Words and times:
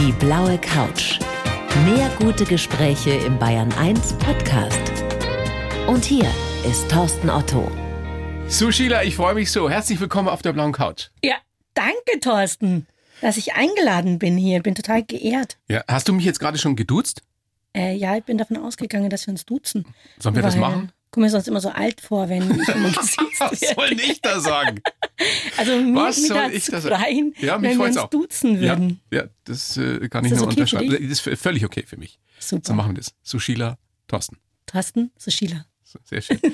Die 0.00 0.12
blaue 0.12 0.56
Couch. 0.56 1.18
Mehr 1.84 2.08
gute 2.18 2.46
Gespräche 2.46 3.10
im 3.10 3.38
Bayern 3.38 3.70
1 3.74 4.14
Podcast. 4.14 4.80
Und 5.88 6.06
hier 6.06 6.24
ist 6.66 6.90
Thorsten 6.90 7.28
Otto. 7.28 7.70
So, 8.48 8.72
Sheila, 8.72 9.04
ich 9.04 9.16
freue 9.16 9.34
mich 9.34 9.52
so. 9.52 9.68
Herzlich 9.68 10.00
willkommen 10.00 10.28
auf 10.28 10.40
der 10.40 10.54
blauen 10.54 10.72
Couch. 10.72 11.08
Ja, 11.22 11.34
danke, 11.74 12.18
Thorsten, 12.22 12.86
dass 13.20 13.36
ich 13.36 13.52
eingeladen 13.52 14.18
bin 14.18 14.38
hier. 14.38 14.62
Bin 14.62 14.74
total 14.74 15.02
geehrt. 15.02 15.58
Ja, 15.68 15.84
hast 15.86 16.08
du 16.08 16.14
mich 16.14 16.24
jetzt 16.24 16.40
gerade 16.40 16.56
schon 16.56 16.76
geduzt? 16.76 17.20
Äh, 17.76 17.94
ja, 17.94 18.16
ich 18.16 18.24
bin 18.24 18.38
davon 18.38 18.56
ausgegangen, 18.56 19.10
dass 19.10 19.26
wir 19.26 19.32
uns 19.32 19.44
duzen. 19.44 19.84
Sollen 20.18 20.34
wir 20.34 20.40
das 20.40 20.56
machen? 20.56 20.92
Komm 21.12 21.22
mir 21.24 21.30
sonst 21.30 21.48
immer 21.48 21.60
so 21.60 21.70
alt 21.70 22.00
vor, 22.00 22.28
wenn 22.28 22.42
ich 22.50 22.68
Was 22.68 23.60
soll 23.74 23.92
ich 24.00 24.20
da 24.20 24.38
sagen? 24.40 24.80
Also 25.56 25.76
mir, 25.76 25.94
Was 25.94 26.20
mir 26.20 26.26
soll 26.28 26.36
tat's 26.36 26.54
ich 26.54 26.64
da 26.66 26.80
sagen? 26.80 27.34
Ja, 27.40 27.58
mich 27.58 27.70
wenn 27.72 27.78
wir 27.78 27.86
uns 27.86 27.96
auch. 27.96 28.10
duzen 28.10 28.54
Ja, 28.62 28.78
würden. 28.78 29.00
ja 29.12 29.24
das 29.44 29.76
äh, 29.76 30.08
kann 30.08 30.24
ich 30.24 30.32
Ist 30.32 30.40
das 30.40 30.40
nur 30.40 30.48
okay 30.48 30.60
unterschreiben. 30.60 30.90
Das 31.08 31.26
ist 31.26 31.40
völlig 31.40 31.64
okay 31.64 31.84
für 31.86 31.96
mich. 31.96 32.18
Super. 32.38 32.62
So 32.68 32.74
machen 32.74 32.92
wir 32.92 32.98
das. 32.98 33.12
So, 33.22 33.38
Sheila, 33.40 33.76
Thorsten. 34.06 34.36
Thorsten. 34.66 35.10
So, 35.16 35.30
sehr 36.04 36.22
schön. 36.22 36.38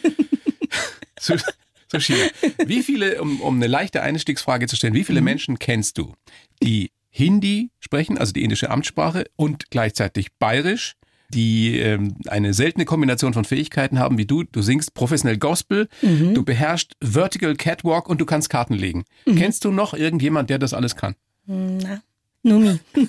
Sheila, 1.98 2.26
wie 2.66 2.82
viele, 2.82 3.20
um, 3.22 3.40
um 3.40 3.56
eine 3.56 3.66
leichte 3.66 4.02
Einstiegsfrage 4.02 4.66
zu 4.66 4.76
stellen, 4.76 4.94
wie 4.94 5.00
Mhm. 5.00 5.04
viele 5.04 5.20
Menschen 5.20 5.58
kennst 5.58 5.98
du, 5.98 6.14
die 6.62 6.90
Hindi 7.10 7.70
sprechen, 7.80 8.18
also 8.18 8.32
die 8.32 8.42
indische 8.42 8.70
Amtssprache, 8.70 9.24
und 9.36 9.70
gleichzeitig 9.70 10.28
bayerisch, 10.38 10.94
die 11.30 11.78
ähm, 11.78 12.16
eine 12.28 12.54
seltene 12.54 12.84
Kombination 12.84 13.34
von 13.34 13.44
Fähigkeiten 13.44 13.98
haben 13.98 14.18
wie 14.18 14.26
du. 14.26 14.42
Du 14.44 14.62
singst 14.62 14.94
professionell 14.94 15.38
Gospel, 15.38 15.88
Mhm. 16.02 16.34
du 16.34 16.44
beherrschst 16.44 16.92
Vertical 17.02 17.54
Catwalk 17.56 18.08
und 18.08 18.20
du 18.20 18.26
kannst 18.26 18.50
Karten 18.50 18.74
legen. 18.74 19.04
Mhm. 19.26 19.36
Kennst 19.36 19.64
du 19.64 19.70
noch 19.70 19.94
irgendjemand, 19.94 20.50
der 20.50 20.58
das 20.58 20.74
alles 20.74 20.96
kann? 20.96 21.14
Na, 21.46 22.02
Numi. 22.42 22.78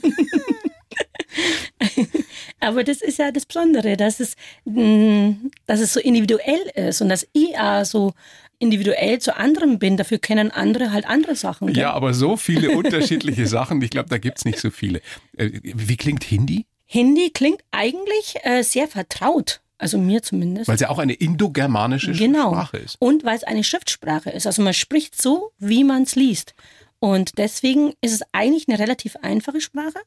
Aber 2.60 2.84
das 2.84 3.02
ist 3.02 3.20
ja 3.20 3.32
das 3.32 3.46
Besondere, 3.46 3.98
dass 3.98 4.20
es, 4.20 4.36
mh, 4.66 5.36
dass 5.68 5.80
es 5.80 5.94
so 5.94 6.00
individuell 6.00 6.60
ist 6.76 7.02
und 7.02 7.10
dass 7.10 7.28
ich 7.34 7.58
auch 7.58 7.86
so 7.86 8.14
individuell 8.60 9.20
zu 9.20 9.36
anderen 9.38 9.78
bin. 9.78 9.98
Dafür 9.98 10.18
kennen 10.18 10.50
andere 10.52 10.92
halt 10.92 11.06
andere 11.08 11.36
Sachen. 11.36 11.68
gell? 11.68 11.78
Ja, 11.78 11.94
aber 11.94 12.14
so 12.16 12.38
viele 12.38 12.72
unterschiedliche 12.72 13.46
Sachen, 13.48 13.82
ich 13.82 13.92
glaube, 13.92 14.10
da 14.10 14.18
gibt's 14.18 14.46
nicht 14.46 14.60
so 14.60 14.72
viele. 14.72 15.02
Äh, 15.38 15.52
Wie 15.64 15.98
klingt 15.98 16.24
Hindi? 16.24 16.66
Hindi 16.88 17.30
klingt 17.30 17.62
eigentlich 17.72 18.38
äh, 18.44 18.64
sehr 18.64 18.88
vertraut. 18.88 19.62
Also 19.78 20.00
mir 20.00 20.24
zumindest. 20.24 20.68
Weil 20.68 20.76
es 20.76 20.82
ja 20.82 20.90
auch 20.90 20.98
eine 20.98 21.14
indogermanische 21.14 22.12
genau. 22.14 22.50
Sprache 22.50 22.78
ist. 22.78 22.96
Und 23.00 23.24
weil 23.24 23.36
es 23.36 23.44
eine 23.44 23.64
Schriftsprache 23.64 24.32
ist. 24.32 24.48
Also 24.48 24.64
man 24.64 24.74
spricht 24.74 25.22
so, 25.22 25.52
wie 25.60 25.84
man 25.84 26.04
es 26.04 26.16
liest. 26.16 26.56
Und 27.00 27.38
deswegen 27.38 27.94
ist 28.02 28.14
es 28.14 28.22
eigentlich 28.32 28.68
eine 28.68 28.80
relativ 28.80 29.18
einfache 29.18 29.62
Sprache. 29.62 30.00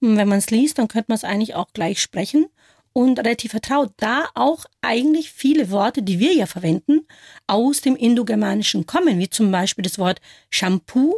Und 0.00 0.16
wenn 0.16 0.28
man 0.28 0.38
es 0.38 0.50
liest, 0.50 0.78
dann 0.78 0.88
könnte 0.88 1.06
man 1.08 1.16
es 1.16 1.24
eigentlich 1.24 1.54
auch 1.54 1.72
gleich 1.74 2.00
sprechen 2.00 2.46
und 2.94 3.18
relativ 3.18 3.50
vertraut. 3.50 3.92
Da 3.98 4.28
auch 4.34 4.64
eigentlich 4.80 5.30
viele 5.30 5.70
Worte, 5.70 6.02
die 6.02 6.18
wir 6.18 6.32
ja 6.32 6.46
verwenden, 6.46 7.06
aus 7.46 7.82
dem 7.82 7.96
Indogermanischen 7.96 8.86
kommen, 8.86 9.18
wie 9.18 9.28
zum 9.28 9.50
Beispiel 9.50 9.82
das 9.82 9.98
Wort 9.98 10.20
Shampoo. 10.48 11.16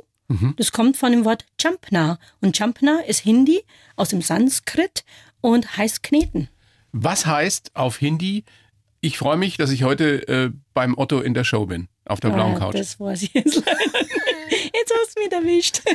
Das 0.57 0.73
kommt 0.73 0.97
von 0.97 1.13
dem 1.13 1.25
Wort 1.25 1.45
Champna. 1.61 2.19
Und 2.41 2.57
Champna 2.57 2.99
ist 3.07 3.21
Hindi 3.21 3.63
aus 3.95 4.09
dem 4.09 4.23
Sanskrit 4.23 5.05
und 5.41 5.77
heißt 5.77 6.03
kneten. 6.03 6.49
Was 6.93 7.27
heißt 7.27 7.71
auf 7.75 7.99
Hindi, 7.99 8.45
ich 9.01 9.19
freue 9.19 9.37
mich, 9.37 9.57
dass 9.57 9.71
ich 9.71 9.85
heute 9.85 10.27
äh, 10.27 10.51
beim 10.75 10.97
Otto 10.99 11.21
in 11.21 11.35
der 11.35 11.45
Show 11.45 11.67
bin, 11.67 11.89
auf 12.07 12.19
der 12.21 12.31
blauen 12.31 12.57
Ah, 12.57 12.59
Couch. 12.59 12.75
Das 12.75 12.99
weiß 12.99 13.23
ich 13.23 13.35
jetzt 13.35 13.55
leider 13.55 13.77
nicht. 13.77 14.73
Jetzt 14.75 14.93
hast 15.01 15.17
du 15.17 15.23
mich 15.23 15.33
erwischt. 15.33 15.81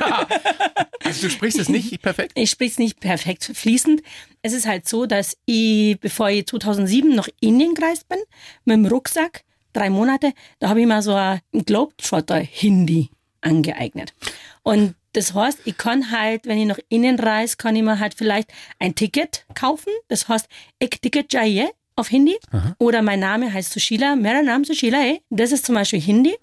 Also 1.04 1.24
du 1.28 1.30
sprichst 1.32 1.58
es 1.60 1.68
nicht 1.68 2.00
perfekt? 2.04 2.32
Ich 2.36 2.52
spreche 2.52 2.72
es 2.74 2.78
nicht 2.78 3.00
perfekt 3.00 3.44
fließend. 3.56 4.04
Es 4.44 4.54
ist 4.54 4.68
halt 4.68 4.88
so, 4.88 5.08
dass 5.08 5.36
ich, 5.46 6.00
bevor 6.00 6.30
ich 6.30 6.46
2007 6.46 7.16
nach 7.16 7.28
Indien 7.40 7.74
gereist 7.74 8.08
bin, 8.08 8.20
mit 8.66 8.76
dem 8.76 8.86
Rucksack, 8.86 9.44
drei 9.74 9.90
Monate, 9.90 10.32
da 10.60 10.70
habe 10.70 10.80
ich 10.80 10.86
mal 10.88 11.02
so 11.02 11.14
ein 11.16 11.42
Globetrotter-Hindi 11.66 13.10
angeeignet. 13.42 14.14
Und 14.64 14.96
das 15.14 15.34
heißt, 15.34 15.60
ich 15.66 15.78
kann 15.78 16.12
halt, 16.12 16.46
wenn 16.46 16.58
ich 16.58 16.66
nach 16.66 16.80
Indien 16.90 17.20
reise, 17.20 17.58
kann 17.58 17.76
ich 17.76 17.84
mir 17.84 18.00
halt 18.00 18.14
vielleicht 18.14 18.52
ein 18.80 18.96
Ticket 18.96 19.46
kaufen. 19.54 19.92
Das 20.08 20.28
heißt, 20.28 20.48
Ek 20.80 21.02
Ticket 21.02 21.34
Jaiye 21.34 21.70
auf 21.96 22.08
Hindi. 22.08 22.38
Oder 22.80 23.02
mein 23.02 23.20
Name 23.20 23.52
heißt 23.52 23.74
Sushila, 23.74 24.16
Mera 24.16 24.42
Name 24.42 24.64
Sushila, 24.66 25.04
eh. 25.04 25.22
Das 25.30 25.52
ist 25.52 25.66
zum 25.66 25.76
Beispiel 25.76 26.00
Hindi. 26.00 26.36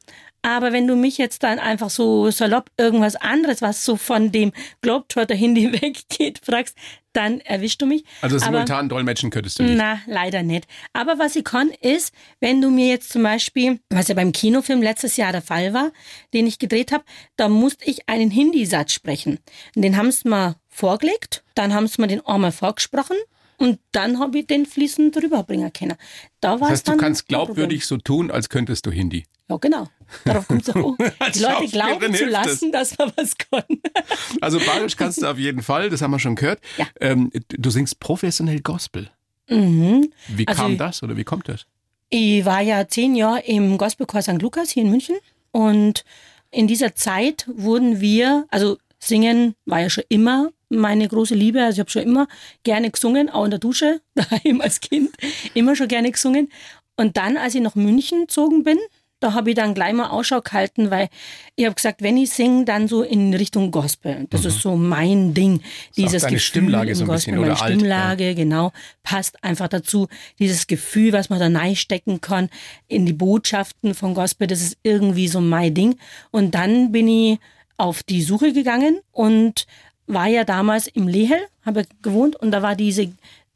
Aber 0.48 0.72
wenn 0.72 0.86
du 0.86 0.97
mich 0.97 1.19
jetzt 1.19 1.42
dann 1.42 1.59
einfach 1.59 1.91
so 1.91 2.31
salopp 2.31 2.70
irgendwas 2.78 3.16
anderes, 3.16 3.60
was 3.60 3.84
so 3.84 3.97
von 3.97 4.32
dem 4.32 4.53
Globetrotter-Hindi 4.81 5.72
weggeht, 5.82 6.41
fragst, 6.42 6.75
dann 7.12 7.41
erwischst 7.41 7.82
du 7.82 7.86
mich. 7.86 8.04
Also 8.22 8.36
Aber- 8.36 8.44
simultan 8.47 8.88
dolmetschen 8.88 9.28
könntest 9.31 9.59
du 9.59 9.64
nicht. 9.64 9.76
na, 9.76 10.00
leider 10.06 10.42
nicht. 10.42 10.66
Aber 10.94 11.19
was 11.19 11.36
ich 11.36 11.44
kann, 11.44 11.69
ist, 11.82 12.14
wenn 12.41 12.62
du 12.62 12.70
mir 12.70 12.88
jetzt 12.88 13.10
zum 13.12 13.22
Beispiel, 13.25 13.78
was 13.91 14.09
ja 14.09 14.14
beim 14.14 14.32
Kinofilm 14.32 14.81
letztes 14.82 15.19
Jahr 15.19 15.32
der 15.32 15.42
Fall 15.42 15.75
war, 15.75 15.92
den 16.32 16.47
ich 16.47 16.59
gedreht 16.59 16.92
habe, 16.92 17.04
da 17.36 17.48
musste 17.50 17.84
ich 17.84 18.09
einen 18.09 18.30
Hindi-Satz 18.30 18.92
sprechen. 18.92 19.38
Und 19.76 19.82
den 19.82 19.97
haben 19.98 20.10
sie 20.10 20.28
mir 20.28 20.56
vorgelegt, 20.69 21.44
dann 21.54 21.75
haben 21.75 21.88
sie 21.88 22.00
mir 22.00 22.06
den 22.09 22.25
einmal 22.25 22.53
vorgesprochen 22.53 23.16
und 23.58 23.78
dann 23.92 24.19
habe 24.19 24.38
ich 24.38 24.46
den 24.46 24.64
fließend 24.66 25.16
rüberbringen 25.16 25.72
können. 25.72 25.96
Da 26.41 26.52
war 26.60 26.70
Das 26.70 26.70
heißt, 26.70 26.88
du 26.88 26.96
kannst 26.96 27.28
glaubwürdig 27.28 27.84
so 27.86 27.96
tun, 27.98 28.30
als 28.30 28.48
könntest 28.48 28.86
du 28.86 28.91
Hindi. 28.91 29.24
Ja, 29.50 29.56
genau. 29.56 29.88
Darauf 30.24 30.46
kommt 30.48 30.62
es 30.69 30.69
auch. 30.76 30.96
an. 30.98 31.32
Die 31.34 31.38
Leute 31.41 31.66
glauben 31.68 32.14
zu 32.14 32.24
lassen, 32.26 32.72
dass 32.72 32.97
man 32.98 33.12
was 33.16 33.36
kann. 33.36 33.64
Also 34.41 34.58
bayerisch 34.58 34.97
kannst 34.97 35.20
du 35.22 35.26
auf 35.26 35.38
jeden 35.38 35.62
Fall, 35.62 35.91
das 35.91 36.00
haben 36.02 36.10
wir 36.12 36.18
schon 36.18 36.34
gehört. 36.36 36.60
Ja. 36.76 36.86
Ähm, 37.00 37.30
du 37.48 37.70
singst 37.70 37.98
professionell 38.00 38.60
Gospel. 38.60 39.10
Mhm. 39.48 40.10
Wie 40.28 40.47
Also- 40.47 40.62
kam 40.62 40.78
das 40.78 41.02
oder 41.02 41.16
wie 41.16 41.24
kommt 41.24 41.48
das? 41.48 41.66
Ich 42.10 42.44
war 42.44 42.60
ja 42.62 42.86
zehn 42.88 43.14
Jahre 43.16 43.41
im 43.41 43.76
Gospelchor 43.76 44.22
St. 44.22 44.41
Lukas 44.41 44.70
hier 44.70 44.82
in 44.82 44.91
München 44.91 45.16
und 45.50 46.04
in 46.50 46.66
dieser 46.66 46.94
Zeit 46.94 47.47
wurden 47.54 48.00
wir, 48.00 48.47
also 48.50 48.78
singen 48.98 49.54
war 49.64 49.81
ja 49.81 49.91
schon 49.91 50.04
immer 50.09 50.50
meine 50.70 51.09
große 51.09 51.34
Liebe, 51.34 51.62
also 51.62 51.76
ich 51.76 51.81
habe 51.81 51.91
schon 51.91 52.03
immer 52.03 52.28
gerne 52.62 52.91
gesungen, 52.91 53.31
auch 53.31 53.44
in 53.44 53.50
der 53.50 53.59
Dusche, 53.59 54.00
daheim 54.14 54.60
als 54.60 54.81
Kind, 54.81 55.10
immer 55.54 55.75
schon 55.76 55.88
gerne 55.88 56.10
gesungen. 56.10 56.50
Und 56.97 57.16
dann, 57.16 57.36
als 57.36 57.54
ich 57.54 57.62
nach 57.62 57.75
München 57.75 58.22
gezogen 58.22 58.64
bin, 58.64 58.78
da 59.20 59.32
habe 59.32 59.50
ich 59.50 59.56
dann 59.56 59.75
gleich 59.75 59.94
mal 59.94 60.10
Ausschau 60.10 60.41
gehalten, 60.41 60.91
weil 60.92 61.09
ich 61.56 61.64
habe 61.64 61.75
gesagt, 61.75 62.03
wenn 62.03 62.16
ich 62.16 62.31
singe, 62.31 62.64
dann 62.64 62.86
so 62.86 63.03
in 63.03 63.34
Richtung 63.34 63.72
Gospel. 63.72 64.26
Das 64.31 64.44
ist 64.44 64.60
so 64.60 64.76
mein 64.76 65.34
Ding. 65.34 65.60
Dieses 65.97 66.22
Mhm. 66.22 66.26
Gefühl 66.26 66.38
Stimmlage 66.38 66.91
im 66.91 66.94
so 66.94 67.04
ein 67.04 67.09
Gospel, 67.09 67.32
bisschen, 67.32 67.41
meine 67.41 67.53
oder 67.53 67.62
alt, 67.62 67.75
Stimmlage, 67.75 68.34
genau, 68.36 68.72
passt 69.03 69.42
einfach 69.42 69.66
dazu. 69.69 70.06
Dieses 70.38 70.69
Gefühl, 70.69 71.12
was 71.12 71.30
man 71.30 71.41
da 71.41 71.47
reinstecken 71.59 72.20
kann 72.20 72.48
in 72.86 73.06
die 73.06 73.12
Botschaften 73.12 73.94
von 73.94 74.15
Gospel, 74.15 74.47
das 74.47 74.60
ist 74.62 74.78
irgendwie 74.84 75.26
so 75.26 75.41
mein 75.41 75.75
Ding. 75.75 75.97
Und 76.30 76.54
dann 76.54 76.92
bin 76.92 77.09
ich 77.09 77.38
auf 77.78 78.03
die 78.03 78.22
Suche 78.22 78.53
gegangen 78.53 79.00
und 79.12 79.66
war 80.06 80.27
ja 80.27 80.44
damals 80.44 80.87
im 80.89 81.09
Lehel, 81.09 81.39
habe 81.65 81.87
gewohnt 82.03 82.37
und 82.37 82.50
da 82.50 82.61
war 82.62 82.75
diese 82.75 83.12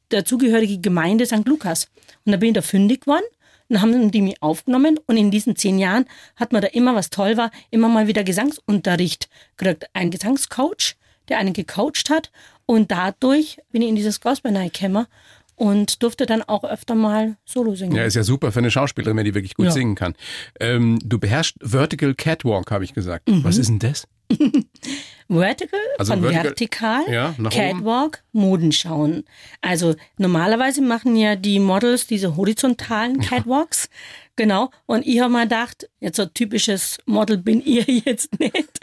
dazugehörige 0.08 0.78
Gemeinde 0.78 1.26
St. 1.26 1.46
Lukas. 1.46 1.88
Und 2.24 2.32
da 2.32 2.38
bin 2.38 2.50
ich 2.50 2.54
da 2.54 2.62
fündig 2.62 3.02
geworden. 3.02 3.24
Dann 3.68 3.80
haben 3.80 4.10
die 4.10 4.20
mich 4.20 4.42
aufgenommen 4.42 4.98
und 5.06 5.16
in 5.16 5.30
diesen 5.30 5.56
zehn 5.56 5.78
Jahren 5.78 6.04
hat 6.36 6.52
man 6.52 6.60
da 6.60 6.68
immer, 6.68 6.94
was 6.94 7.10
toll 7.10 7.36
war, 7.36 7.50
immer 7.70 7.88
mal 7.88 8.06
wieder 8.06 8.22
Gesangsunterricht 8.22 9.28
gekriegt. 9.56 9.86
Ein 9.94 10.10
Gesangscoach, 10.10 10.96
der 11.28 11.38
einen 11.38 11.54
gecoacht 11.54 12.10
hat 12.10 12.30
und 12.66 12.90
dadurch 12.90 13.58
bin 13.70 13.82
ich 13.82 13.88
in 13.88 13.96
dieses 13.96 14.20
Gospel 14.20 14.54
reingekommen 14.54 15.06
und 15.56 16.02
durfte 16.02 16.26
dann 16.26 16.42
auch 16.42 16.64
öfter 16.64 16.94
mal 16.94 17.36
Solo 17.44 17.74
singen. 17.74 17.94
Ja, 17.96 18.04
ist 18.04 18.14
ja 18.16 18.22
super 18.22 18.52
für 18.52 18.58
eine 18.60 18.70
Schauspielerin, 18.70 19.16
wenn 19.16 19.24
die 19.24 19.34
wirklich 19.34 19.54
gut 19.54 19.66
Ja. 19.66 19.70
singen 19.72 19.94
kann. 19.94 20.14
Ähm, 20.60 20.98
du 21.04 21.18
beherrschst 21.18 21.56
Vertical 21.60 22.14
Catwalk, 22.14 22.70
habe 22.70 22.84
ich 22.84 22.94
gesagt. 22.94 23.28
Mhm. 23.28 23.44
Was 23.44 23.58
ist 23.58 23.68
denn 23.68 23.78
das? 23.78 24.06
Vertical 25.28 25.78
Also 25.98 26.12
von 26.12 26.22
vertical- 26.22 26.44
vertikal, 26.44 27.02
Ja, 27.10 27.34
nach 27.38 27.52
oben. 27.54 27.78
Catwalk, 27.78 28.22
Modenschauen. 28.32 29.24
Also 29.60 29.94
normalerweise 30.18 30.82
machen 30.82 31.16
ja 31.16 31.36
die 31.36 31.58
Models 31.60 32.06
diese 32.06 32.36
horizontalen 32.36 33.20
Catwalks. 33.20 33.88
Genau. 34.36 34.70
Und 34.86 35.06
ich 35.06 35.20
habe 35.20 35.32
mir 35.32 35.42
gedacht, 35.42 35.88
jetzt 36.00 36.16
so 36.16 36.22
ein 36.22 36.34
typisches 36.34 36.98
Model 37.06 37.36
bin 37.38 37.62
ich 37.64 38.04
jetzt 38.04 38.38
nicht. 38.40 38.80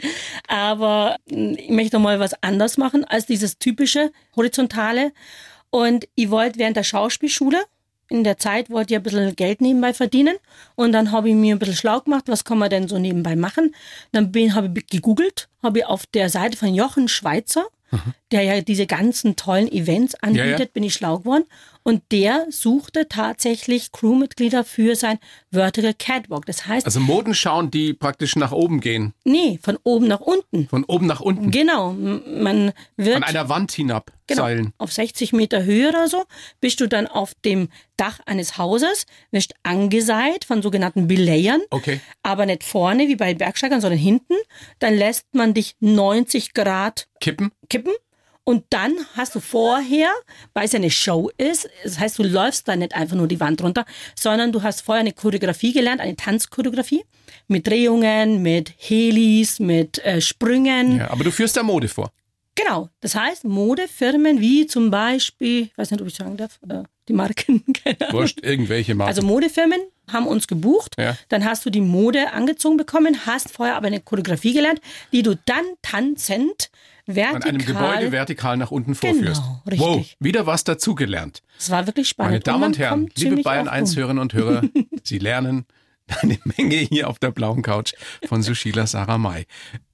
Aber 0.47 1.17
mm, 1.29 1.53
ich 1.57 1.69
möchte 1.69 1.99
mal 1.99 2.19
was 2.19 2.33
anders 2.41 2.77
machen 2.77 3.03
als 3.05 3.25
dieses 3.25 3.57
typische 3.59 4.11
horizontale. 4.35 5.11
Und 5.69 6.07
ich 6.15 6.29
wollte 6.29 6.59
während 6.59 6.77
der 6.77 6.83
Schauspielschule 6.83 7.63
in 8.09 8.23
der 8.23 8.37
Zeit 8.37 8.69
wollte 8.71 8.93
ich 8.93 8.97
ein 8.97 9.03
bisschen 9.03 9.35
Geld 9.35 9.61
nebenbei 9.61 9.93
verdienen 9.93 10.35
und 10.75 10.91
dann 10.93 11.11
habe 11.11 11.29
ich 11.29 11.35
mir 11.35 11.55
ein 11.55 11.59
bisschen 11.59 11.75
schlau 11.75 11.99
gemacht, 12.01 12.23
was 12.27 12.43
kann 12.43 12.57
man 12.57 12.71
denn 12.71 12.87
so 12.87 12.97
nebenbei 12.97 13.35
machen. 13.35 13.75
Dann 14.11 14.31
habe 14.55 14.73
ich 14.75 14.87
gegoogelt, 14.87 15.47
habe 15.61 15.79
ich 15.79 15.85
auf 15.85 16.07
der 16.07 16.29
Seite 16.29 16.57
von 16.57 16.73
Jochen 16.73 17.07
Schweizer, 17.07 17.67
der 18.31 18.43
ja 18.43 18.61
diese 18.61 18.87
ganzen 18.87 19.35
tollen 19.35 19.71
Events 19.71 20.15
anbietet, 20.15 20.59
Ja, 20.59 20.65
ja. 20.65 20.71
bin 20.73 20.83
ich 20.83 20.93
schlau 20.93 21.19
geworden 21.19 21.45
Und 21.89 22.03
der 22.11 22.45
suchte 22.51 23.07
tatsächlich 23.07 23.91
Crewmitglieder 23.91 24.63
für 24.63 24.95
sein 24.95 25.17
Vertical 25.51 25.95
Catwalk. 25.97 26.45
Das 26.45 26.67
heißt, 26.67 26.85
Also 26.85 26.99
Moden 26.99 27.33
schauen, 27.33 27.71
die 27.71 27.93
praktisch 27.95 28.35
nach 28.35 28.51
oben 28.51 28.79
gehen. 28.79 29.15
nee, 29.23 29.57
von 29.63 29.75
oben 29.83 30.07
nach 30.07 30.19
unten. 30.19 30.67
Von 30.67 30.83
oben 30.83 31.07
nach 31.07 31.19
unten. 31.19 31.49
Genau, 31.49 31.93
man 31.93 32.73
wird 32.95 33.15
An 33.17 33.23
einer 33.23 33.49
Wand 33.49 33.71
hinab 33.71 34.11
Genau. 34.27 34.43
seilen. 34.43 34.73
Auf 34.77 34.91
60 34.93 35.33
Meter 35.33 35.63
Höhe 35.63 35.89
oder 35.89 36.07
so 36.07 36.25
bist 36.61 36.79
du 36.79 36.87
dann 36.87 37.07
auf 37.07 37.33
dem 37.43 37.69
Dach 37.97 38.19
eines 38.27 38.59
Hauses, 38.59 39.07
wirst 39.31 39.55
angeseilt 39.63 40.45
von 40.45 40.61
sogenannten 40.61 41.07
Belayern. 41.07 41.61
Okay. 41.71 42.01
Aber 42.21 42.45
nicht 42.45 42.63
vorne 42.63 43.07
wie 43.07 43.15
bei 43.15 43.33
Bergsteigern, 43.33 43.81
sondern 43.81 43.97
hinten. 43.99 44.35
Dann 44.77 44.93
lässt 44.95 45.25
man 45.33 45.55
dich 45.55 45.75
90 45.79 46.53
Grad 46.53 47.07
Kippen. 47.19 47.49
kippen. 47.67 47.93
Und 48.49 48.63
dann 48.71 48.95
hast 49.15 49.35
du 49.35 49.41
vorher, 49.41 50.09
weil 50.55 50.65
es 50.65 50.73
eine 50.73 50.89
Show 50.89 51.29
ist, 51.37 51.69
das 51.83 51.99
heißt, 51.99 52.17
du 52.17 52.23
läufst 52.23 52.67
da 52.67 52.75
nicht 52.75 52.95
einfach 52.95 53.15
nur 53.15 53.27
die 53.27 53.39
Wand 53.39 53.61
runter, 53.61 53.85
sondern 54.15 54.51
du 54.51 54.63
hast 54.63 54.81
vorher 54.81 55.01
eine 55.01 55.11
Choreografie 55.13 55.71
gelernt, 55.71 56.01
eine 56.01 56.15
Tanzchoreografie 56.15 57.03
mit 57.47 57.67
Drehungen, 57.67 58.41
mit 58.41 58.73
Helis, 58.75 59.59
mit 59.59 60.03
äh, 60.03 60.19
Sprüngen. 60.19 60.97
Ja, 60.97 61.11
aber 61.11 61.23
du 61.25 61.31
führst 61.31 61.57
da 61.57 61.61
Mode 61.61 61.87
vor. 61.89 62.09
Genau. 62.55 62.89
Das 63.01 63.13
heißt, 63.13 63.43
Modefirmen 63.45 64.41
wie 64.41 64.65
zum 64.65 64.89
Beispiel, 64.89 65.65
ich 65.65 65.77
weiß 65.77 65.91
nicht, 65.91 66.01
ob 66.01 66.07
ich 66.07 66.15
sagen 66.15 66.35
darf, 66.35 66.57
äh, 66.67 66.81
die 67.07 67.13
Marken. 67.13 67.63
Wurscht, 68.09 68.39
irgendwelche 68.43 68.95
Marken. 68.95 69.09
Also 69.09 69.21
Modefirmen 69.21 69.79
haben 70.11 70.25
uns 70.25 70.47
gebucht, 70.47 70.95
Ja. 70.97 71.15
dann 71.27 71.45
hast 71.45 71.67
du 71.67 71.69
die 71.69 71.81
Mode 71.81 72.33
angezogen 72.33 72.77
bekommen, 72.77 73.27
hast 73.27 73.51
vorher 73.51 73.75
aber 73.75 73.85
eine 73.85 73.99
Choreografie 73.99 74.53
gelernt, 74.53 74.81
die 75.11 75.21
du 75.21 75.35
dann 75.45 75.65
tanzend 75.83 76.71
vertikal. 77.15 77.35
an 77.35 77.43
einem 77.43 77.65
Gebäude 77.65 78.11
vertikal 78.11 78.57
nach 78.57 78.71
unten 78.71 78.95
vorführst. 78.95 79.41
Genau, 79.41 79.61
richtig. 79.65 79.79
Wow, 79.79 80.05
wieder 80.19 80.45
was 80.45 80.63
dazugelernt. 80.63 81.41
Das 81.57 81.69
war 81.69 81.87
wirklich 81.87 82.09
spannend. 82.09 82.31
Meine 82.31 82.39
Damen 82.41 82.59
man 82.61 82.69
und 82.71 82.79
Herren, 82.79 83.09
liebe 83.15 83.41
Bayern 83.41 83.67
oft 83.67 83.75
1 83.75 83.91
um. 83.91 83.97
Hörerinnen 83.97 84.21
und 84.21 84.33
Hörer, 84.33 84.61
Sie 85.03 85.19
lernen 85.19 85.65
eine 86.21 86.39
Menge 86.57 86.75
hier 86.75 87.07
auf 87.09 87.19
der 87.19 87.31
blauen 87.31 87.61
Couch 87.61 87.93
von 88.25 88.41
Sushila 88.41 88.87
Sarah 88.87 89.17
Mai. 89.17 89.45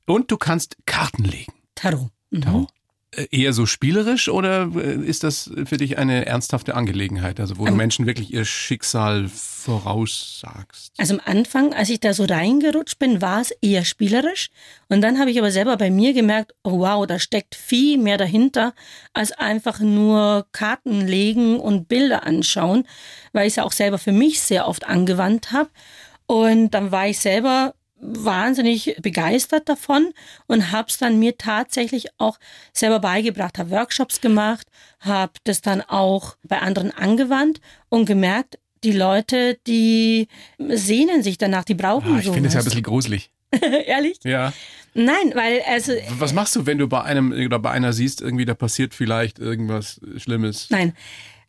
Und 0.06 0.32
du 0.32 0.38
kannst 0.38 0.78
Karten 0.86 1.24
legen. 1.26 1.54
Tarot. 1.76 2.10
Mhm. 2.30 2.42
Tarot. 2.42 2.68
Äh, 3.16 3.28
Eher 3.32 3.54
so 3.54 3.66
spielerisch 3.66 4.30
oder 4.30 4.70
äh, 4.76 4.96
ist 4.96 5.24
das 5.24 5.52
für 5.66 5.78
dich 5.78 5.98
eine 5.98 6.26
ernsthafte 6.26 6.76
Angelegenheit, 6.76 7.40
also 7.40 7.58
wo 7.58 7.66
du 7.66 7.74
Menschen 7.74 8.06
wirklich 8.06 8.34
ihr 8.34 8.46
Schicksal 8.46 9.28
voraussagst? 9.30 10.94
Also 10.98 11.16
am 11.16 11.22
Anfang, 11.26 11.74
als 11.74 11.90
ich 11.90 12.00
da 12.00 12.14
so 12.14 12.24
reingerutscht 12.26 13.00
bin, 13.00 13.22
war 13.22 13.42
es 13.42 13.52
eher 13.62 13.86
spielerisch. 13.86 14.50
Und 14.90 15.02
dann 15.02 15.20
habe 15.20 15.32
ich 15.32 15.40
aber 15.40 15.52
selber 15.52 15.78
bei 15.78 15.90
mir 15.90 16.14
gemerkt, 16.14 16.54
oh 16.64 16.80
wow, 16.80 17.06
da 17.06 17.20
steckt 17.20 17.56
viel 17.56 17.98
mehr 17.98 18.18
dahinter, 18.18 18.74
als 19.14 19.32
einfach 19.32 19.80
nur 19.80 20.48
Karten 20.52 21.02
legen 21.02 21.60
und 21.60 21.88
Bilder 21.88 22.24
anschauen, 22.24 22.88
weil 23.34 23.48
ich 23.48 23.52
es 23.52 23.58
ja 23.58 23.64
auch 23.64 23.72
selber 23.72 23.98
für 23.98 24.12
mich 24.12 24.42
sehr 24.42 24.68
oft 24.68 24.86
angewandt 24.86 25.52
habe. 25.52 25.70
Und 26.28 26.72
dann 26.72 26.92
war 26.92 27.08
ich 27.08 27.20
selber 27.20 27.76
wahnsinnig 28.08 28.98
begeistert 29.02 29.68
davon 29.70 30.14
und 30.48 30.72
habe 30.72 30.88
es 30.90 30.98
dann 30.98 31.20
mir 31.20 31.38
tatsächlich 31.38 32.08
auch 32.18 32.40
selber 32.74 33.00
beigebracht, 33.00 33.58
habe 33.58 33.72
Workshops 33.72 34.22
gemacht, 34.22 34.68
habe 35.00 35.34
das 35.44 35.62
dann 35.62 35.82
auch 35.82 36.38
bei 36.44 36.60
anderen 36.60 36.92
angewandt 36.92 37.62
und 37.90 38.06
gemerkt, 38.06 38.60
die 38.84 38.92
Leute, 38.92 39.58
die 39.66 40.28
sehnen 40.60 41.24
sich 41.24 41.38
danach, 41.38 41.64
die 41.64 41.74
brauchen 41.74 42.16
Ah, 42.16 42.20
ich 42.20 42.30
finde 42.30 42.48
es 42.48 42.54
ja 42.54 42.62
ein 42.62 42.66
bisschen 42.66 42.84
gruselig. 42.84 43.32
Ehrlich? 43.86 44.20
Ja. 44.24 44.54
Nein, 44.94 45.32
weil 45.34 45.62
also 45.68 45.94
Was 46.18 46.34
machst 46.34 46.56
du, 46.56 46.66
wenn 46.66 46.78
du 46.78 46.88
bei 46.88 47.02
einem 47.02 47.32
oder 47.32 47.60
bei 47.60 47.72
einer 47.72 47.94
siehst, 47.94 48.22
irgendwie 48.22 48.46
da 48.46 48.54
passiert 48.54 48.94
vielleicht 48.94 49.40
irgendwas 49.40 50.00
Schlimmes? 50.18 50.68
Nein. 50.70 50.94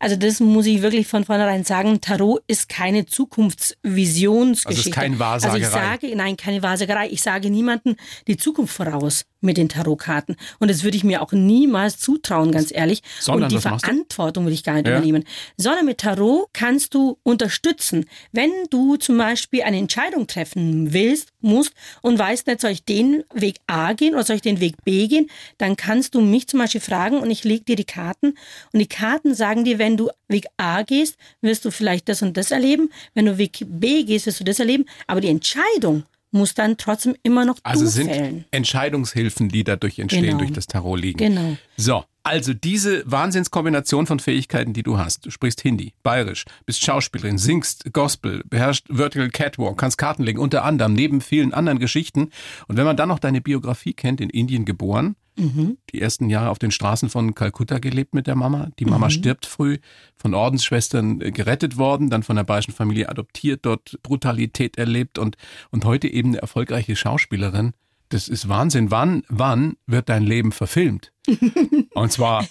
Also 0.07 0.15
das 0.15 0.39
muss 0.39 0.67
ich 0.67 0.83
wirklich 0.83 1.09
von 1.09 1.25
vornherein 1.25 1.65
sagen. 1.65 2.01
Tarot 2.01 2.41
ist 2.47 2.69
keine 2.69 3.07
Zukunftsvisionsgeschichte. 3.07 4.69
Also 4.69 4.91
ist 4.91 4.95
kein 4.95 5.19
Wahrsagerei. 5.19 5.65
Also 5.65 5.67
ich 5.67 5.73
sage, 5.73 6.15
nein, 6.15 6.37
keine 6.37 6.63
Wahrsagerei. 6.63 7.09
Ich 7.09 7.23
sage 7.23 7.51
niemanden 7.51 7.97
die 8.29 8.37
Zukunft 8.37 8.73
voraus 8.73 9.25
mit 9.47 9.57
den 9.57 9.69
Tarotkarten. 9.71 10.37
Und 10.59 10.71
das 10.71 10.85
würde 10.85 10.97
ich 10.97 11.05
mir 11.05 11.23
auch 11.23 11.33
niemals 11.33 11.99
zutrauen, 11.99 12.53
ganz 12.53 12.71
ehrlich. 12.75 13.03
Sondern 13.21 13.45
Und 13.45 13.53
die? 13.53 13.59
Verantwortung 13.61 14.45
würde 14.45 14.55
ich 14.55 14.63
gar 14.65 14.75
nicht 14.75 14.87
Ja. 14.87 14.93
übernehmen. 14.97 15.25
Sondern 15.57 15.87
mit 15.87 15.99
Tarot 15.99 16.49
kannst 16.53 16.93
du 16.95 17.19
unterstützen. 17.23 18.05
Wenn 18.33 18.51
du 18.71 18.97
zum 18.97 19.17
Beispiel 19.17 19.63
eine 19.63 19.79
Entscheidung 19.79 20.27
treffen 20.27 20.93
willst, 20.93 21.31
musst 21.41 21.73
und 22.03 22.19
weißt 22.19 22.47
nicht, 22.49 22.61
soll 22.61 22.73
ich 22.73 22.85
den 22.85 23.25
Weg 23.33 23.57
A 23.67 23.93
gehen 23.95 24.15
oder 24.15 24.25
soll 24.25 24.37
ich 24.37 24.43
den 24.43 24.61
Weg 24.61 24.85
B 24.85 25.07
gehen, 25.07 25.31
dann 25.59 25.77
kannst 25.77 26.15
du 26.15 26.21
mich 26.21 26.49
zum 26.49 26.59
Beispiel 26.61 26.81
fragen 26.81 27.19
und 27.19 27.31
ich 27.31 27.45
lege 27.45 27.65
dir 27.65 27.77
die 27.77 27.85
Karten. 27.85 28.35
Und 28.73 28.81
die 28.81 28.89
Karten 28.89 29.35
sagen 29.35 29.65
dir, 29.65 29.79
wenn 29.79 29.97
du 29.97 30.11
Weg 30.29 30.47
A 30.57 30.83
gehst, 30.83 31.17
wirst 31.41 31.65
du 31.65 31.71
vielleicht 31.71 32.09
das 32.09 32.21
und 32.23 32.37
das 32.37 32.51
erleben. 32.51 32.91
Wenn 33.15 33.27
du 33.27 33.39
Weg 33.39 33.65
B 33.67 34.03
gehst, 34.03 34.27
wirst 34.27 34.41
du 34.41 34.45
das 34.45 34.59
erleben. 34.59 34.87
Aber 35.07 35.21
die 35.21 35.29
Entscheidung 35.29 36.03
muss 36.37 36.55
dann 36.55 36.77
trotzdem 36.77 37.17
immer 37.23 37.45
noch 37.45 37.57
Also 37.63 37.85
du 37.85 37.91
sind 37.91 38.09
fällen. 38.09 38.45
Entscheidungshilfen, 38.51 39.49
die 39.49 39.65
dadurch 39.65 39.99
entstehen, 39.99 40.25
Genau. 40.25 40.39
durch 40.39 40.53
das 40.53 40.67
Tarot 40.67 41.01
liegen. 41.01 41.19
Genau. 41.19 41.57
So, 41.77 42.05
also 42.23 42.53
diese 42.55 43.03
Wahnsinnskombination 43.11 44.07
von 44.07 44.19
Fähigkeiten, 44.19 44.73
die 44.73 44.83
du 44.83 44.99
hast. 44.99 45.27
Du 45.27 45.31
sprichst 45.31 45.61
Hindi, 45.63 45.93
Bayerisch, 46.03 46.45
bist 46.65 46.85
Schauspielerin, 46.85 47.39
singst 47.39 47.93
Gospel, 47.93 48.43
beherrschst 48.49 48.87
Vertical 48.91 49.31
Catwalk, 49.31 49.79
kannst 49.79 49.99
Karten 49.99 50.23
legen, 50.25 50.39
unter 50.41 50.65
anderem, 50.65 50.93
neben 50.93 51.21
vielen 51.21 51.55
anderen 51.55 51.79
Geschichten. 51.79 52.31
Und 52.67 52.77
wenn 52.77 52.85
man 52.85 52.97
dann 52.97 53.09
noch 53.09 53.19
deine 53.21 53.41
Biografie 53.41 53.93
kennt, 53.95 54.21
in 54.21 54.31
Indien 54.31 54.65
geboren, 54.65 55.17
die 55.37 56.01
ersten 56.01 56.31
Jahre 56.31 56.51
auf 56.51 56.59
den 56.59 56.71
Straßen 56.71 57.09
von 57.09 57.35
Kalkutta 57.35 57.79
gelebt 57.79 58.15
mit 58.15 58.27
der 58.27 58.37
Mama. 58.37 58.71
Die 58.79 58.87
Mama 58.87 59.11
stirbt 59.11 59.47
früh, 59.47 59.79
von 60.17 60.35
Ordensschwestern 60.35 61.21
äh, 61.21 61.31
gerettet 61.31 61.77
worden, 61.77 62.11
dann 62.11 62.23
von 62.23 62.37
der 62.37 62.45
bayerischen 62.45 62.73
Familie 62.73 63.09
adoptiert, 63.09 63.61
dort 63.63 63.99
Brutalität 64.03 64.79
erlebt 64.79 65.19
und, 65.19 65.37
und 65.71 65.85
heute 65.85 66.09
eben 66.09 66.31
eine 66.31 66.39
erfolgreiche 66.39 66.97
Schauspielerin. 66.97 67.73
Das 68.09 68.29
ist 68.29 68.49
Wahnsinn. 68.49 68.91
Wann, 68.93 69.25
wann 69.29 69.77
wird 69.87 70.09
dein 70.09 70.23
Leben 70.23 70.53
verfilmt? 70.53 71.13
Und 71.95 72.13
zwar 72.13 72.47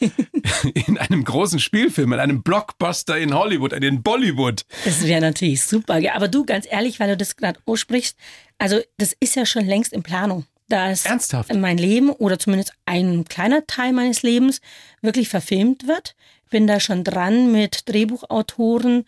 in 0.73 0.97
einem 0.97 1.23
großen 1.23 1.59
Spielfilm, 1.59 2.11
in 2.11 2.19
einem 2.19 2.43
Blockbuster 2.43 3.17
in 3.17 3.33
Hollywood, 3.33 3.71
in 3.71 4.03
Bollywood. 4.03 4.65
Das 4.83 5.07
wäre 5.07 5.21
natürlich 5.21 5.61
super. 5.61 6.01
Aber 6.13 6.27
du, 6.27 6.45
ganz 6.45 6.67
ehrlich, 6.69 6.99
weil 6.99 7.09
du 7.09 7.17
das 7.17 7.38
gerade 7.38 7.59
aussprichst, 7.65 8.17
also 8.57 8.81
das 8.97 9.15
ist 9.19 9.35
ja 9.35 9.45
schon 9.45 9.65
längst 9.65 9.93
in 9.93 10.03
Planung. 10.03 10.45
Dass 10.67 11.06
Ernsthaft? 11.06 11.53
mein 11.53 11.77
Leben 11.77 12.09
oder 12.09 12.39
zumindest 12.39 12.73
ein 12.85 13.25
kleiner 13.25 13.67
Teil 13.67 13.94
meines 13.94 14.23
Lebens 14.23 14.62
wirklich 15.01 15.29
verfilmt 15.29 15.88
wird. 15.88 16.15
Bin 16.50 16.67
da 16.67 16.79
schon 16.79 17.03
dran 17.03 17.51
mit 17.51 17.88
Drehbuchautoren. 17.89 19.06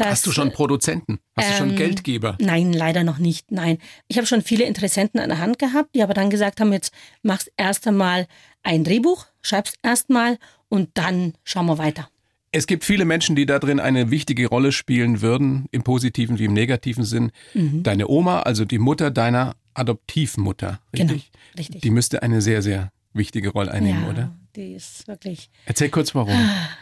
Hast 0.00 0.26
du 0.26 0.32
schon 0.32 0.52
Produzenten? 0.52 1.18
Hast 1.36 1.50
du 1.50 1.54
schon 1.54 1.70
ähm, 1.70 1.76
Geldgeber? 1.76 2.36
Nein, 2.40 2.72
leider 2.72 3.04
noch 3.04 3.18
nicht. 3.18 3.50
Nein. 3.50 3.78
Ich 4.08 4.16
habe 4.16 4.26
schon 4.26 4.42
viele 4.42 4.64
Interessenten 4.64 5.20
an 5.20 5.28
der 5.28 5.38
Hand 5.38 5.58
gehabt, 5.58 5.94
die 5.94 6.02
aber 6.02 6.14
dann 6.14 6.30
gesagt 6.30 6.60
haben, 6.60 6.72
jetzt 6.72 6.92
machst 7.22 7.52
erst 7.56 7.86
einmal 7.86 8.26
ein 8.62 8.84
Drehbuch, 8.84 9.26
schreibst 9.42 9.76
erstmal 9.82 10.38
und 10.68 10.90
dann 10.94 11.34
schauen 11.44 11.66
wir 11.66 11.78
weiter. 11.78 12.08
Es 12.52 12.66
gibt 12.66 12.84
viele 12.84 13.04
Menschen, 13.04 13.36
die 13.36 13.46
da 13.46 13.58
drin 13.58 13.78
eine 13.78 14.10
wichtige 14.10 14.48
Rolle 14.48 14.72
spielen 14.72 15.20
würden, 15.20 15.66
im 15.70 15.82
positiven 15.82 16.38
wie 16.38 16.46
im 16.46 16.52
negativen 16.52 17.04
Sinn. 17.04 17.30
Mhm. 17.54 17.82
Deine 17.84 18.08
Oma, 18.08 18.40
also 18.40 18.64
die 18.64 18.78
Mutter 18.78 19.10
deiner 19.10 19.54
Adoptivmutter, 19.74 20.80
Genau, 20.92 21.12
richtig? 21.12 21.30
richtig. 21.56 21.80
Die 21.82 21.90
müsste 21.90 22.22
eine 22.22 22.40
sehr, 22.40 22.60
sehr 22.62 22.90
wichtige 23.12 23.50
Rolle 23.50 23.72
einnehmen, 23.72 24.04
ja, 24.04 24.10
oder? 24.10 24.40
die 24.56 24.72
ist 24.72 25.06
wirklich 25.06 25.50
Erzähl 25.64 25.90
kurz 25.90 26.14
warum. 26.14 26.34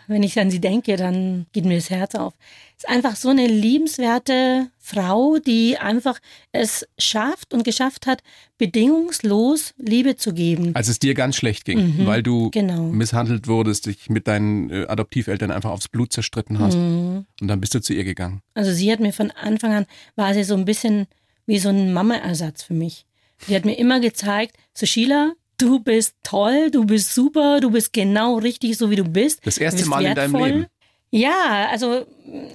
wenn 0.07 0.23
ich 0.23 0.39
an 0.39 0.51
sie 0.51 0.61
denke, 0.61 0.97
dann 0.97 1.47
geht 1.53 1.65
mir 1.65 1.77
das 1.77 1.91
Herz 1.91 2.15
auf. 2.15 2.35
Ist 2.77 2.89
einfach 2.89 3.17
so 3.17 3.29
eine 3.29 3.47
liebenswerte 3.47 4.71
Frau, 4.79 5.39
die 5.39 5.79
einfach 5.79 6.19
es 6.53 6.87
schafft 6.99 7.53
und 7.53 7.65
geschafft 7.65 8.07
hat, 8.07 8.23
bedingungslos 8.57 9.75
Liebe 9.77 10.17
zu 10.17 10.33
geben. 10.33 10.75
Als 10.75 10.89
es 10.89 10.99
dir 10.99 11.15
ganz 11.15 11.37
schlecht 11.37 11.65
ging, 11.65 12.07
weil 12.07 12.23
du 12.23 12.51
genau. 12.51 12.85
misshandelt 12.85 13.47
wurdest, 13.49 13.87
dich 13.87 14.09
mit 14.09 14.27
deinen 14.29 14.71
äh, 14.71 14.87
Adoptiveltern 14.87 15.51
einfach 15.51 15.71
aufs 15.71 15.89
Blut 15.89 16.13
zerstritten 16.13 16.59
hast. 16.59 16.77
Mhm. 16.77 17.27
Und 17.41 17.49
dann 17.49 17.61
bist 17.61 17.75
du 17.75 17.81
zu 17.81 17.93
ihr 17.93 18.05
gegangen. 18.05 18.43
Also 18.55 18.73
sie 18.73 18.91
hat 18.91 19.01
mir 19.01 19.13
von 19.13 19.31
Anfang 19.31 19.73
an, 19.73 19.87
war 20.17 20.33
sie 20.35 20.45
so 20.45 20.55
ein 20.55 20.65
bisschen 20.65 21.07
wie 21.47 21.59
so 21.59 21.69
ein 21.69 21.93
Mama-Ersatz 21.93 22.63
für 22.63 22.75
mich. 22.75 23.07
Sie 23.47 23.55
hat 23.55 23.65
mir 23.65 23.79
immer 23.79 24.01
gezeigt, 24.01 24.57
Sushila, 24.75 25.33
du 25.59 25.81
bist 25.81 26.15
toll, 26.23 26.71
du 26.71 26.85
bist 26.85 27.15
super, 27.15 27.61
du 27.61 27.71
bist 27.71 27.93
genau 27.93 28.39
richtig, 28.39 28.79
so 28.79 28.91
wie 28.91 28.97
du 28.97 29.05
bist. 29.05 29.41
Das 29.45 29.59
erste 29.59 29.79
bist 29.79 29.91
Mal 29.91 30.05
in 30.05 30.15
deinem 30.15 30.33
wertvoll. 30.33 30.49
Leben. 30.49 30.67
Ja, 31.11 31.69
also 31.71 32.07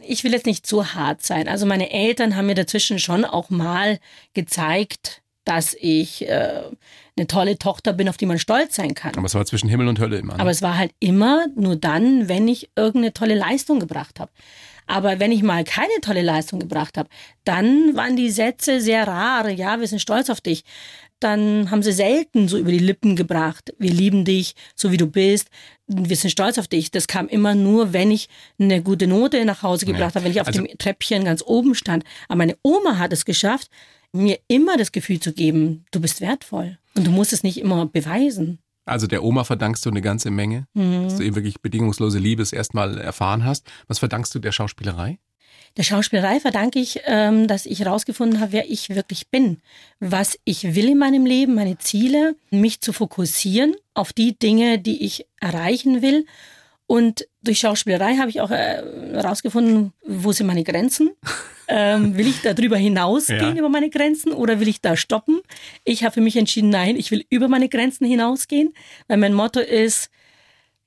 ich 0.08 0.24
will 0.24 0.32
jetzt 0.32 0.46
nicht 0.46 0.66
zu 0.66 0.94
hart 0.94 1.24
sein. 1.24 1.48
Also 1.48 1.66
meine 1.66 1.92
Eltern 1.92 2.36
haben 2.36 2.46
mir 2.46 2.56
dazwischen 2.56 3.00
schon 3.00 3.26
auch 3.26 3.50
mal 3.50 4.00
gezeigt, 4.34 5.22
dass 5.44 5.76
ich 5.80 6.28
äh, 6.28 6.62
eine 7.18 7.28
tolle 7.28 7.58
Tochter 7.58 7.94
bin, 7.94 8.08
auf 8.08 8.18
die 8.18 8.26
man 8.26 8.40
stolz 8.40 8.76
sein 8.76 8.94
kann. 8.94 9.16
Aber 9.16 9.26
es 9.26 9.36
war 9.36 9.46
zwischen 9.46 9.70
Himmel 9.70 9.88
und 9.88 10.00
Hölle 10.00 10.18
immer. 10.18 10.36
Ne? 10.36 10.40
Aber 10.40 10.52
es 10.52 10.62
war 10.62 10.78
halt 10.78 10.94
immer 11.00 11.48
nur 11.56 11.76
dann, 11.76 12.30
wenn 12.30 12.48
ich 12.48 12.70
irgendeine 12.76 13.14
tolle 13.14 13.36
Leistung 13.36 13.80
gebracht 13.80 14.20
habe. 14.20 14.32
Aber 14.86 15.20
wenn 15.20 15.32
ich 15.32 15.44
mal 15.44 15.64
keine 15.64 15.94
tolle 16.02 16.22
Leistung 16.22 16.60
gebracht 16.60 16.98
habe, 16.98 17.10
dann 17.46 17.96
waren 17.96 18.16
die 18.16 18.30
Sätze 18.30 18.82
sehr 18.82 19.08
rar. 19.08 19.50
Ja, 19.50 19.80
wir 19.80 19.88
sind 19.88 20.00
stolz 20.00 20.30
auf 20.30 20.42
dich. 20.42 20.64
Dann 21.24 21.72
haben 21.72 21.84
sie 21.84 21.92
selten 21.92 22.48
so 22.48 22.58
über 22.58 22.72
die 22.72 22.80
Lippen 22.80 23.16
gebracht, 23.16 23.74
wir 23.80 23.92
lieben 23.92 24.26
dich, 24.26 24.56
so 24.76 24.92
wie 24.92 24.98
du 24.98 25.08
bist, 25.08 25.50
wir 25.88 26.16
sind 26.16 26.30
stolz 26.30 26.58
auf 26.58 26.68
dich. 26.68 26.92
Das 26.92 27.08
kam 27.08 27.28
immer 27.28 27.56
nur, 27.56 27.94
wenn 27.94 28.12
ich 28.12 28.30
eine 28.60 28.82
gute 28.82 29.08
Note 29.08 29.44
nach 29.46 29.64
Hause 29.64 29.86
gebracht 29.86 30.16
ja. 30.16 30.16
habe, 30.16 30.26
wenn 30.26 30.32
ich 30.32 30.42
auf 30.42 30.48
also, 30.48 30.62
dem 30.62 30.78
Treppchen 30.78 31.26
ganz 31.26 31.44
oben 31.46 31.76
stand. 31.76 32.04
Aber 32.28 32.38
meine 32.38 32.58
Oma 32.64 32.98
hat 32.98 33.14
es 33.14 33.26
geschafft, 33.26 33.70
mir 34.12 34.40
immer 34.48 34.78
das 34.78 34.92
Gefühl 34.92 35.20
zu 35.20 35.34
geben, 35.34 35.86
du 35.92 36.00
bist 36.00 36.22
wertvoll. 36.22 36.78
Und 36.96 37.08
du 37.08 37.12
musst 37.12 37.34
es 37.34 37.44
nicht 37.44 37.58
immer 37.58 37.86
beweisen. 37.88 38.60
Also 38.86 39.08
der 39.08 39.24
Oma 39.24 39.44
verdankst 39.44 39.86
du 39.86 39.90
eine 39.90 40.02
ganze 40.02 40.30
Menge, 40.30 40.68
mhm. 40.74 41.06
dass 41.06 41.18
du 41.18 41.24
eben 41.24 41.36
wirklich 41.36 41.62
bedingungslose 41.62 42.20
Liebe 42.20 42.44
erstmal 42.52 42.98
erfahren 42.98 43.46
hast. 43.46 43.66
Was 43.88 44.00
verdankst 44.00 44.36
du 44.36 44.40
der 44.40 44.52
Schauspielerei? 44.52 45.20
Der 45.76 45.84
Schauspielerei 45.84 46.40
verdanke 46.40 46.80
ich, 46.80 47.02
ähm, 47.06 47.48
dass 47.48 47.66
ich 47.66 47.80
herausgefunden 47.80 48.40
habe, 48.40 48.52
wer 48.52 48.70
ich 48.70 48.90
wirklich 48.90 49.30
bin, 49.30 49.60
was 50.00 50.38
ich 50.44 50.76
will 50.76 50.90
in 50.90 51.00
meinem 51.00 51.26
Leben, 51.26 51.56
meine 51.56 51.80
Ziele, 51.80 52.36
mich 52.52 52.82
zu 52.82 52.94
fokussieren 52.94 53.76
auf 53.96 54.14
die 54.14 54.38
Dinge, 54.38 54.78
die 54.78 55.04
ich 55.04 55.26
erreichen 55.40 56.02
will. 56.04 56.26
Und 56.86 57.28
durch 57.42 57.60
Schauspielerei 57.60 58.18
habe 58.18 58.30
ich 58.30 58.42
auch 58.42 58.52
herausgefunden, 58.52 59.94
äh, 60.04 60.10
wo 60.10 60.32
sind 60.32 60.48
meine 60.48 60.64
Grenzen. 60.64 61.12
Ähm, 61.70 62.18
will 62.18 62.28
ich 62.28 62.42
da 62.42 62.54
drüber 62.54 62.76
hinausgehen 62.76 63.56
ja. 63.56 63.60
über 63.60 63.70
meine 63.70 63.90
Grenzen 63.90 64.34
oder 64.34 64.60
will 64.60 64.68
ich 64.68 64.82
da 64.82 64.98
stoppen? 64.98 65.40
Ich 65.86 66.04
habe 66.04 66.14
für 66.14 66.20
mich 66.20 66.36
entschieden, 66.36 66.70
nein, 66.70 66.98
ich 66.98 67.10
will 67.10 67.26
über 67.30 67.48
meine 67.48 67.70
Grenzen 67.70 68.06
hinausgehen, 68.06 68.74
weil 69.08 69.16
mein 69.16 69.34
Motto 69.34 69.62
ist, 69.62 70.10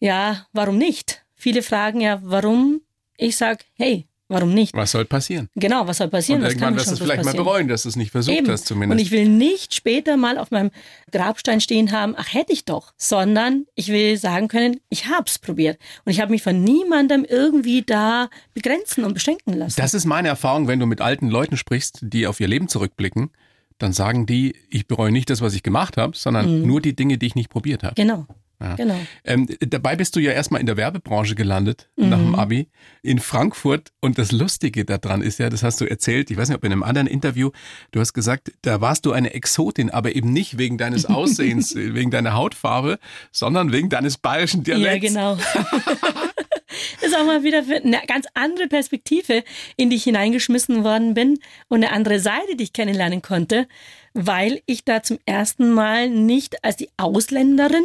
ja, 0.00 0.46
warum 0.52 0.76
nicht? 0.76 1.24
Viele 1.34 1.62
fragen 1.62 2.02
ja, 2.02 2.20
warum? 2.22 2.82
Ich 3.16 3.38
sage, 3.38 3.64
hey, 3.72 4.06
Warum 4.28 4.54
nicht? 4.54 4.74
Was 4.74 4.90
soll 4.90 5.04
passieren? 5.04 5.48
Genau, 5.54 5.86
was 5.86 5.98
soll 5.98 6.08
passieren? 6.08 6.42
Und 6.42 6.48
irgendwann 6.48 6.74
wirst 6.74 6.88
du 6.88 6.92
es 6.94 6.98
vielleicht 6.98 7.22
passieren. 7.22 7.36
mal 7.36 7.44
bereuen, 7.44 7.68
dass 7.68 7.84
du 7.84 7.88
es 7.88 7.96
nicht 7.96 8.10
versucht 8.10 8.36
Eben. 8.36 8.50
hast 8.50 8.66
zumindest. 8.66 8.92
Und 8.92 9.06
ich 9.06 9.12
will 9.12 9.28
nicht 9.28 9.74
später 9.74 10.16
mal 10.16 10.36
auf 10.38 10.50
meinem 10.50 10.72
Grabstein 11.12 11.60
stehen 11.60 11.92
haben, 11.92 12.14
ach 12.16 12.34
hätte 12.34 12.52
ich 12.52 12.64
doch, 12.64 12.92
sondern 12.96 13.66
ich 13.76 13.88
will 13.88 14.16
sagen 14.16 14.48
können, 14.48 14.80
ich 14.88 15.06
habe 15.06 15.26
es 15.26 15.38
probiert. 15.38 15.78
Und 16.04 16.10
ich 16.10 16.20
habe 16.20 16.32
mich 16.32 16.42
von 16.42 16.62
niemandem 16.62 17.24
irgendwie 17.24 17.82
da 17.82 18.28
begrenzen 18.52 19.04
und 19.04 19.14
beschränken 19.14 19.52
lassen. 19.52 19.80
Das 19.80 19.94
ist 19.94 20.06
meine 20.06 20.26
Erfahrung, 20.26 20.66
wenn 20.66 20.80
du 20.80 20.86
mit 20.86 21.00
alten 21.00 21.28
Leuten 21.28 21.56
sprichst, 21.56 22.00
die 22.02 22.26
auf 22.26 22.40
ihr 22.40 22.48
Leben 22.48 22.66
zurückblicken, 22.66 23.30
dann 23.78 23.92
sagen 23.92 24.26
die, 24.26 24.56
ich 24.70 24.88
bereue 24.88 25.12
nicht 25.12 25.30
das, 25.30 25.40
was 25.40 25.54
ich 25.54 25.62
gemacht 25.62 25.96
habe, 25.96 26.16
sondern 26.16 26.62
mhm. 26.62 26.66
nur 26.66 26.80
die 26.80 26.96
Dinge, 26.96 27.18
die 27.18 27.26
ich 27.26 27.34
nicht 27.36 27.50
probiert 27.50 27.84
habe. 27.84 27.94
Genau. 27.94 28.26
Ja. 28.60 28.74
Genau. 28.74 28.98
Ähm, 29.24 29.48
dabei 29.60 29.96
bist 29.96 30.16
du 30.16 30.20
ja 30.20 30.32
erstmal 30.32 30.60
in 30.60 30.66
der 30.66 30.76
Werbebranche 30.76 31.34
gelandet, 31.34 31.90
mhm. 31.96 32.08
nach 32.08 32.18
dem 32.18 32.34
Abi, 32.34 32.68
in 33.02 33.18
Frankfurt. 33.18 33.92
Und 34.00 34.18
das 34.18 34.32
Lustige 34.32 34.84
daran 34.84 35.20
ist 35.20 35.38
ja, 35.38 35.50
das 35.50 35.62
hast 35.62 35.80
du 35.80 35.84
erzählt, 35.84 36.30
ich 36.30 36.36
weiß 36.36 36.48
nicht, 36.48 36.56
ob 36.56 36.64
in 36.64 36.72
einem 36.72 36.82
anderen 36.82 37.06
Interview, 37.06 37.50
du 37.92 38.00
hast 38.00 38.14
gesagt, 38.14 38.52
da 38.62 38.80
warst 38.80 39.04
du 39.04 39.12
eine 39.12 39.34
Exotin, 39.34 39.90
aber 39.90 40.14
eben 40.14 40.32
nicht 40.32 40.58
wegen 40.58 40.78
deines 40.78 41.04
Aussehens, 41.06 41.74
wegen 41.74 42.10
deiner 42.10 42.32
Hautfarbe, 42.32 42.98
sondern 43.30 43.72
wegen 43.72 43.90
deines 43.90 44.16
bayerischen 44.16 44.62
Dialekts. 44.62 45.12
Ja, 45.12 45.34
genau. 45.34 45.36
das 45.36 47.02
ist 47.02 47.16
auch 47.16 47.26
mal 47.26 47.42
wieder 47.42 47.58
eine 47.58 48.00
ganz 48.06 48.26
andere 48.32 48.68
Perspektive, 48.68 49.44
in 49.76 49.90
die 49.90 49.96
ich 49.96 50.04
hineingeschmissen 50.04 50.82
worden 50.82 51.12
bin 51.12 51.38
und 51.68 51.84
eine 51.84 51.92
andere 51.92 52.20
Seite, 52.20 52.56
die 52.56 52.64
ich 52.64 52.72
kennenlernen 52.72 53.20
konnte, 53.20 53.68
weil 54.14 54.62
ich 54.64 54.84
da 54.84 55.02
zum 55.02 55.18
ersten 55.26 55.72
Mal 55.72 56.08
nicht 56.08 56.64
als 56.64 56.76
die 56.76 56.88
Ausländerin 56.96 57.84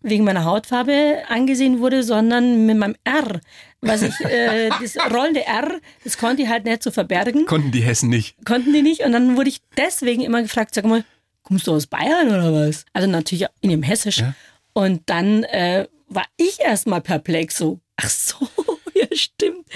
wegen 0.00 0.24
meiner 0.24 0.44
Hautfarbe 0.44 1.22
angesehen 1.28 1.80
wurde, 1.80 2.02
sondern 2.02 2.66
mit 2.66 2.78
meinem 2.78 2.96
R. 3.04 3.40
Was 3.80 4.02
ich, 4.02 4.14
äh, 4.24 4.68
das 4.80 4.96
rollende 5.12 5.44
R, 5.44 5.80
das 6.04 6.18
konnte 6.18 6.42
ich 6.42 6.48
halt 6.48 6.64
nicht 6.64 6.82
so 6.82 6.90
verbergen. 6.90 7.46
Konnten 7.46 7.72
die 7.72 7.82
Hessen 7.82 8.08
nicht. 8.08 8.36
Konnten 8.44 8.72
die 8.72 8.82
nicht. 8.82 9.02
Und 9.02 9.12
dann 9.12 9.36
wurde 9.36 9.48
ich 9.48 9.60
deswegen 9.76 10.22
immer 10.22 10.42
gefragt, 10.42 10.74
sag 10.74 10.84
mal, 10.84 11.04
kommst 11.42 11.66
du 11.66 11.74
aus 11.74 11.86
Bayern 11.86 12.28
oder 12.28 12.52
was? 12.52 12.84
Also 12.92 13.08
natürlich 13.08 13.46
in 13.60 13.70
dem 13.70 13.82
Hessisch. 13.82 14.18
Ja. 14.18 14.34
Und 14.72 15.02
dann 15.06 15.44
äh, 15.44 15.86
war 16.08 16.26
ich 16.36 16.60
erstmal 16.60 17.00
perplex, 17.00 17.56
so, 17.56 17.80
ach 17.96 18.10
so, 18.10 18.48
ja 18.94 19.06
stimmt. 19.12 19.66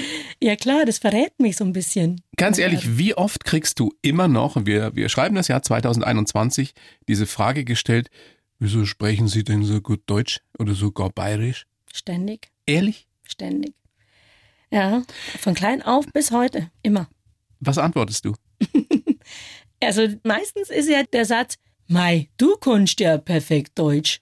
Ja 0.40 0.56
klar, 0.56 0.84
das 0.84 0.98
verrät 0.98 1.38
mich 1.38 1.56
so 1.56 1.64
ein 1.64 1.72
bisschen. 1.72 2.20
Ganz 2.36 2.58
ehrlich, 2.58 2.98
wie 2.98 3.14
oft 3.14 3.44
kriegst 3.44 3.78
du 3.78 3.92
immer 4.02 4.28
noch, 4.28 4.64
wir, 4.64 4.94
wir 4.94 5.08
schreiben 5.08 5.34
das 5.34 5.48
Jahr 5.48 5.62
2021, 5.62 6.74
diese 7.08 7.26
Frage 7.26 7.64
gestellt, 7.64 8.10
Wieso 8.64 8.86
sprechen 8.86 9.26
Sie 9.26 9.42
denn 9.42 9.64
so 9.64 9.80
gut 9.80 10.02
Deutsch 10.06 10.38
oder 10.56 10.74
sogar 10.74 11.10
Bayerisch? 11.10 11.66
Ständig. 11.92 12.52
Ehrlich? 12.64 13.08
Ständig. 13.26 13.74
Ja, 14.70 15.02
von 15.40 15.54
klein 15.54 15.82
auf 15.82 16.06
bis 16.12 16.30
heute, 16.30 16.70
immer. 16.80 17.08
Was 17.58 17.78
antwortest 17.78 18.24
du? 18.24 18.36
also 19.82 20.06
meistens 20.22 20.70
ist 20.70 20.88
ja 20.88 21.02
der 21.02 21.24
Satz, 21.24 21.56
Mai, 21.88 22.28
du 22.36 22.54
kannst 22.54 23.00
ja 23.00 23.18
perfekt 23.18 23.76
Deutsch. 23.76 24.20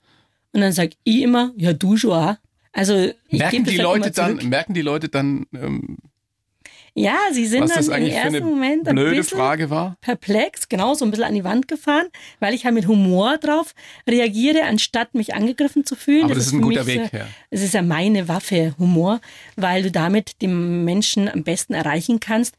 Und 0.52 0.62
dann 0.62 0.72
sag 0.72 0.92
ich 1.04 1.20
immer, 1.20 1.52
ja, 1.58 1.74
du 1.74 1.98
schon 1.98 2.12
auch. 2.12 2.36
Also 2.72 3.12
merken 3.30 3.64
die, 3.64 3.76
Leute 3.76 4.10
dann, 4.10 4.36
merken 4.48 4.72
die 4.72 4.80
Leute 4.80 5.10
dann, 5.10 5.44
ähm, 5.52 5.98
ja, 6.94 7.18
sie 7.32 7.46
sind 7.46 7.62
Was 7.62 7.86
dann 7.86 8.02
im 8.02 8.08
ersten 8.08 8.44
Moment 8.44 8.88
ein 8.88 8.94
blöde 8.94 9.24
Frage 9.24 9.70
war? 9.70 9.96
perplex, 10.00 10.68
genau, 10.68 10.94
so 10.94 11.04
ein 11.04 11.10
bisschen 11.10 11.24
an 11.24 11.34
die 11.34 11.44
Wand 11.44 11.68
gefahren, 11.68 12.06
weil 12.40 12.54
ich 12.54 12.64
halt 12.64 12.74
mit 12.74 12.86
Humor 12.86 13.38
drauf 13.38 13.74
reagiere, 14.08 14.64
anstatt 14.64 15.14
mich 15.14 15.34
angegriffen 15.34 15.84
zu 15.84 15.94
fühlen. 15.94 16.24
Aber 16.24 16.34
das, 16.34 16.44
das 16.44 16.46
ist 16.48 16.52
ein 16.54 16.62
guter 16.62 16.86
Weg, 16.86 17.12
ja. 17.12 17.26
Es 17.50 17.62
ist 17.62 17.74
ja 17.74 17.82
meine 17.82 18.28
Waffe, 18.28 18.74
Humor, 18.78 19.20
weil 19.56 19.82
du 19.82 19.90
damit 19.90 20.42
den 20.42 20.84
Menschen 20.84 21.28
am 21.28 21.44
besten 21.44 21.74
erreichen 21.74 22.20
kannst 22.20 22.56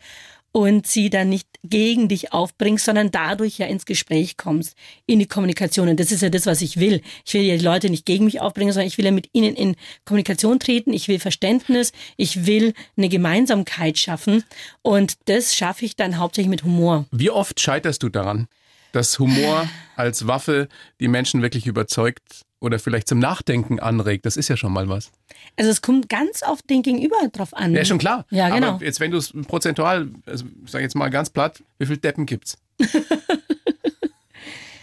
und 0.51 0.87
sie 0.87 1.09
dann 1.09 1.29
nicht 1.29 1.47
gegen 1.63 2.07
dich 2.07 2.33
aufbringst, 2.33 2.85
sondern 2.85 3.11
dadurch 3.11 3.57
ja 3.57 3.67
ins 3.67 3.85
Gespräch 3.85 4.37
kommst, 4.37 4.75
in 5.05 5.19
die 5.19 5.27
Kommunikation. 5.27 5.89
Und 5.89 5.99
das 5.99 6.11
ist 6.11 6.21
ja 6.21 6.29
das, 6.29 6.45
was 6.45 6.61
ich 6.61 6.79
will. 6.79 7.01
Ich 7.25 7.33
will 7.33 7.41
ja 7.41 7.55
die 7.55 7.63
Leute 7.63 7.89
nicht 7.89 8.05
gegen 8.05 8.25
mich 8.25 8.41
aufbringen, 8.41 8.73
sondern 8.73 8.87
ich 8.87 8.97
will 8.97 9.05
ja 9.05 9.11
mit 9.11 9.29
ihnen 9.33 9.55
in 9.55 9.75
Kommunikation 10.05 10.59
treten. 10.59 10.93
Ich 10.93 11.07
will 11.07 11.19
Verständnis. 11.19 11.91
Ich 12.17 12.45
will 12.45 12.73
eine 12.97 13.09
Gemeinsamkeit 13.09 13.97
schaffen. 13.97 14.43
Und 14.81 15.15
das 15.25 15.55
schaffe 15.55 15.85
ich 15.85 15.95
dann 15.95 16.17
hauptsächlich 16.17 16.49
mit 16.49 16.63
Humor. 16.63 17.05
Wie 17.11 17.29
oft 17.29 17.59
scheiterst 17.59 18.03
du 18.03 18.09
daran, 18.09 18.47
dass 18.93 19.19
Humor 19.19 19.67
als 19.95 20.27
Waffe 20.27 20.67
die 20.99 21.07
Menschen 21.07 21.41
wirklich 21.41 21.67
überzeugt 21.67 22.43
oder 22.59 22.79
vielleicht 22.79 23.07
zum 23.07 23.19
Nachdenken 23.19 23.79
anregt. 23.79 24.25
Das 24.25 24.37
ist 24.37 24.47
ja 24.47 24.55
schon 24.55 24.71
mal 24.71 24.87
was. 24.87 25.11
Also 25.57 25.71
es 25.71 25.81
kommt 25.81 26.09
ganz 26.09 26.43
auf 26.43 26.61
den 26.61 26.83
Gegenüber 26.83 27.17
drauf 27.31 27.53
an. 27.55 27.73
Ja, 27.73 27.83
schon 27.83 27.97
klar. 27.97 28.25
Ja, 28.29 28.49
genau. 28.49 28.75
Aber 28.75 28.85
jetzt, 28.85 28.99
wenn 28.99 29.11
du 29.11 29.17
es 29.17 29.33
prozentual, 29.47 30.09
also 30.25 30.45
ich 30.63 30.71
sage 30.71 30.83
jetzt 30.83 30.95
mal 30.95 31.09
ganz 31.09 31.29
platt, 31.29 31.63
wie 31.79 31.85
viele 31.85 31.97
Deppen 31.97 32.25
gibt's? 32.25 32.57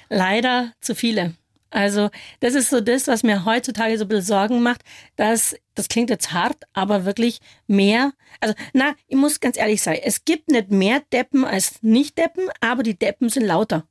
Leider 0.08 0.72
zu 0.80 0.94
viele. 0.94 1.34
Also 1.70 2.10
das 2.40 2.54
ist 2.54 2.70
so 2.70 2.80
das, 2.80 3.08
was 3.08 3.22
mir 3.22 3.44
heutzutage 3.44 3.98
so 3.98 4.04
ein 4.04 4.08
bisschen 4.08 4.24
Sorgen 4.24 4.62
macht, 4.62 4.82
dass, 5.16 5.54
das 5.74 5.88
klingt 5.88 6.10
jetzt 6.10 6.32
hart, 6.32 6.64
aber 6.72 7.04
wirklich 7.04 7.40
mehr, 7.66 8.12
also 8.40 8.54
na, 8.72 8.94
ich 9.06 9.16
muss 9.16 9.40
ganz 9.40 9.58
ehrlich 9.58 9.82
sein, 9.82 9.98
es 10.02 10.24
gibt 10.24 10.50
nicht 10.50 10.70
mehr 10.70 11.02
Deppen 11.12 11.44
als 11.44 11.82
Nicht-Deppen, 11.82 12.48
aber 12.60 12.82
die 12.82 12.98
Deppen 12.98 13.28
sind 13.28 13.44
lauter. 13.44 13.86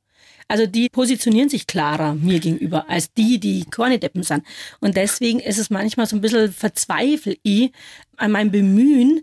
Also 0.48 0.66
die 0.66 0.88
positionieren 0.88 1.50
sich 1.50 1.66
klarer 1.66 2.14
mir 2.14 2.40
gegenüber 2.40 2.88
als 2.88 3.12
die, 3.12 3.38
die 3.38 3.66
keine 3.70 3.98
Deppen 3.98 4.22
sind. 4.22 4.44
Und 4.80 4.96
deswegen 4.96 5.40
ist 5.40 5.58
es 5.58 5.68
manchmal 5.68 6.06
so 6.06 6.16
ein 6.16 6.22
bisschen 6.22 6.50
verzweifel 6.52 7.36
ich 7.42 7.70
an 8.16 8.32
meinem 8.32 8.50
Bemühen, 8.50 9.20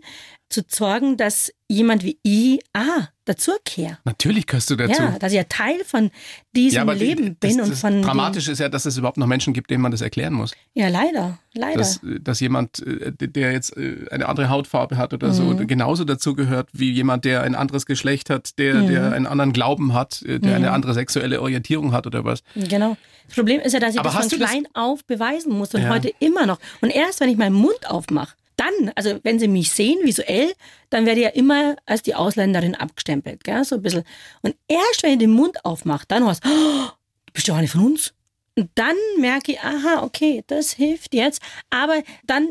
zu 0.48 0.62
sorgen, 0.68 1.16
dass 1.16 1.52
jemand 1.68 2.04
wie 2.04 2.18
ich 2.22 2.60
ah, 2.72 3.08
dazugehöre. 3.24 3.98
Natürlich 4.04 4.46
gehörst 4.46 4.70
du 4.70 4.76
dazu. 4.76 5.02
Ja, 5.02 5.18
dass 5.18 5.32
ich 5.32 5.36
ja 5.36 5.44
Teil 5.44 5.82
von 5.84 6.10
diesem 6.54 6.86
ja, 6.86 6.94
Leben 6.94 7.24
die, 7.24 7.30
bin. 7.30 7.58
Das, 7.58 7.68
und 7.68 7.74
von 7.74 8.02
dramatisch 8.02 8.46
ist 8.48 8.60
ja, 8.60 8.68
dass 8.68 8.86
es 8.86 8.96
überhaupt 8.96 9.16
noch 9.16 9.26
Menschen 9.26 9.52
gibt, 9.52 9.70
denen 9.70 9.82
man 9.82 9.90
das 9.90 10.00
erklären 10.00 10.34
muss. 10.34 10.52
Ja, 10.74 10.88
leider, 10.88 11.38
leider. 11.54 11.78
Dass, 11.78 12.00
dass 12.20 12.40
jemand, 12.40 12.78
äh, 12.86 13.12
der 13.12 13.52
jetzt 13.52 13.76
äh, 13.76 14.06
eine 14.10 14.28
andere 14.28 14.48
Hautfarbe 14.48 14.96
hat 14.96 15.12
oder 15.12 15.28
mhm. 15.28 15.32
so, 15.32 15.56
genauso 15.66 16.04
dazugehört 16.04 16.68
wie 16.72 16.92
jemand, 16.92 17.24
der 17.24 17.42
ein 17.42 17.56
anderes 17.56 17.84
Geschlecht 17.84 18.30
hat, 18.30 18.58
der, 18.58 18.74
mhm. 18.74 18.86
der 18.88 19.12
einen 19.12 19.26
anderen 19.26 19.52
Glauben 19.52 19.92
hat, 19.92 20.22
äh, 20.22 20.38
der 20.38 20.50
mhm. 20.50 20.56
eine 20.56 20.70
andere 20.70 20.94
sexuelle 20.94 21.42
Orientierung 21.42 21.92
hat 21.92 22.06
oder 22.06 22.24
was. 22.24 22.44
Genau. 22.54 22.96
Das 23.26 23.34
Problem 23.34 23.60
ist 23.60 23.72
ja, 23.72 23.80
dass 23.80 23.94
ich 23.94 24.00
Aber 24.00 24.10
das 24.10 24.28
von 24.28 24.38
klein 24.38 24.64
das? 24.72 24.82
auf 24.82 25.04
beweisen 25.04 25.52
muss 25.52 25.74
und 25.74 25.82
ja. 25.82 25.88
heute 25.88 26.12
immer 26.20 26.46
noch. 26.46 26.58
Und 26.80 26.90
erst, 26.90 27.18
wenn 27.18 27.28
ich 27.28 27.36
meinen 27.36 27.54
Mund 27.54 27.90
aufmache, 27.90 28.34
dann, 28.56 28.92
also 28.94 29.18
wenn 29.22 29.38
sie 29.38 29.48
mich 29.48 29.70
sehen 29.70 29.98
visuell, 30.02 30.52
dann 30.90 31.06
werde 31.06 31.20
ich 31.20 31.26
ja 31.26 31.32
immer 31.32 31.76
als 31.86 32.02
die 32.02 32.14
Ausländerin 32.14 32.74
abgestempelt, 32.74 33.44
gell? 33.44 33.64
so 33.64 33.76
ein 33.76 33.82
bisschen. 33.82 34.04
Und 34.42 34.56
erst 34.68 35.02
wenn 35.02 35.12
ich 35.12 35.18
den 35.18 35.32
Mund 35.32 35.64
aufmache, 35.64 36.06
dann 36.08 36.24
hast 36.26 36.44
du, 36.44 36.48
oh, 36.48 36.88
du 37.26 37.32
bist 37.32 37.46
ja 37.46 37.54
auch 37.54 37.60
nicht 37.60 37.72
von 37.72 37.86
uns. 37.86 38.12
Und 38.58 38.70
dann 38.74 38.96
merke 39.18 39.52
ich, 39.52 39.60
aha, 39.60 40.02
okay, 40.02 40.42
das 40.46 40.72
hilft 40.72 41.12
jetzt. 41.12 41.42
Aber 41.68 42.02
dann 42.24 42.48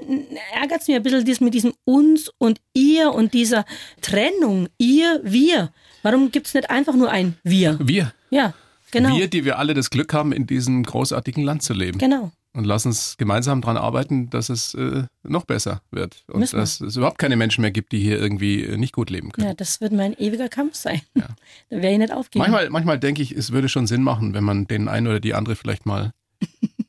ärgert 0.54 0.82
es 0.82 0.88
mir 0.88 0.98
ein 0.98 1.04
bisschen 1.04 1.26
dies 1.26 1.42
mit 1.42 1.56
diesem 1.56 1.74
uns 1.84 2.30
und 2.38 2.62
ihr 2.74 3.12
und 3.12 3.34
dieser 3.34 3.66
Trennung, 4.02 4.70
ihr, 4.78 5.20
wir. 5.24 5.72
Warum 6.04 6.30
gibt 6.30 6.46
es 6.46 6.54
nicht 6.54 6.70
einfach 6.70 6.94
nur 6.94 7.10
ein 7.10 7.38
wir? 7.44 7.80
Wir. 7.82 8.14
Ja, 8.30 8.54
genau. 8.92 9.18
Wir, 9.18 9.28
die 9.28 9.46
wir 9.46 9.58
alle 9.58 9.74
das 9.74 9.90
Glück 9.90 10.14
haben, 10.14 10.32
in 10.32 10.46
diesem 10.46 10.84
großartigen 10.84 11.44
Land 11.44 11.64
zu 11.64 11.74
leben. 11.74 11.98
Genau. 11.98 12.32
Und 12.56 12.64
lass 12.66 12.86
uns 12.86 13.18
gemeinsam 13.18 13.60
daran 13.62 13.76
arbeiten, 13.78 14.30
dass 14.30 14.50
es 14.50 14.74
äh, 14.76 15.04
noch 15.24 15.44
besser 15.46 15.82
wird. 15.92 16.24
Und 16.28 16.40
Müssen 16.40 16.54
wir. 16.56 16.62
dass 16.62 16.80
es 16.80 16.96
überhaupt 16.96 17.18
keine 17.18 17.36
Menschen 17.36 17.62
mehr 17.62 17.72
gibt, 17.72 17.92
die 17.92 18.00
hier 18.00 18.18
irgendwie 18.20 18.64
äh, 18.64 18.78
nicht 18.78 18.94
gut 18.94 19.10
leben 19.10 19.32
können. 19.34 19.48
Ja, 19.48 19.54
das 19.54 19.82
wird 19.82 19.92
mein 19.92 20.14
ewiger 20.18 20.48
Kampf 20.50 20.76
sein. 20.76 21.02
Ja. 21.16 21.28
Da 21.70 21.78
werde 21.78 21.92
ich 21.92 21.98
nicht 22.00 22.14
aufgeben. 22.14 22.42
Manchmal, 22.42 22.70
manchmal 22.70 23.00
denke 23.00 23.22
ich, 23.22 23.32
es 23.34 23.52
würde 23.52 23.68
schon 23.70 23.88
Sinn 23.88 24.04
machen, 24.04 24.34
wenn 24.34 24.44
man 24.44 24.68
den 24.68 24.88
einen 24.88 25.08
oder 25.08 25.20
die 25.20 25.34
andere 25.34 25.56
vielleicht 25.56 25.86
mal 25.86 26.12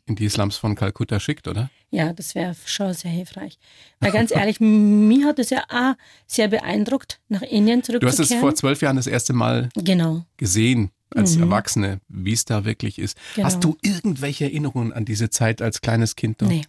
in 0.06 0.14
die 0.14 0.28
Slums 0.28 0.56
von 0.56 0.76
Kalkutta 0.76 1.18
schickt, 1.18 1.48
oder? 1.48 1.68
Ja, 1.90 2.12
das 2.12 2.34
wäre 2.36 2.54
schon 2.64 2.92
sehr 2.94 3.10
hilfreich. 3.10 3.58
Weil 3.98 4.12
ganz 4.12 4.30
ehrlich, 4.30 4.60
mich 4.60 5.24
hat 5.24 5.38
es 5.40 5.50
ja 5.50 5.64
auch 5.68 5.94
sehr 6.28 6.46
beeindruckt, 6.48 7.20
nach 7.28 7.42
Indien 7.42 7.80
Du 7.80 7.86
zurückzukehren. 7.86 8.18
hast 8.20 8.30
es 8.30 8.38
vor 8.40 8.54
zwölf 8.54 8.82
Jahren 8.82 8.96
das 8.96 9.06
erste 9.08 9.32
Mal 9.32 9.68
Genau. 9.76 10.24
gesehen 10.36 10.90
als 11.14 11.36
Mhm. 11.36 11.42
Erwachsene, 11.44 12.00
wie 12.08 12.32
es 12.32 12.44
da 12.44 12.64
wirklich 12.64 12.98
ist. 12.98 13.16
Genau. 13.34 13.46
Hast 13.46 13.62
du 13.64 13.76
irgendwelche 13.82 14.44
Erinnerungen 14.44 14.92
an 14.92 15.04
diese 15.04 15.30
Zeit 15.30 15.62
als 15.62 15.80
kleines 15.80 16.16
Kind 16.16 16.40
noch? 16.42 16.48
Nee, 16.48 16.62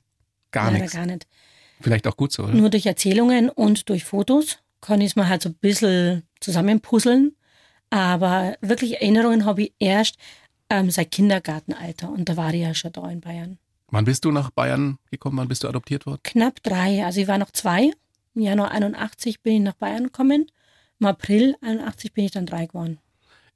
Gar 0.51 0.72
nichts. 0.72 0.94
gar 0.94 1.06
nicht. 1.06 1.27
Vielleicht 1.82 2.08
auch 2.08 2.17
gut 2.17 2.32
so, 2.32 2.44
oder? 2.44 2.53
Nur 2.53 2.70
durch 2.70 2.86
Erzählungen 2.86 3.50
und 3.50 3.89
durch 3.89 4.03
Fotos 4.06 4.58
kann 4.82 5.01
ich 5.01 5.12
es 5.12 5.15
mal 5.15 5.27
halt 5.29 5.41
so 5.44 5.50
ein 5.50 5.56
bisschen 5.56 6.24
zusammenpuzzeln. 6.39 7.36
Aber 7.89 8.58
wirklich 8.62 8.96
Erinnerungen 8.96 9.46
habe 9.46 9.63
ich 9.63 9.74
erst 9.79 10.15
ähm, 10.70 10.89
seit 10.89 11.12
Kindergartenalter. 11.12 12.10
Und 12.10 12.27
da 12.29 12.36
war 12.38 12.53
ich 12.53 12.62
ja 12.62 12.74
schon 12.74 12.91
da 12.91 13.10
in 13.10 13.22
Bayern. 13.22 13.58
Wann 13.89 14.06
bist 14.06 14.25
du 14.25 14.32
nach 14.32 14.50
Bayern 14.50 14.98
gekommen? 15.12 15.38
Wann 15.38 15.48
bist 15.48 15.63
du 15.63 15.67
adoptiert 15.70 16.06
worden? 16.06 16.20
Knapp 16.24 16.62
drei. 16.63 17.06
Also 17.06 17.22
ich 17.22 17.27
war 17.27 17.38
noch 17.38 17.51
zwei. 17.51 17.91
Im 18.36 18.41
Januar 18.41 18.72
81 18.72 19.41
bin 19.41 19.53
ich 19.56 19.62
nach 19.62 19.75
Bayern 19.75 20.06
gekommen. 20.06 20.48
Im 21.00 21.06
April 21.06 21.56
81 21.62 22.12
bin 22.13 22.25
ich 22.25 22.32
dann 22.32 22.46
drei 22.46 22.65
geworden. 22.65 22.98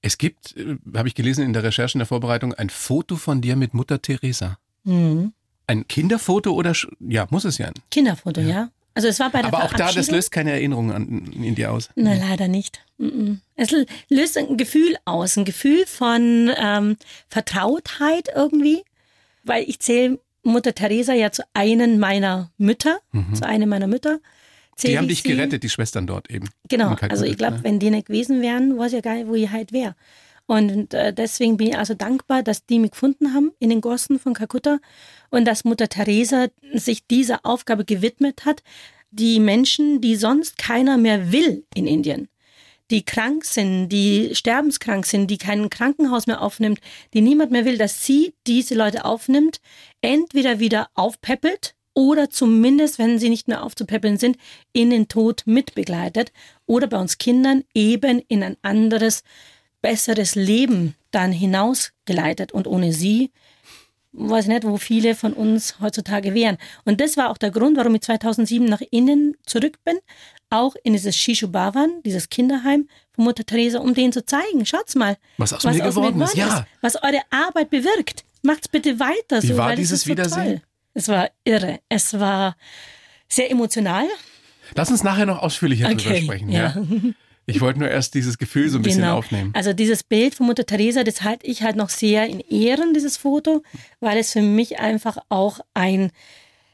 Es 0.02 0.18
gibt, 0.18 0.56
äh, 0.58 0.78
habe 0.96 1.08
ich 1.08 1.16
gelesen 1.16 1.46
in 1.46 1.54
der 1.54 1.64
Recherche, 1.64 1.96
in 1.96 2.00
der 2.00 2.08
Vorbereitung, 2.08 2.54
ein 2.54 2.70
Foto 2.70 3.16
von 3.16 3.42
dir 3.42 3.56
mit 3.56 3.74
Mutter 3.74 4.02
Teresa. 4.02 4.58
Mhm. 4.84 5.34
Ein 5.68 5.88
Kinderfoto 5.88 6.52
oder, 6.52 6.74
ja, 7.00 7.28
muss 7.30 7.46
es 7.46 7.58
ja. 7.58 7.72
Kinderfoto, 7.92 8.42
ja. 8.42 8.70
Also 8.94 9.08
es 9.08 9.20
war 9.20 9.30
bei 9.30 9.42
der 9.42 9.54
Aber 9.54 9.64
auch 9.64 9.74
da, 9.74 9.92
das 9.92 10.12
löst 10.12 10.32
keine 10.32 10.52
Erinnerungen 10.52 10.92
an, 10.92 11.32
in 11.32 11.56
dir 11.56 11.72
aus. 11.72 11.90
Nein, 11.96 12.20
leider 12.20 12.50
nicht. 12.50 12.84
Mm-mm. 13.00 13.38
Es 13.56 13.72
löst 14.10 14.38
ein 14.38 14.58
Gefühl 14.58 14.98
aus, 15.06 15.38
ein 15.38 15.46
Gefühl 15.46 15.86
von 15.86 16.52
ähm, 16.58 16.98
Vertrautheit 17.30 18.28
irgendwie, 18.36 18.84
weil 19.44 19.64
ich 19.64 19.80
zähle 19.80 20.20
Mutter 20.44 20.76
Teresa 20.76 21.14
ja 21.14 21.32
zu 21.32 21.44
einen 21.54 22.00
meiner 22.00 22.52
Mütter, 22.58 23.00
zu 23.34 23.46
einer 23.46 23.66
meiner 23.66 23.88
Mütter. 23.88 24.20
Die 24.90 24.98
haben 24.98 25.06
ich 25.06 25.22
dich 25.22 25.22
sie- 25.24 25.30
gerettet, 25.36 25.64
die 25.64 25.70
Schwestern 25.70 26.08
dort 26.08 26.30
eben. 26.30 26.50
Genau, 26.70 26.96
also 27.10 27.26
ich 27.26 27.38
glaube, 27.38 27.58
ne? 27.58 27.64
wenn 27.64 27.80
die 27.80 27.90
nicht 27.92 28.08
gewesen 28.08 28.42
wären, 28.42 28.78
weiß 28.78 28.88
ich 28.88 28.96
ja 28.98 29.02
gar 29.02 29.16
nicht, 29.16 29.28
wo 29.28 29.36
ich 29.36 29.50
halt 29.50 29.72
wäre. 29.72 29.96
Und 30.48 30.94
äh, 30.94 31.14
deswegen 31.14 31.56
bin 31.58 31.68
ich 31.68 31.78
also 31.78 31.94
dankbar, 31.94 32.44
dass 32.44 32.66
die 32.66 32.80
mich 32.80 32.92
gefunden 32.92 33.34
haben 33.34 33.52
in 33.60 33.70
den 33.70 33.80
Gossen 33.80 34.20
von 34.20 34.34
Kalkutta 34.34 34.80
und 35.30 35.46
dass 35.46 35.64
Mutter 35.64 35.88
Teresa 35.88 36.48
sich 36.74 37.06
dieser 37.08 37.46
Aufgabe 37.46 37.86
gewidmet 37.86 38.44
hat, 38.44 38.64
die 39.12 39.40
Menschen, 39.40 40.02
die 40.02 40.16
sonst 40.16 40.58
keiner 40.58 40.98
mehr 40.98 41.32
will 41.32 41.66
in 41.76 41.86
Indien, 41.88 42.28
die 42.90 43.04
krank 43.06 43.46
sind, 43.46 43.90
die 43.90 44.32
sterbenskrank 44.34 45.06
sind, 45.06 45.30
die 45.32 45.38
kein 45.38 45.70
Krankenhaus 45.70 46.28
mehr 46.28 46.42
aufnimmt, 46.42 46.80
die 47.14 47.22
niemand 47.22 47.52
mehr 47.52 47.64
will, 47.64 47.78
dass 47.78 48.06
sie 48.06 48.34
diese 48.48 48.76
Leute 48.76 49.06
aufnimmt, 49.06 49.62
entweder 50.02 50.60
wieder 50.60 50.90
aufpeppelt 50.96 51.76
oder 51.94 52.30
zumindest, 52.30 53.00
wenn 53.00 53.20
sie 53.20 53.30
nicht 53.30 53.48
mehr 53.48 53.64
aufzupäppeln 53.64 54.18
sind, 54.18 54.38
in 54.74 54.90
den 54.90 55.08
Tod 55.08 55.44
mitbegleitet 55.46 56.32
oder 56.66 56.88
bei 56.88 56.98
uns 56.98 57.18
Kindern 57.18 57.64
eben 57.74 58.22
in 58.28 58.44
ein 58.44 58.58
anderes, 58.62 59.24
besseres 59.82 60.36
Leben 60.36 60.96
dann 61.12 61.32
hinausgeleitet. 61.32 62.52
Und 62.52 62.68
ohne 62.68 62.94
sie 62.94 63.32
weiß 64.14 64.48
nicht, 64.48 64.64
wo 64.64 64.78
viele 64.78 65.16
von 65.16 65.34
uns 65.34 65.80
heutzutage 65.80 66.34
wären. 66.34 66.58
Und 66.86 67.00
das 67.02 67.18
war 67.18 67.30
auch 67.30 67.38
der 67.38 67.52
Grund, 67.52 67.78
warum 67.78 67.96
ich 67.96 68.02
2007 68.02 68.66
nach 68.66 68.82
Indien 68.92 69.36
zurück 69.46 69.80
bin, 69.86 69.98
auch 70.50 70.76
in 70.84 70.94
dieses 70.94 71.16
Shishu 71.16 71.48
Bhavan, 71.48 72.02
dieses 72.04 72.30
Kinderheim 72.30 72.90
von 73.14 73.24
Mutter 73.24 73.46
Teresa, 73.46 73.80
um 73.80 73.94
denen 73.94 74.12
zu 74.12 74.26
zeigen, 74.26 74.66
schaut's 74.66 74.96
mal, 74.96 75.18
Was 75.38 75.54
aus 75.54 75.64
mir 75.64 75.82
geworden 75.82 76.22
ist, 76.22 76.36
ja. 76.36 76.66
was 76.82 77.02
eure 77.02 77.22
Arbeit 77.30 77.70
bewirkt. 77.70 78.26
Macht's 78.44 78.68
bitte 78.68 79.00
weiter 79.00 79.42
Wie 79.42 79.48
so, 79.48 79.58
war 79.58 79.76
dieses 79.76 80.02
so 80.02 80.10
Wiedersehen? 80.10 80.60
Toll. 80.60 80.62
Es 80.94 81.08
war 81.08 81.30
irre. 81.44 81.80
Es 81.90 82.20
war 82.20 82.56
sehr 83.28 83.50
emotional. 83.52 84.08
Lass 84.76 84.90
uns 84.92 85.04
nachher 85.04 85.26
noch 85.26 85.42
ausführlicher 85.42 85.88
drüber 85.90 86.02
Okay, 86.12 86.22
sprechen. 86.24 86.50
ja. 86.50 86.76
Ja. 86.76 86.84
Ich 87.48 87.60
wollte 87.60 87.80
nur 87.80 87.90
erst 87.90 88.14
dieses 88.14 88.38
Gefühl 88.38 88.70
so 88.70 88.78
ein 88.78 88.84
bisschen 88.84 89.04
aufnehmen. 89.04 89.52
Also 89.54 89.74
dieses 89.74 90.04
Bild 90.04 90.36
von 90.36 90.46
Mutter 90.46 90.66
Teresa, 90.66 91.04
das 91.04 91.24
halte 91.24 91.48
ich 91.48 91.64
halt 91.64 91.76
noch 91.76 91.90
sehr 91.90 92.28
in 92.28 92.40
Ehren, 92.40 92.94
dieses 92.94 93.18
Foto, 93.18 93.64
weil 94.00 94.20
es 94.20 94.32
für 94.32 94.44
mich 94.44 94.80
einfach 94.80 95.18
auch 95.28 95.60
ein, 95.74 96.12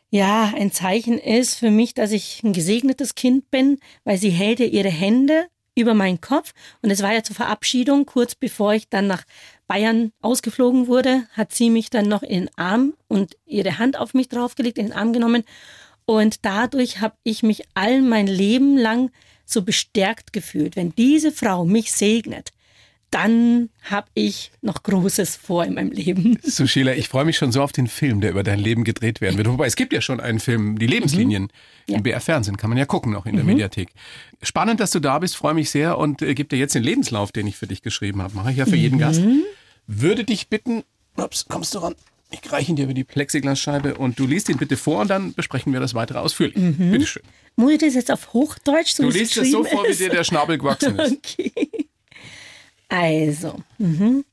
ja, 0.10 0.54
ein 0.56 0.72
Zeichen 0.72 1.18
ist 1.18 1.56
für 1.56 1.72
mich, 1.72 1.94
dass 1.94 2.12
ich 2.12 2.44
ein 2.44 2.54
gesegnetes 2.54 3.15
Kind 3.15 3.50
bin, 3.50 3.80
weil 4.04 4.18
sie 4.18 4.30
hält 4.30 4.60
ja 4.60 4.65
ihre 4.65 4.89
Hände 4.89 5.48
über 5.74 5.94
meinen 5.94 6.22
Kopf 6.22 6.54
und 6.82 6.91
es 6.91 7.02
war 7.02 7.13
ja 7.13 7.24
zur 7.24 7.36
Verabschiedung, 7.36 8.06
kurz 8.06 8.36
bevor 8.36 8.74
ich 8.74 8.89
dann 8.89 9.08
nach 9.08 9.24
Bayern 9.67 10.12
ausgeflogen 10.21 10.88
wurde, 10.88 11.23
hat 11.34 11.53
sie 11.53 11.69
mich 11.69 11.89
dann 11.89 12.08
noch 12.08 12.23
in 12.23 12.45
den 12.45 12.49
Arm 12.58 12.93
und 13.08 13.36
ihre 13.45 13.77
Hand 13.80 13.97
auf 13.99 14.13
mich 14.13 14.30
draufgelegt, 14.30 14.77
in 14.77 14.88
den 14.88 14.93
Arm 14.93 15.13
genommen 15.13 15.43
und 16.06 16.45
dadurch 16.45 17.01
habe 17.01 17.15
ich 17.23 17.43
mich 17.43 17.63
all 17.73 18.01
mein 18.01 18.27
Leben 18.27 18.77
lang 18.77 19.12
so 19.45 19.62
bestärkt 19.62 20.32
gefühlt. 20.34 20.75
Wenn 20.75 20.93
diese 20.95 21.32
Frau 21.32 21.65
mich 21.65 21.91
segnet, 21.91 22.51
dann 23.12 23.69
habe 23.84 24.08
ich 24.15 24.51
noch 24.62 24.84
Großes 24.84 25.38
vor 25.38 25.63
in 25.63 25.75
meinem 25.75 25.91
Leben. 25.91 26.38
So, 26.43 26.67
Sheila, 26.67 26.93
ich 26.93 27.08
freue 27.08 27.23
mich 27.23 27.38
schon 27.38 27.53
so 27.53 27.62
auf 27.62 27.71
den 27.71 27.88
Film, 27.88 28.19
der 28.19 28.32
über 28.32 28.43
dein 28.43 28.60
Leben 28.60 28.84
gedreht 28.84 29.21
werden 29.21 29.38
wird. 29.38 29.47
Wobei, 29.47 29.65
es 29.65 29.77
gibt 29.77 29.93
ja 29.93 30.01
schon 30.01 30.19
einen 30.19 30.39
Film, 30.41 30.77
Die 30.77 30.88
Lebenslinien, 30.88 31.43
Mhm. 31.43 31.49
Ja. 31.89 31.95
im 31.97 32.03
BR-Fernsehen, 32.03 32.58
kann 32.58 32.69
man 32.69 32.77
ja 32.77 32.86
gucken 32.86 33.13
noch 33.13 33.25
in 33.25 33.38
der 33.38 33.45
Mediathek. 33.45 33.88
Spannend, 34.41 34.82
dass 34.82 34.91
du 34.91 34.99
da 34.99 35.19
bist, 35.19 35.38
freue 35.38 35.53
mich 35.53 35.69
sehr 35.69 35.97
und 35.97 36.21
äh, 36.21 36.34
gebe 36.36 36.49
dir 36.49 36.60
jetzt 36.60 36.75
den 36.75 36.84
Lebenslauf, 36.84 37.32
den 37.32 37.47
ich 37.47 37.56
für 37.56 37.65
dich 37.67 37.82
geschrieben 37.82 38.21
habe. 38.21 38.36
Mache 38.36 38.51
ich 38.51 38.58
ja 38.58 38.65
für 38.65 38.75
jeden 38.75 38.99
Gast. 38.99 39.21
Würde 39.88 40.26
dich 40.26 40.50
bitten, 40.50 40.84
ups, 41.15 41.45
kommst 41.47 41.73
du 41.73 41.80
ran? 41.80 41.95
Ich 42.30 42.52
reiche 42.52 42.71
ihn 42.71 42.76
dir 42.76 42.84
über 42.84 42.93
die 42.93 43.06
Plexiglasscheibe 43.06 43.95
und 43.95 44.19
du 44.19 44.28
liest 44.28 44.50
ihn 44.50 44.58
bitte 44.58 44.76
vor 44.76 45.00
und 45.00 45.08
dann 45.08 45.34
besprechen 45.34 45.71
wir 45.71 45.80
das 45.80 45.93
weitere 45.93 46.19
ausführlich. 46.19 46.58
Mhm. 46.58 46.91
Bitte 46.91 47.08
schön. 47.08 47.23
Muss 47.56 47.71
ich 47.71 47.80
das 47.80 47.93
jetzt 47.93 48.12
auf 48.12 48.34
Hochdeutsch 48.34 48.93
so 48.93 49.04
Du 49.04 49.10
liest 49.10 49.38
es 49.38 49.50
so 49.50 49.63
vor, 49.63 49.86
wie 49.88 49.95
dir 49.95 50.10
der 50.10 50.26
Schnabel 50.26 50.58
gewachsen 50.58 51.00
ist. 51.00 51.17
Okay. 51.17 51.88
Also, 52.89 53.60
mhm. 53.78 54.26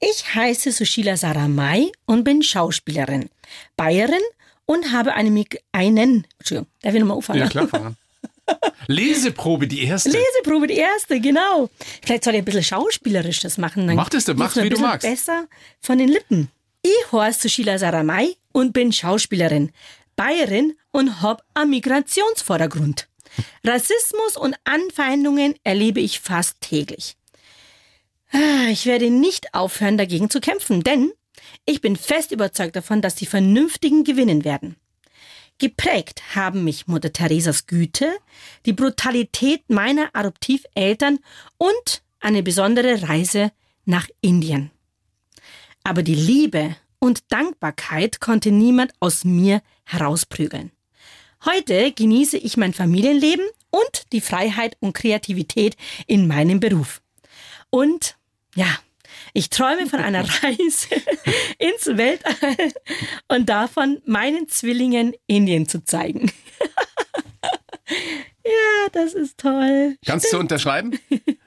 ich 0.00 0.34
heiße 0.34 0.72
Sushila 0.72 1.16
Saramai 1.16 1.90
und 2.06 2.24
bin 2.24 2.42
Schauspielerin, 2.42 3.30
Bayerin 3.76 4.20
und 4.66 4.92
habe 4.92 5.14
eine, 5.14 5.30
Mig 5.30 5.62
einen, 5.72 6.26
Entschuldigung, 6.38 6.70
darf 6.82 6.94
ich 6.94 7.00
nochmal 7.00 7.16
auffangen? 7.16 7.42
Ja, 7.42 7.48
klar. 7.48 7.96
Leseprobe, 8.86 9.66
die 9.66 9.84
erste. 9.84 10.10
Leseprobe, 10.10 10.66
die 10.66 10.76
erste, 10.76 11.20
genau. 11.20 11.68
Vielleicht 12.04 12.24
soll 12.24 12.34
ich 12.34 12.38
ein 12.40 12.44
bisschen 12.44 12.64
schauspielerisch 12.64 13.40
das 13.40 13.58
machen. 13.58 13.86
Dann 13.86 13.96
Mach 13.96 14.08
das, 14.08 14.24
geht's 14.26 14.38
mach's, 14.38 14.56
wie 14.56 14.68
du 14.68 14.78
magst. 14.78 15.06
besser 15.08 15.46
von 15.80 15.98
den 15.98 16.08
Lippen. 16.08 16.50
Ich 16.82 17.12
heiße 17.12 17.42
Sushila 17.48 17.78
Saramai 17.78 18.34
und 18.52 18.72
bin 18.72 18.92
Schauspielerin, 18.92 19.72
Bayerin 20.16 20.74
und 20.90 21.20
hab 21.22 21.42
einen 21.54 21.70
Migrationsvordergrund. 21.70 23.08
Rassismus 23.64 24.36
und 24.36 24.56
Anfeindungen 24.64 25.54
erlebe 25.64 26.00
ich 26.00 26.20
fast 26.20 26.60
täglich. 26.60 27.16
Ah, 28.32 28.68
Ich 28.70 28.86
werde 28.86 29.10
nicht 29.10 29.54
aufhören, 29.54 29.98
dagegen 29.98 30.30
zu 30.30 30.40
kämpfen, 30.40 30.82
denn 30.82 31.12
ich 31.66 31.80
bin 31.80 31.96
fest 31.96 32.32
überzeugt 32.32 32.76
davon, 32.76 33.00
dass 33.02 33.14
die 33.14 33.26
Vernünftigen 33.26 34.04
gewinnen 34.04 34.44
werden. 34.44 34.76
Geprägt 35.58 36.36
haben 36.36 36.62
mich 36.64 36.86
Mutter 36.86 37.12
Theresas 37.12 37.66
Güte, 37.66 38.16
die 38.64 38.72
Brutalität 38.72 39.68
meiner 39.68 40.10
Adoptiveltern 40.12 41.18
und 41.56 42.02
eine 42.20 42.42
besondere 42.42 43.08
Reise 43.08 43.52
nach 43.84 44.08
Indien. 44.20 44.70
Aber 45.82 46.02
die 46.02 46.14
Liebe 46.14 46.76
und 47.00 47.32
Dankbarkeit 47.32 48.20
konnte 48.20 48.50
niemand 48.52 48.92
aus 49.00 49.24
mir 49.24 49.62
herausprügeln. 49.84 50.70
Heute 51.44 51.92
genieße 51.92 52.36
ich 52.36 52.56
mein 52.56 52.72
Familienleben 52.72 53.46
und 53.70 54.12
die 54.12 54.20
Freiheit 54.20 54.76
und 54.80 54.92
Kreativität 54.92 55.76
in 56.06 56.26
meinem 56.26 56.60
Beruf. 56.60 57.00
Und 57.70 58.16
ja, 58.54 58.78
ich 59.32 59.50
träume 59.50 59.86
von 59.86 60.00
einer 60.00 60.20
Reise 60.42 60.88
ins 61.58 61.86
Weltall 61.86 62.72
und 63.28 63.48
davon, 63.48 64.00
meinen 64.04 64.48
Zwillingen 64.48 65.14
Indien 65.26 65.68
zu 65.68 65.84
zeigen. 65.84 66.30
ja, 68.44 68.88
das 68.92 69.14
ist 69.14 69.38
toll. 69.38 69.96
Kannst 70.04 70.32
du 70.32 70.38
unterschreiben? 70.38 70.98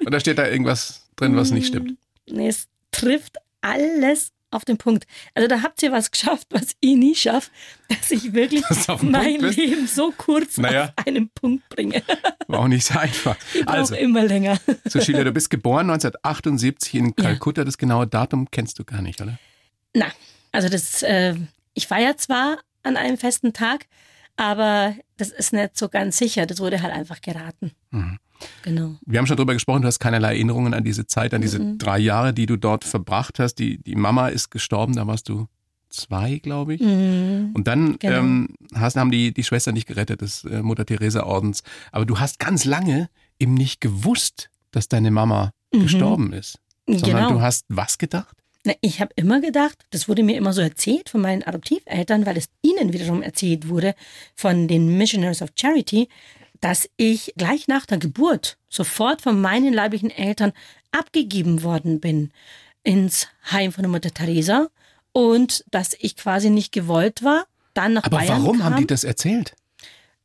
Oder 0.06 0.20
steht 0.20 0.38
da 0.38 0.48
irgendwas 0.48 1.10
drin, 1.16 1.36
was 1.36 1.52
nicht 1.52 1.68
stimmt? 1.68 1.98
Nee, 2.30 2.48
es 2.48 2.68
trifft 2.92 3.38
alles 3.62 4.32
auf 4.52 4.66
den 4.66 4.78
Punkt. 4.78 5.06
Also 5.34 5.48
da 5.48 5.62
habt 5.64 5.82
ihr 5.82 5.92
was 5.92 6.12
geschafft, 6.12 6.48
was 6.52 6.76
ich 6.80 6.96
nie 6.96 7.16
schaffe, 7.16 7.50
dass 7.90 8.12
ich 8.12 8.34
wirklich 8.34 8.62
Dass 8.68 8.88
mein? 9.02 9.40
Leben 9.40 9.88
so 9.88 10.14
kurz 10.16 10.58
Naja. 10.58 10.94
auf 10.96 11.08
einen 11.08 11.30
Punkt 11.30 11.68
bringe. 11.70 12.04
War 12.48 12.60
auch 12.60 12.68
nicht 12.68 12.86
so 12.86 13.00
einfach. 13.00 13.36
Ich 13.54 13.68
Also, 13.68 13.96
immer 13.96 14.24
länger. 14.24 14.60
Sushila, 14.86 15.24
du 15.24 15.32
bist 15.32 15.50
geboren 15.50 15.90
1978 15.90 16.96
in 16.96 17.16
Kalkutta. 17.16 17.64
Das 17.64 17.78
genaue 17.78 18.08
Datum 18.08 18.50
kennst 18.52 18.78
du 18.80 18.84
gar 18.86 19.02
nicht, 19.02 19.22
oder? 19.22 19.38
Na, 19.96 20.06
also 20.52 20.70
das 20.70 21.02
äh, 21.04 21.36
ich 21.74 21.88
feiere 21.88 22.18
zwar 22.18 22.58
an 22.84 22.98
einem 22.98 23.18
festen 23.18 23.54
Tag, 23.54 23.86
aber 24.36 24.96
das 25.18 25.30
ist 25.30 25.54
nicht 25.54 25.78
so 25.78 25.88
ganz 25.90 26.18
sicher. 26.18 26.46
Das 26.46 26.60
wurde 26.60 26.82
halt 26.82 26.94
einfach 26.94 27.22
geraten. 27.22 27.72
Mhm. 27.92 28.18
Genau. 28.64 28.96
Wir 29.06 29.20
haben 29.20 29.28
schon 29.28 29.38
darüber 29.38 29.54
gesprochen, 29.54 29.82
du 29.82 29.88
hast 29.88 30.00
keinerlei 30.00 30.34
Erinnerungen 30.34 30.74
an 30.74 30.84
diese 30.84 31.08
Zeit, 31.08 31.34
an 31.34 31.42
diese 31.42 31.60
mhm. 31.60 31.78
drei 31.78 32.00
Jahre, 32.00 32.34
die 32.34 32.46
du 32.46 32.58
dort 32.58 32.84
verbracht 32.84 33.40
hast. 33.40 33.56
Die, 33.56 33.78
die 33.82 33.96
Mama 33.96 34.28
ist 34.28 34.50
gestorben, 34.50 34.96
da 34.96 35.08
warst 35.08 35.30
du 35.30 35.48
zwei, 35.90 36.38
glaube 36.38 36.76
ich. 36.76 36.82
Mhm. 36.82 37.52
Und 37.54 37.68
dann 37.68 37.98
genau. 38.00 38.18
ähm, 38.18 38.50
hast, 38.74 38.96
haben 38.96 39.12
die, 39.12 39.34
die 39.34 39.44
Schwestern 39.44 39.76
dich 39.76 39.86
gerettet, 39.86 40.22
des 40.22 40.44
äh, 40.46 40.62
Mutter 40.62 40.86
Teresa 40.86 41.24
Ordens. 41.24 41.64
Aber 41.92 42.06
du 42.06 42.20
hast 42.20 42.40
ganz 42.40 42.66
lange 42.66 43.10
eben 43.40 43.54
nicht 43.54 43.82
gewusst, 43.82 44.50
dass 44.72 44.88
deine 44.88 45.12
Mama 45.12 45.52
mhm. 45.74 45.84
gestorben 45.84 46.34
ist. 46.34 46.60
Sondern 46.88 47.12
genau. 47.12 47.30
du 47.34 47.42
hast 47.42 47.66
was 47.70 47.98
gedacht? 47.98 48.36
Na, 48.64 48.74
ich 48.82 49.02
habe 49.02 49.12
immer 49.16 49.42
gedacht, 49.42 49.86
das 49.90 50.08
wurde 50.08 50.24
mir 50.24 50.38
immer 50.38 50.54
so 50.54 50.62
erzählt 50.62 51.10
von 51.10 51.22
meinen 51.22 51.44
Adoptiveltern, 51.44 52.26
weil 52.26 52.38
es 52.38 52.48
ihnen 52.62 52.94
wiederum 52.94 53.24
erzählt 53.24 53.70
wurde 53.70 53.96
von 54.36 54.68
den 54.68 54.98
Missionaries 54.98 55.42
of 55.42 55.50
Charity, 55.56 56.10
dass 56.62 56.90
ich 56.96 57.34
gleich 57.38 57.68
nach 57.68 57.86
der 57.86 57.98
Geburt 57.98 58.58
sofort 58.70 59.22
von 59.22 59.42
meinen 59.42 59.74
leiblichen 59.74 60.12
Eltern 60.12 60.54
abgegeben 60.92 61.64
worden 61.64 62.00
bin 62.00 62.32
ins 62.84 63.28
Heim 63.52 63.72
von 63.72 63.84
der 63.84 63.92
Mutter 63.92 64.14
Teresa 64.14 64.70
und 65.12 65.66
dass 65.72 65.96
ich 66.00 66.16
quasi 66.16 66.50
nicht 66.50 66.72
gewollt 66.72 67.24
war, 67.24 67.46
dann 67.74 67.94
nach 67.94 68.04
Aber 68.04 68.18
Bayern 68.18 68.44
warum 68.44 68.60
kam. 68.60 68.66
haben 68.66 68.78
die 68.78 68.88
das 68.88 69.04
erzählt? 69.04 69.54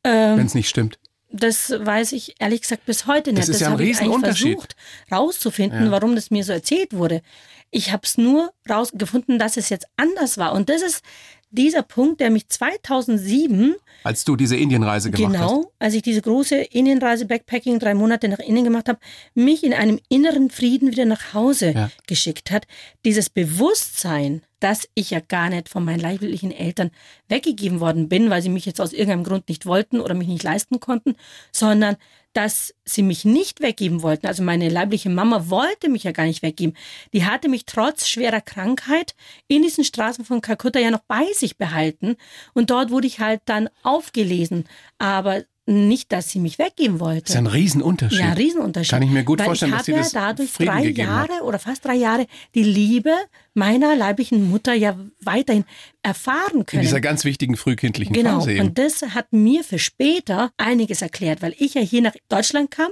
Ähm, 0.03 0.37
Wenn 0.37 0.45
es 0.45 0.53
nicht 0.55 0.69
stimmt. 0.69 0.99
Das 1.29 1.71
weiß 1.71 2.13
ich 2.13 2.35
ehrlich 2.39 2.61
gesagt 2.61 2.85
bis 2.85 3.05
heute 3.05 3.31
nicht. 3.31 3.41
Das 3.41 3.49
ist 3.49 3.61
ja 3.61 3.67
ein 3.67 3.75
Riesenunterschied. 3.75 4.53
versucht 4.53 4.75
rauszufinden, 5.11 5.85
ja. 5.85 5.91
warum 5.91 6.15
das 6.15 6.31
mir 6.31 6.43
so 6.43 6.53
erzählt 6.53 6.93
wurde. 6.93 7.21
Ich 7.69 7.91
habe 7.91 8.03
es 8.05 8.17
nur 8.17 8.53
rausgefunden, 8.69 9.37
dass 9.37 9.57
es 9.57 9.67
jetzt 9.67 9.87
anders 9.97 10.37
war. 10.37 10.53
Und 10.53 10.69
das 10.69 10.81
ist 10.81 11.03
dieser 11.49 11.83
Punkt, 11.83 12.19
der 12.19 12.29
mich 12.29 12.47
2007 12.49 13.75
als 14.03 14.23
du 14.23 14.35
diese 14.37 14.55
Indienreise 14.55 15.11
gemacht 15.11 15.33
genau, 15.33 15.43
hast. 15.43 15.51
Genau, 15.51 15.71
als 15.79 15.93
ich 15.93 16.01
diese 16.01 16.21
große 16.21 16.55
Indienreise 16.55 17.25
Backpacking 17.25 17.79
drei 17.79 17.93
Monate 17.93 18.29
nach 18.29 18.39
Indien 18.39 18.63
gemacht 18.63 18.87
habe, 18.87 18.99
mich 19.33 19.65
in 19.65 19.73
einem 19.73 19.99
inneren 20.07 20.49
Frieden 20.49 20.91
wieder 20.91 21.03
nach 21.03 21.33
Hause 21.33 21.71
ja. 21.71 21.91
geschickt 22.07 22.51
hat. 22.51 22.67
Dieses 23.03 23.29
Bewusstsein, 23.29 24.43
dass 24.59 24.87
ich 24.95 25.11
ja 25.11 25.19
gar 25.19 25.49
nicht 25.49 25.69
von 25.69 25.85
meinen 25.85 25.99
leiblichen 25.99 26.51
Eltern 26.51 26.91
weggegeben 27.27 27.79
worden 27.79 28.09
bin, 28.09 28.29
weil 28.29 28.41
sie 28.41 28.49
mich 28.49 28.65
jetzt 28.65 28.81
aus 28.81 28.93
irgendeinem 28.93 29.23
Grund 29.23 29.49
nicht 29.49 29.65
wollten 29.65 29.99
oder 29.99 30.13
mich 30.13 30.27
nicht 30.27 30.43
leisten 30.43 30.79
konnten, 30.79 31.15
sondern 31.51 31.97
dass 32.33 32.75
sie 32.85 33.01
mich 33.01 33.25
nicht 33.25 33.61
weggeben 33.61 34.03
wollten. 34.03 34.27
Also 34.27 34.43
meine 34.43 34.69
leibliche 34.69 35.09
Mama 35.09 35.49
wollte 35.49 35.89
mich 35.89 36.03
ja 36.03 36.11
gar 36.11 36.25
nicht 36.25 36.43
weggeben. 36.43 36.77
Die 37.13 37.25
hatte 37.25 37.49
mich 37.49 37.65
trotz 37.65 38.07
schwerer 38.07 38.41
Krankheit 38.41 39.15
in 39.47 39.63
diesen 39.63 39.83
Straßen 39.83 40.23
von 40.23 40.41
Kalkutta 40.41 40.79
ja 40.79 40.91
noch 40.91 41.03
bei 41.07 41.25
sich 41.33 41.57
behalten. 41.57 42.15
Und 42.53 42.69
dort 42.69 42.91
wurde 42.91 43.07
ich 43.07 43.19
halt 43.19 43.41
dann 43.45 43.69
aufgelesen. 43.81 44.65
Aber 44.99 45.43
nicht, 45.67 46.13
dass 46.13 46.29
sie 46.29 46.39
mich 46.39 46.57
weggeben 46.59 46.99
wollte. 46.99 47.23
Das 47.23 47.31
ist 47.31 47.35
ein 47.35 47.47
Riesenunterschied. 47.47 48.19
Ja, 48.19 48.33
Riesenunterschied. 48.33 48.89
Kann 48.89 49.03
ich 49.03 49.09
mir 49.09 49.23
gut 49.23 49.39
Weil 49.39 49.47
vorstellen, 49.47 49.73
dass 49.73 49.85
sie 49.85 49.91
ja 49.91 49.97
das 49.99 50.11
dadurch 50.11 50.49
Frieden 50.49 50.71
drei 50.71 50.87
Jahre 50.87 51.33
hat. 51.33 51.41
oder 51.41 51.59
fast 51.59 51.83
drei 51.85 51.95
Jahre 51.95 52.25
die 52.55 52.63
Liebe 52.63 53.13
meiner 53.53 53.95
leiblichen 53.95 54.49
Mutter 54.49 54.73
ja 54.73 54.97
weiterhin 55.21 55.65
erfahren 56.03 56.65
können. 56.65 56.81
In 56.81 56.87
dieser 56.87 57.01
ganz 57.01 57.25
wichtigen 57.25 57.57
frühkindlichen 57.57 58.13
genau. 58.13 58.39
Phase 58.39 58.53
eben. 58.53 58.67
Und 58.67 58.77
das 58.77 59.01
hat 59.01 59.33
mir 59.33 59.63
für 59.63 59.79
später 59.79 60.51
einiges 60.57 61.01
erklärt, 61.01 61.41
weil 61.41 61.53
ich 61.57 61.73
ja 61.73 61.81
hier 61.81 62.01
nach 62.01 62.15
Deutschland 62.29 62.71
kam 62.71 62.89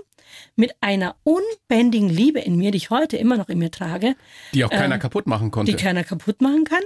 mit 0.57 0.73
einer 0.81 1.15
unbändigen 1.23 2.09
Liebe 2.09 2.39
in 2.39 2.57
mir, 2.57 2.71
die 2.71 2.77
ich 2.77 2.89
heute 2.89 3.15
immer 3.15 3.37
noch 3.37 3.47
in 3.47 3.59
mir 3.59 3.71
trage. 3.71 4.15
Die 4.53 4.65
auch 4.65 4.69
keiner 4.69 4.95
ähm, 4.95 5.01
kaputt 5.01 5.27
machen 5.27 5.49
konnte. 5.49 5.71
Die 5.71 5.77
keiner 5.81 6.03
kaputt 6.03 6.41
machen 6.41 6.65
kann 6.65 6.81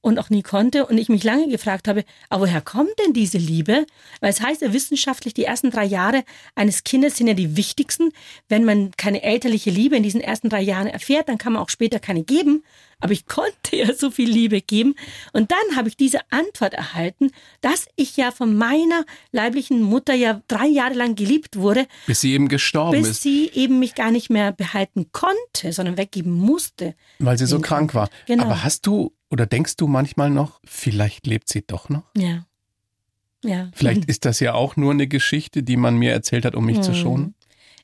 und 0.00 0.18
auch 0.18 0.30
nie 0.30 0.42
konnte. 0.42 0.86
Und 0.86 0.98
ich 0.98 1.08
mich 1.08 1.24
lange 1.24 1.48
gefragt 1.48 1.88
habe, 1.88 2.04
aber 2.28 2.42
woher 2.42 2.60
kommt 2.60 2.92
denn 3.04 3.12
diese 3.12 3.38
Liebe? 3.38 3.86
Weil 4.20 4.30
es 4.30 4.40
heißt 4.40 4.62
ja 4.62 4.72
wissenschaftlich, 4.72 5.34
die 5.34 5.44
ersten 5.44 5.70
drei 5.70 5.84
Jahre 5.84 6.24
eines 6.54 6.84
Kindes 6.84 7.16
sind 7.16 7.26
ja 7.26 7.34
die 7.34 7.56
wichtigsten. 7.56 8.12
Wenn 8.48 8.64
man 8.64 8.92
keine 8.96 9.22
elterliche 9.22 9.70
Liebe 9.70 9.96
in 9.96 10.02
diesen 10.02 10.20
ersten 10.20 10.48
drei 10.48 10.62
Jahren 10.62 10.86
erfährt, 10.86 11.28
dann 11.28 11.38
kann 11.38 11.54
man 11.54 11.62
auch 11.62 11.70
später 11.70 11.98
keine 11.98 12.22
geben. 12.22 12.62
Aber 13.00 13.12
ich 13.12 13.26
konnte 13.26 13.76
ja 13.76 13.92
so 13.94 14.10
viel 14.10 14.30
Liebe 14.30 14.60
geben. 14.60 14.94
Und 15.32 15.50
dann 15.50 15.76
habe 15.76 15.88
ich 15.88 15.96
diese 15.96 16.20
Antwort 16.30 16.74
erhalten, 16.74 17.30
dass 17.60 17.88
ich 17.96 18.16
ja 18.16 18.30
von 18.30 18.54
meiner 18.54 19.04
leiblichen 19.32 19.82
Mutter 19.82 20.14
ja 20.14 20.40
drei 20.48 20.66
Jahre 20.66 20.94
lang 20.94 21.16
geliebt 21.16 21.56
wurde. 21.56 21.86
Bis 22.06 22.20
sie 22.20 22.32
eben 22.32 22.48
gestorben 22.48 22.92
bis 22.92 23.08
ist. 23.08 23.08
Bis 23.16 23.22
sie 23.22 23.50
eben 23.54 23.78
mich 23.78 23.94
gar 23.94 24.10
nicht 24.10 24.30
mehr 24.30 24.52
behalten 24.52 25.10
konnte, 25.12 25.72
sondern 25.72 25.96
weggeben 25.96 26.32
musste. 26.32 26.94
Weil 27.18 27.38
sie 27.38 27.46
so 27.46 27.60
krank 27.60 27.94
war. 27.94 28.08
Genau. 28.26 28.44
Aber 28.44 28.62
hast 28.62 28.86
du 28.86 29.12
oder 29.30 29.46
denkst 29.46 29.76
du 29.76 29.86
manchmal 29.86 30.30
noch, 30.30 30.60
vielleicht 30.64 31.26
lebt 31.26 31.48
sie 31.48 31.62
doch 31.66 31.88
noch? 31.88 32.04
Ja. 32.16 32.46
Ja. 33.44 33.70
Vielleicht 33.74 34.06
ist 34.06 34.24
das 34.24 34.40
ja 34.40 34.54
auch 34.54 34.76
nur 34.76 34.92
eine 34.92 35.06
Geschichte, 35.06 35.62
die 35.62 35.76
man 35.76 35.96
mir 35.96 36.12
erzählt 36.12 36.44
hat, 36.44 36.56
um 36.56 36.66
mich 36.66 36.76
hm. 36.76 36.82
zu 36.82 36.94
schonen. 36.94 37.34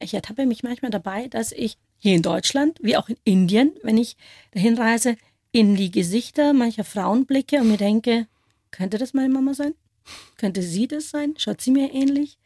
Ich 0.00 0.14
ertappe 0.14 0.46
mich 0.46 0.62
manchmal 0.62 0.90
dabei, 0.90 1.28
dass 1.28 1.52
ich 1.52 1.78
hier 1.98 2.16
in 2.16 2.22
Deutschland, 2.22 2.78
wie 2.82 2.96
auch 2.96 3.08
in 3.08 3.16
Indien, 3.22 3.72
wenn 3.82 3.96
ich 3.96 4.16
dahin 4.52 4.76
reise, 4.76 5.16
in 5.52 5.76
die 5.76 5.90
Gesichter 5.90 6.52
mancher 6.52 6.82
Frauen 6.82 7.26
blicke 7.26 7.60
und 7.60 7.68
mir 7.68 7.76
denke, 7.76 8.26
könnte 8.72 8.98
das 8.98 9.14
meine 9.14 9.28
Mama 9.28 9.54
sein? 9.54 9.74
Könnte 10.36 10.62
sie 10.62 10.88
das 10.88 11.10
sein? 11.10 11.34
Schaut 11.36 11.60
sie 11.60 11.70
mir 11.70 11.92
ähnlich? 11.92 12.38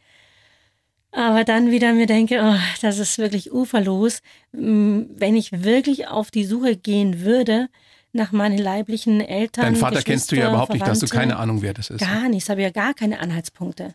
Aber 1.12 1.44
dann 1.44 1.70
wieder 1.70 1.94
mir 1.94 2.06
denke, 2.06 2.40
oh, 2.42 2.60
das 2.82 2.98
ist 2.98 3.16
wirklich 3.16 3.50
uferlos. 3.50 4.20
Wenn 4.52 5.36
ich 5.36 5.64
wirklich 5.64 6.08
auf 6.08 6.30
die 6.30 6.44
Suche 6.44 6.76
gehen 6.76 7.22
würde, 7.22 7.68
nach 8.16 8.32
meinen 8.32 8.58
leiblichen 8.58 9.20
Eltern. 9.20 9.64
Dein 9.64 9.76
Vater 9.76 10.02
kennst 10.02 10.32
du 10.32 10.36
ja 10.36 10.48
überhaupt 10.48 10.72
nicht, 10.72 10.86
hast 10.86 11.02
du 11.02 11.06
keine 11.06 11.36
Ahnung, 11.36 11.62
wer 11.62 11.74
das 11.74 11.90
ist. 11.90 12.00
Gar 12.00 12.28
nicht, 12.28 12.44
ich 12.44 12.50
habe 12.50 12.62
ja 12.62 12.70
gar 12.70 12.94
keine 12.94 13.20
Anhaltspunkte. 13.20 13.94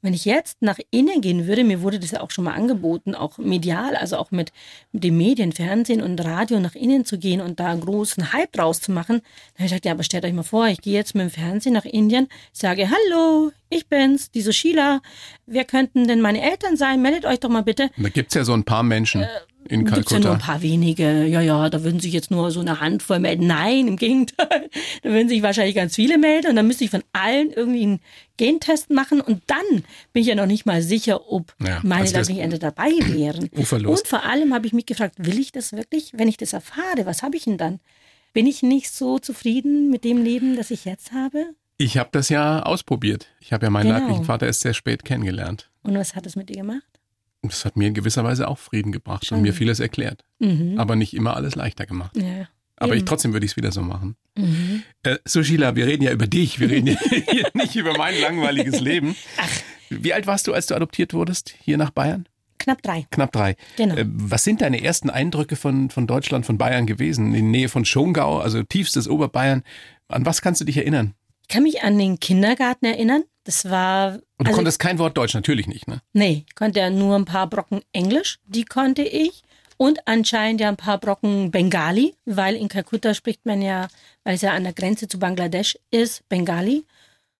Wenn 0.00 0.14
ich 0.14 0.24
jetzt 0.24 0.62
nach 0.62 0.78
innen 0.92 1.20
gehen 1.20 1.48
würde, 1.48 1.64
mir 1.64 1.82
wurde 1.82 1.98
das 1.98 2.12
ja 2.12 2.20
auch 2.20 2.30
schon 2.30 2.44
mal 2.44 2.54
angeboten, 2.54 3.16
auch 3.16 3.38
medial, 3.38 3.96
also 3.96 4.16
auch 4.16 4.30
mit, 4.30 4.52
den 4.92 5.16
Medien, 5.16 5.50
Fernsehen 5.50 6.00
und 6.00 6.24
Radio 6.24 6.60
nach 6.60 6.76
innen 6.76 7.04
zu 7.04 7.18
gehen 7.18 7.40
und 7.40 7.58
da 7.58 7.72
einen 7.72 7.80
großen 7.80 8.32
Hype 8.32 8.52
draus 8.52 8.80
zu 8.80 8.92
machen, 8.92 9.16
dann 9.16 9.54
habe 9.54 9.64
ich 9.64 9.70
gesagt, 9.70 9.84
ja, 9.86 9.92
aber 9.92 10.04
stellt 10.04 10.24
euch 10.24 10.32
mal 10.32 10.44
vor, 10.44 10.68
ich 10.68 10.80
gehe 10.80 10.94
jetzt 10.94 11.16
mit 11.16 11.24
dem 11.24 11.30
Fernsehen 11.30 11.72
nach 11.72 11.84
Indien, 11.84 12.28
sage, 12.52 12.88
hallo, 12.88 13.50
ich 13.70 13.88
bin's, 13.88 14.30
die 14.30 14.42
Sushila, 14.42 15.00
wer 15.46 15.64
könnten 15.64 16.06
denn 16.06 16.20
meine 16.20 16.48
Eltern 16.48 16.76
sein? 16.76 17.02
Meldet 17.02 17.24
euch 17.24 17.40
doch 17.40 17.50
mal 17.50 17.64
bitte. 17.64 17.90
Da 17.96 18.08
gibt's 18.08 18.34
ja 18.34 18.44
so 18.44 18.52
ein 18.52 18.62
paar 18.62 18.84
Menschen. 18.84 19.22
Äh, 19.22 19.26
in 19.68 19.84
Kalkutta. 19.84 19.96
Gibt's 19.96 20.12
ja 20.12 20.18
nur 20.20 20.32
ein 20.32 20.38
paar 20.38 20.62
wenige. 20.62 21.24
Ja, 21.24 21.40
ja, 21.40 21.68
da 21.68 21.84
würden 21.84 22.00
sich 22.00 22.12
jetzt 22.12 22.30
nur 22.30 22.50
so 22.50 22.60
eine 22.60 22.80
Handvoll 22.80 23.18
melden. 23.20 23.46
Nein, 23.46 23.88
im 23.88 23.96
Gegenteil. 23.96 24.68
Da 25.02 25.10
würden 25.10 25.28
sich 25.28 25.42
wahrscheinlich 25.42 25.76
ganz 25.76 25.94
viele 25.94 26.18
melden 26.18 26.48
und 26.48 26.56
dann 26.56 26.66
müsste 26.66 26.84
ich 26.84 26.90
von 26.90 27.04
allen 27.12 27.50
irgendwie 27.50 27.82
einen 27.82 28.00
Gentest 28.36 28.90
machen 28.90 29.20
und 29.20 29.42
dann 29.46 29.84
bin 30.12 30.22
ich 30.22 30.26
ja 30.26 30.34
noch 30.34 30.46
nicht 30.46 30.66
mal 30.66 30.82
sicher, 30.82 31.30
ob 31.30 31.54
ja, 31.60 31.80
meine 31.82 32.02
also 32.02 32.16
leiblichen 32.16 32.42
Ende 32.42 32.58
dabei 32.58 32.90
wären. 33.06 33.48
Uferlos. 33.56 34.00
Und 34.00 34.08
vor 34.08 34.24
allem 34.24 34.52
habe 34.54 34.66
ich 34.66 34.72
mich 34.72 34.86
gefragt, 34.86 35.14
will 35.18 35.38
ich 35.38 35.52
das 35.52 35.72
wirklich? 35.72 36.12
Wenn 36.14 36.28
ich 36.28 36.36
das 36.36 36.52
erfahre, 36.52 37.06
was 37.06 37.22
habe 37.22 37.36
ich 37.36 37.44
denn 37.44 37.58
dann? 37.58 37.80
Bin 38.32 38.46
ich 38.46 38.62
nicht 38.62 38.90
so 38.90 39.18
zufrieden 39.18 39.90
mit 39.90 40.04
dem 40.04 40.22
Leben, 40.22 40.56
das 40.56 40.70
ich 40.70 40.84
jetzt 40.84 41.12
habe? 41.12 41.44
Ich 41.78 41.96
habe 41.96 42.10
das 42.12 42.28
ja 42.28 42.62
ausprobiert. 42.62 43.28
Ich 43.40 43.52
habe 43.52 43.66
ja 43.66 43.70
meinen 43.70 43.86
genau. 43.86 44.00
leiblichen 44.00 44.24
Vater 44.24 44.46
erst 44.46 44.62
sehr 44.62 44.74
spät 44.74 45.04
kennengelernt. 45.04 45.70
Und 45.82 45.96
was 45.96 46.16
hat 46.16 46.26
es 46.26 46.34
mit 46.34 46.48
dir 46.48 46.56
gemacht? 46.56 46.97
Das 47.42 47.64
hat 47.64 47.76
mir 47.76 47.88
in 47.88 47.94
gewisser 47.94 48.24
Weise 48.24 48.48
auch 48.48 48.58
Frieden 48.58 48.92
gebracht 48.92 49.26
Schon. 49.26 49.38
und 49.38 49.42
mir 49.42 49.54
vieles 49.54 49.80
erklärt. 49.80 50.24
Mhm. 50.38 50.78
Aber 50.78 50.96
nicht 50.96 51.14
immer 51.14 51.36
alles 51.36 51.54
leichter 51.54 51.86
gemacht. 51.86 52.16
Ja. 52.16 52.48
Aber 52.76 52.94
ich, 52.94 53.04
trotzdem 53.04 53.32
würde 53.32 53.44
ich 53.44 53.52
es 53.52 53.56
wieder 53.56 53.72
so 53.72 53.82
machen. 53.82 54.16
Mhm. 54.36 54.82
Äh, 55.02 55.16
Sushila, 55.24 55.74
wir 55.74 55.86
reden 55.86 56.04
ja 56.04 56.12
über 56.12 56.26
dich, 56.26 56.60
wir 56.60 56.70
reden 56.70 56.96
hier 57.30 57.48
nicht 57.54 57.74
über 57.76 57.96
mein 57.96 58.18
langweiliges 58.20 58.80
Leben. 58.80 59.16
Ach. 59.36 59.48
Wie 59.90 60.12
alt 60.12 60.26
warst 60.26 60.46
du, 60.46 60.52
als 60.52 60.66
du 60.66 60.74
adoptiert 60.74 61.14
wurdest 61.14 61.54
hier 61.60 61.76
nach 61.78 61.90
Bayern? 61.90 62.28
Knapp 62.58 62.82
drei. 62.82 63.06
Knapp 63.10 63.32
drei. 63.32 63.56
Genau. 63.76 63.96
Äh, 63.96 64.04
was 64.06 64.44
sind 64.44 64.60
deine 64.60 64.82
ersten 64.82 65.10
Eindrücke 65.10 65.56
von, 65.56 65.90
von 65.90 66.06
Deutschland, 66.06 66.46
von 66.46 66.58
Bayern 66.58 66.86
gewesen? 66.86 67.34
In 67.34 67.50
Nähe 67.50 67.68
von 67.68 67.84
Schongau, 67.84 68.38
also 68.38 68.62
tiefstes 68.62 69.08
Oberbayern. 69.08 69.62
An 70.08 70.26
was 70.26 70.42
kannst 70.42 70.60
du 70.60 70.64
dich 70.64 70.76
erinnern? 70.76 71.14
Ich 71.42 71.48
kann 71.48 71.62
mich 71.62 71.82
an 71.82 71.98
den 71.98 72.20
Kindergarten 72.20 72.84
erinnern. 72.84 73.24
Das 73.48 73.64
war. 73.64 74.12
Und 74.12 74.20
du 74.40 74.44
also, 74.44 74.56
konntest 74.56 74.78
kein 74.78 74.98
Wort 74.98 75.16
Deutsch, 75.16 75.32
natürlich 75.32 75.66
nicht, 75.66 75.88
ne? 75.88 76.02
Nee, 76.12 76.44
ich 76.46 76.54
konnte 76.54 76.80
ja 76.80 76.90
nur 76.90 77.16
ein 77.16 77.24
paar 77.24 77.46
Brocken 77.46 77.80
Englisch, 77.94 78.40
die 78.44 78.66
konnte 78.66 79.00
ich. 79.00 79.42
Und 79.78 80.06
anscheinend 80.06 80.60
ja 80.60 80.68
ein 80.68 80.76
paar 80.76 80.98
Brocken 80.98 81.50
Bengali, 81.50 82.14
weil 82.26 82.56
in 82.56 82.68
Kalkutta 82.68 83.14
spricht 83.14 83.46
man 83.46 83.62
ja, 83.62 83.88
weil 84.22 84.34
es 84.34 84.42
ja 84.42 84.52
an 84.52 84.64
der 84.64 84.74
Grenze 84.74 85.08
zu 85.08 85.18
Bangladesch 85.18 85.78
ist, 85.90 86.28
Bengali. 86.28 86.84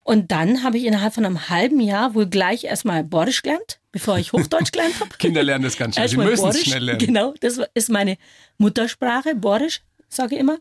Und 0.02 0.32
dann 0.32 0.62
habe 0.62 0.78
ich 0.78 0.86
innerhalb 0.86 1.12
von 1.12 1.26
einem 1.26 1.50
halben 1.50 1.78
Jahr 1.78 2.14
wohl 2.14 2.26
gleich 2.26 2.64
erstmal 2.64 3.04
Borisch 3.04 3.42
gelernt, 3.42 3.78
bevor 3.92 4.16
ich 4.16 4.32
Hochdeutsch 4.32 4.72
gelernt 4.72 4.98
habe. 5.00 5.10
Kinder 5.18 5.42
lernen 5.42 5.64
das 5.64 5.76
ganz 5.76 5.96
schnell. 5.96 6.08
Sie 6.08 6.16
müssen 6.16 6.48
es 6.48 6.64
schnell 6.64 6.84
lernen. 6.84 7.04
Genau, 7.04 7.34
das 7.40 7.60
ist 7.74 7.90
meine 7.90 8.16
Muttersprache, 8.56 9.34
Borisch, 9.34 9.82
sage 10.08 10.36
ich 10.36 10.40
immer. 10.40 10.56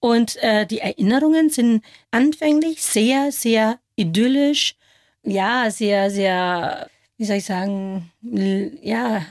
Und 0.00 0.36
äh, 0.42 0.66
die 0.66 0.80
Erinnerungen 0.80 1.48
sind 1.48 1.82
anfänglich 2.10 2.82
sehr, 2.82 3.32
sehr 3.32 3.78
idyllisch, 3.96 4.76
ja, 5.22 5.70
sehr, 5.70 6.10
sehr, 6.10 6.88
wie 7.16 7.24
soll 7.24 7.36
ich 7.36 7.44
sagen, 7.44 8.10
ja, 8.22 9.24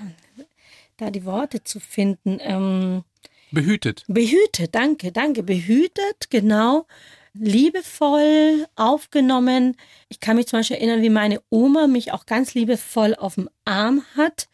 da 0.98 1.10
die 1.10 1.26
Worte 1.26 1.64
zu 1.64 1.80
finden. 1.80 2.40
Ähm, 2.42 3.04
behütet. 3.52 4.04
Behütet, 4.08 4.76
danke, 4.76 5.12
danke. 5.12 5.44
Behütet, 5.44 6.30
genau. 6.30 6.86
liebevoll 7.34 8.68
aufgenommen. 8.76 9.78
Ich 10.10 10.20
kann 10.20 10.36
mich 10.36 10.48
zum 10.48 10.60
Beispiel 10.60 10.78
erinnern, 10.78 11.02
wie 11.02 11.10
meine 11.10 11.42
Oma 11.50 11.88
mich 11.88 12.12
auch 12.12 12.26
ganz 12.26 12.54
liebevoll 12.54 13.16
auf 13.16 13.36
dem 13.36 13.50
Arm 13.66 14.04
hat 14.16 14.48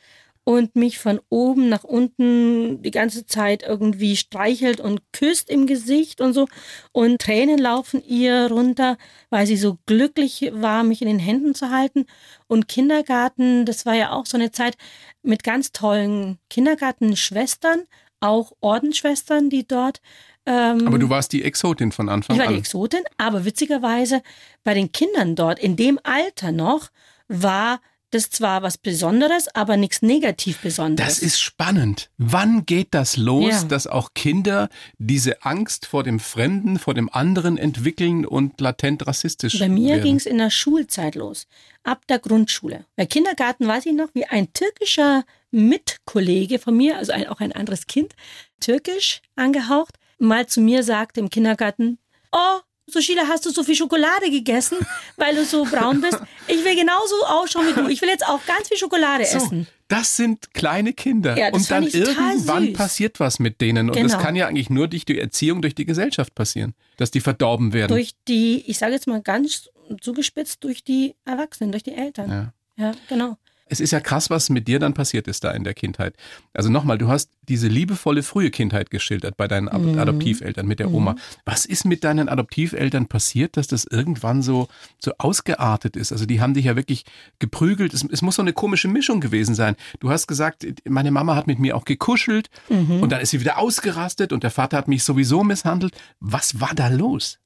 und 0.48 0.78
mich 0.78 0.98
von 0.98 1.20
oben 1.28 1.68
nach 1.68 1.84
unten 1.84 2.82
die 2.82 2.92
ganze 2.92 3.26
Zeit 3.26 3.64
irgendwie 3.64 4.16
streichelt 4.16 4.80
und 4.80 5.02
küsst 5.12 5.50
im 5.50 5.68
Gesicht 5.68 6.22
und 6.22 6.32
so. 6.32 6.48
Und 6.94 7.20
Tränen 7.20 7.58
laufen 7.58 8.02
ihr 8.08 8.48
runter, 8.50 8.98
weil 9.30 9.46
sie 9.46 9.58
so 9.58 9.78
glücklich 9.88 10.50
war, 10.54 10.86
mich 10.86 11.02
in 11.02 11.10
den 11.10 11.20
Händen 11.20 11.54
zu 11.54 11.70
halten. 11.70 12.06
Und 12.48 12.70
Kindergarten, 12.70 13.66
das 13.66 13.86
war 13.86 13.96
ja 13.96 14.14
auch 14.14 14.26
so 14.26 14.38
eine 14.38 14.52
Zeit 14.52 14.78
mit 15.22 15.44
ganz 15.44 15.74
tollen 15.74 16.38
Kindergartenschwestern, 16.50 17.82
auch 18.22 18.54
Ordensschwestern, 18.62 19.50
die 19.50 19.68
dort 19.68 20.00
ähm, 20.46 20.88
aber 20.88 20.98
du 20.98 21.10
warst 21.10 21.34
die 21.34 21.44
Exotin 21.44 21.92
von 21.92 22.08
Anfang 22.08 22.38
an. 22.38 22.40
Ich 22.40 22.48
war 22.48 22.54
die 22.54 22.60
Exotin, 22.60 23.02
aber 23.18 23.44
witzigerweise 23.44 24.24
bei 24.64 24.74
den 24.74 24.94
Kindern 24.94 25.36
dort, 25.36 25.60
in 25.60 25.76
dem 25.76 26.00
Alter 26.04 26.54
noch, 26.54 26.88
war 27.28 27.82
das 28.12 28.30
zwar 28.30 28.64
was 28.64 28.78
Besonderes, 28.78 29.48
aber 29.54 29.76
nichts 29.76 30.02
negativ 30.02 30.60
Besonderes. 30.60 31.16
Das 31.16 31.20
ist 31.20 31.40
spannend. 31.40 32.10
Wann 32.18 32.66
geht 32.66 32.90
das 32.92 33.18
los, 33.18 33.50
ja. 33.50 33.64
dass 33.64 33.88
auch 33.88 34.14
Kinder 34.14 34.70
diese 34.98 35.44
Angst 35.44 35.86
vor 35.86 36.04
dem 36.04 36.20
Fremden, 36.20 36.80
vor 36.80 36.94
dem 36.94 37.10
anderen 37.12 37.58
entwickeln 37.58 38.26
und 38.26 38.62
latent 38.62 39.06
rassistisch 39.08 39.60
Bei 39.60 39.70
mir 39.70 40.00
ging 40.00 40.16
es 40.16 40.26
in 40.26 40.38
der 40.38 40.50
Schulzeit 40.50 41.16
los, 41.16 41.48
ab 41.84 42.08
der 42.08 42.20
Grundschule. 42.20 42.86
Bei 42.96 43.06
Kindergarten 43.06 43.68
weiß 43.68 43.86
ich 43.86 43.94
noch, 43.94 44.10
wie 44.14 44.26
ein 44.26 44.54
türkischer 44.54 45.24
Mitkollege 45.52 46.60
von 46.60 46.76
mir, 46.76 46.98
also 46.98 47.12
ein, 47.12 47.28
auch 47.28 47.40
ein 47.40 47.52
anderes 47.52 47.88
Kind, 47.88 48.14
türkisch 48.60 49.22
angehaucht, 49.36 49.98
mal 50.18 50.48
zu 50.48 50.62
mir 50.62 50.84
sagte 50.84 51.20
im 51.20 51.30
Kindergarten, 51.30 52.00
oh, 52.32 52.60
so 52.90 53.02
Sheila, 53.02 53.28
hast 53.28 53.46
du 53.46 53.50
so 53.52 53.64
viel 53.64 53.76
Schokolade 53.76 54.32
gegessen, 54.32 54.78
weil 55.18 55.36
du 55.36 55.44
so 55.44 55.66
braun 55.66 56.00
bist? 56.02 56.20
Ich 56.48 56.64
will 56.64 56.76
genauso 56.76 57.16
ausschauen 57.26 57.68
wie 57.68 57.74
du. 57.74 57.88
Ich 57.90 58.02
will 58.02 58.10
jetzt 58.10 58.26
auch 58.26 58.44
ganz 58.46 58.70
viel 58.70 58.78
Schokolade 58.78 59.26
so, 59.26 59.38
essen. 59.38 59.68
Das 59.90 60.16
sind 60.16 60.54
kleine 60.54 60.94
Kinder. 60.94 61.38
Ja, 61.38 61.54
und 61.54 61.70
dann 61.70 61.86
irgendwann 61.86 62.74
passiert 62.74 63.20
was 63.20 63.40
mit 63.40 63.60
denen. 63.60 63.90
Und 63.90 63.96
genau. 63.96 64.08
das 64.08 64.22
kann 64.22 64.36
ja 64.36 64.48
eigentlich 64.48 64.70
nur 64.70 64.88
durch 64.88 65.06
die 65.06 65.20
Erziehung, 65.20 65.62
durch 65.62 65.76
die 65.76 65.86
Gesellschaft 65.86 66.34
passieren, 66.34 66.74
dass 66.96 67.12
die 67.12 67.20
verdorben 67.20 67.74
werden. 67.74 67.90
Durch 67.90 68.14
die, 68.28 68.64
ich 68.68 68.78
sage 68.78 68.94
jetzt 68.94 69.08
mal 69.08 69.22
ganz 69.22 69.70
zugespitzt, 70.02 70.64
durch 70.64 70.84
die 70.84 71.16
Erwachsenen, 71.26 71.72
durch 71.72 71.84
die 71.84 71.94
Eltern. 71.94 72.54
Ja, 72.78 72.86
ja 72.86 72.92
genau. 73.10 73.38
Es 73.70 73.80
ist 73.80 73.92
ja 73.92 74.00
krass, 74.00 74.30
was 74.30 74.50
mit 74.50 74.68
dir 74.68 74.80
dann 74.80 74.94
passiert 74.94 75.28
ist 75.28 75.44
da 75.44 75.52
in 75.52 75.64
der 75.64 75.74
Kindheit. 75.74 76.16
Also 76.54 76.70
nochmal, 76.70 76.98
du 76.98 77.08
hast 77.08 77.32
diese 77.48 77.68
liebevolle 77.68 78.24
frühe 78.24 78.52
Kindheit 78.52 78.90
geschildert 78.90 79.38
bei 79.38 79.48
deinen 79.48 79.66
mhm. 79.66 80.00
Adoptiveltern 80.00 80.66
mit 80.66 80.80
der 80.80 80.92
Oma. 80.92 81.14
Mhm. 81.14 81.18
Was 81.46 81.66
ist 81.66 81.86
mit 81.86 82.04
deinen 82.04 82.30
Adoptiveltern 82.30 83.08
passiert, 83.08 83.58
dass 83.58 83.68
das 83.68 83.86
irgendwann 83.86 84.42
so, 84.42 84.68
so 85.00 85.14
ausgeartet 85.18 85.96
ist? 85.96 86.12
Also 86.12 86.26
die 86.26 86.42
haben 86.42 86.54
dich 86.54 86.66
ja 86.66 86.76
wirklich 86.76 87.06
geprügelt. 87.40 87.94
Es, 87.94 88.06
es 88.10 88.22
muss 88.22 88.36
so 88.36 88.42
eine 88.42 88.54
komische 88.54 88.88
Mischung 88.88 89.22
gewesen 89.22 89.56
sein. 89.56 89.76
Du 90.00 90.10
hast 90.10 90.28
gesagt, 90.28 90.66
meine 90.86 91.12
Mama 91.12 91.36
hat 91.36 91.48
mit 91.48 91.60
mir 91.60 91.76
auch 91.76 91.86
gekuschelt 91.86 92.50
mhm. 92.70 93.02
und 93.02 93.12
dann 93.12 93.22
ist 93.22 93.32
sie 93.32 93.40
wieder 93.40 93.58
ausgerastet 93.58 94.34
und 94.34 94.44
der 94.44 94.52
Vater 94.52 94.78
hat 94.78 94.88
mich 94.88 95.04
sowieso 95.04 95.44
misshandelt. 95.44 95.96
Was 96.20 96.60
war 96.60 96.74
da 96.76 96.88
los? 96.88 97.40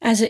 Also 0.00 0.26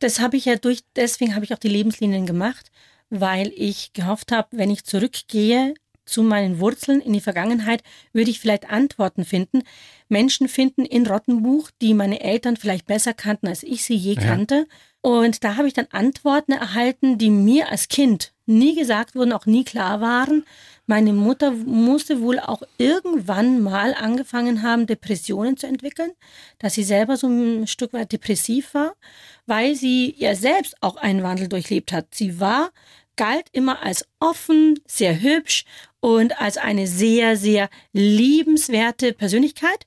das 0.00 0.20
habe 0.20 0.36
ich 0.36 0.44
ja 0.44 0.56
durch, 0.56 0.80
deswegen 0.96 1.34
habe 1.34 1.44
ich 1.44 1.54
auch 1.54 1.58
die 1.58 1.68
Lebenslinien 1.68 2.26
gemacht 2.26 2.70
weil 3.10 3.52
ich 3.54 3.92
gehofft 3.92 4.32
habe, 4.32 4.48
wenn 4.52 4.70
ich 4.70 4.84
zurückgehe 4.84 5.74
zu 6.06 6.22
meinen 6.22 6.60
Wurzeln 6.60 7.00
in 7.00 7.12
die 7.12 7.20
Vergangenheit, 7.20 7.82
würde 8.12 8.30
ich 8.30 8.40
vielleicht 8.40 8.68
Antworten 8.70 9.24
finden. 9.24 9.62
Menschen 10.08 10.48
finden 10.48 10.84
in 10.84 11.06
Rottenbuch, 11.06 11.70
die 11.80 11.94
meine 11.94 12.20
Eltern 12.20 12.56
vielleicht 12.56 12.86
besser 12.86 13.14
kannten, 13.14 13.48
als 13.48 13.62
ich 13.62 13.84
sie 13.84 13.96
je 13.96 14.14
ja. 14.14 14.20
kannte. 14.20 14.66
Und 15.00 15.44
da 15.44 15.56
habe 15.56 15.68
ich 15.68 15.74
dann 15.74 15.86
Antworten 15.90 16.52
erhalten, 16.52 17.18
die 17.18 17.30
mir 17.30 17.70
als 17.70 17.88
Kind 17.88 18.32
nie 18.46 18.74
gesagt 18.74 19.14
wurden, 19.14 19.32
auch 19.32 19.46
nie 19.46 19.64
klar 19.64 20.00
waren. 20.00 20.44
Meine 20.86 21.12
Mutter 21.12 21.50
musste 21.50 22.20
wohl 22.20 22.38
auch 22.38 22.62
irgendwann 22.76 23.62
mal 23.62 23.94
angefangen 23.94 24.62
haben, 24.62 24.86
Depressionen 24.86 25.56
zu 25.56 25.66
entwickeln, 25.66 26.12
dass 26.58 26.74
sie 26.74 26.84
selber 26.84 27.16
so 27.16 27.26
ein 27.26 27.66
Stück 27.66 27.92
weit 27.94 28.12
depressiv 28.12 28.74
war, 28.74 28.94
weil 29.46 29.74
sie 29.74 30.14
ja 30.18 30.34
selbst 30.34 30.76
auch 30.80 30.96
einen 30.96 31.22
Wandel 31.22 31.48
durchlebt 31.48 31.92
hat. 31.92 32.14
Sie 32.14 32.40
war 32.40 32.70
galt 33.16 33.46
immer 33.52 33.82
als 33.82 34.06
offen, 34.20 34.80
sehr 34.86 35.20
hübsch 35.20 35.64
und 36.00 36.40
als 36.40 36.56
eine 36.56 36.86
sehr, 36.86 37.36
sehr 37.36 37.70
liebenswerte 37.92 39.12
Persönlichkeit 39.12 39.86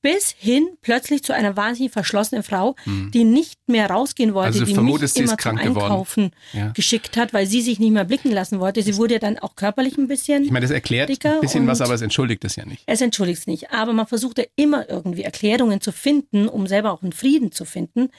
bis 0.00 0.30
hin 0.38 0.68
plötzlich 0.80 1.24
zu 1.24 1.34
einer 1.34 1.56
wahnsinnig 1.56 1.90
verschlossenen 1.90 2.44
Frau, 2.44 2.76
hm. 2.84 3.10
die 3.10 3.24
nicht 3.24 3.58
mehr 3.66 3.90
rausgehen 3.90 4.32
wollte, 4.32 4.60
also 4.60 4.64
die 4.64 4.74
mich 4.74 5.16
immer 5.16 5.36
zum 5.36 5.58
Einkaufen 5.58 6.30
ja. 6.52 6.68
geschickt 6.68 7.16
hat, 7.16 7.32
weil 7.32 7.46
sie 7.46 7.62
sich 7.62 7.80
nicht 7.80 7.90
mehr 7.90 8.04
blicken 8.04 8.30
lassen 8.30 8.60
wollte. 8.60 8.82
Sie 8.82 8.96
wurde 8.96 9.18
dann 9.18 9.38
auch 9.40 9.56
körperlich 9.56 9.98
ein 9.98 10.06
bisschen 10.06 10.44
Ich 10.44 10.52
meine, 10.52 10.64
das 10.64 10.70
erklärt 10.70 11.10
ein 11.10 11.40
bisschen 11.40 11.66
was, 11.66 11.80
aber 11.80 11.94
es 11.94 12.02
entschuldigt 12.02 12.44
es 12.44 12.54
ja 12.54 12.64
nicht. 12.64 12.84
Es 12.86 13.00
entschuldigt 13.00 13.40
es 13.40 13.46
nicht, 13.48 13.72
aber 13.72 13.92
man 13.92 14.06
versuchte 14.06 14.48
immer 14.54 14.88
irgendwie 14.88 15.22
Erklärungen 15.22 15.80
zu 15.80 15.90
finden, 15.90 16.48
um 16.48 16.68
selber 16.68 16.92
auch 16.92 17.02
einen 17.02 17.12
Frieden 17.12 17.50
zu 17.50 17.64
finden 17.64 18.10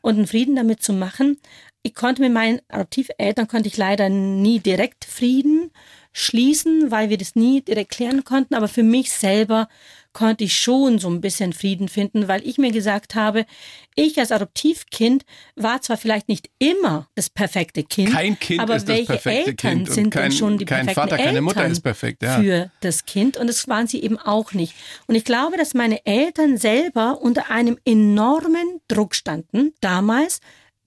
und 0.00 0.16
einen 0.16 0.26
Frieden 0.26 0.56
damit 0.56 0.82
zu 0.82 0.92
machen. 0.92 1.38
Ich 1.82 1.94
konnte 1.94 2.22
mit 2.22 2.32
meinen 2.32 2.60
Adoptiveltern 2.68 3.48
konnte 3.48 3.68
ich 3.68 3.76
leider 3.76 4.08
nie 4.08 4.60
direkt 4.60 5.04
Frieden 5.04 5.70
schließen, 6.12 6.90
weil 6.90 7.08
wir 7.08 7.18
das 7.18 7.36
nie 7.36 7.62
direkt 7.62 7.92
klären 7.92 8.24
konnten. 8.24 8.54
Aber 8.54 8.68
für 8.68 8.82
mich 8.82 9.12
selber 9.12 9.68
konnte 10.12 10.44
ich 10.44 10.56
schon 10.56 10.98
so 10.98 11.08
ein 11.08 11.20
bisschen 11.20 11.52
Frieden 11.52 11.88
finden, 11.88 12.28
weil 12.28 12.46
ich 12.46 12.58
mir 12.58 12.72
gesagt 12.72 13.14
habe, 13.14 13.46
ich 13.94 14.18
als 14.18 14.32
Adoptivkind 14.32 15.24
war 15.56 15.82
zwar 15.82 15.96
vielleicht 15.96 16.28
nicht 16.28 16.50
immer 16.58 17.08
das 17.14 17.30
perfekte 17.30 17.84
Kind, 17.84 18.12
kein 18.12 18.38
Kind 18.38 18.60
aber 18.60 18.86
welche 18.86 19.24
Eltern 19.24 19.56
kind 19.56 19.90
sind 19.90 20.10
kein, 20.10 20.30
denn 20.30 20.32
schon 20.32 20.58
die 20.58 20.64
kein 20.64 20.86
perfekten 20.86 21.00
Vater, 21.00 21.16
keine 21.16 21.28
Eltern 21.28 21.44
Mutter 21.44 21.66
ist 21.66 21.80
perfekt, 21.80 22.22
ja. 22.22 22.40
für 22.40 22.70
das 22.80 23.04
Kind 23.04 23.36
und 23.36 23.46
das 23.46 23.68
waren 23.68 23.86
sie 23.86 24.02
eben 24.02 24.18
auch 24.18 24.52
nicht. 24.52 24.74
Und 25.06 25.14
ich 25.14 25.24
glaube, 25.24 25.56
dass 25.56 25.74
meine 25.74 26.04
Eltern 26.06 26.56
selber 26.56 27.20
unter 27.20 27.50
einem 27.50 27.78
enormen 27.84 28.80
Druck 28.88 29.14
standen 29.14 29.72
damals, 29.80 30.40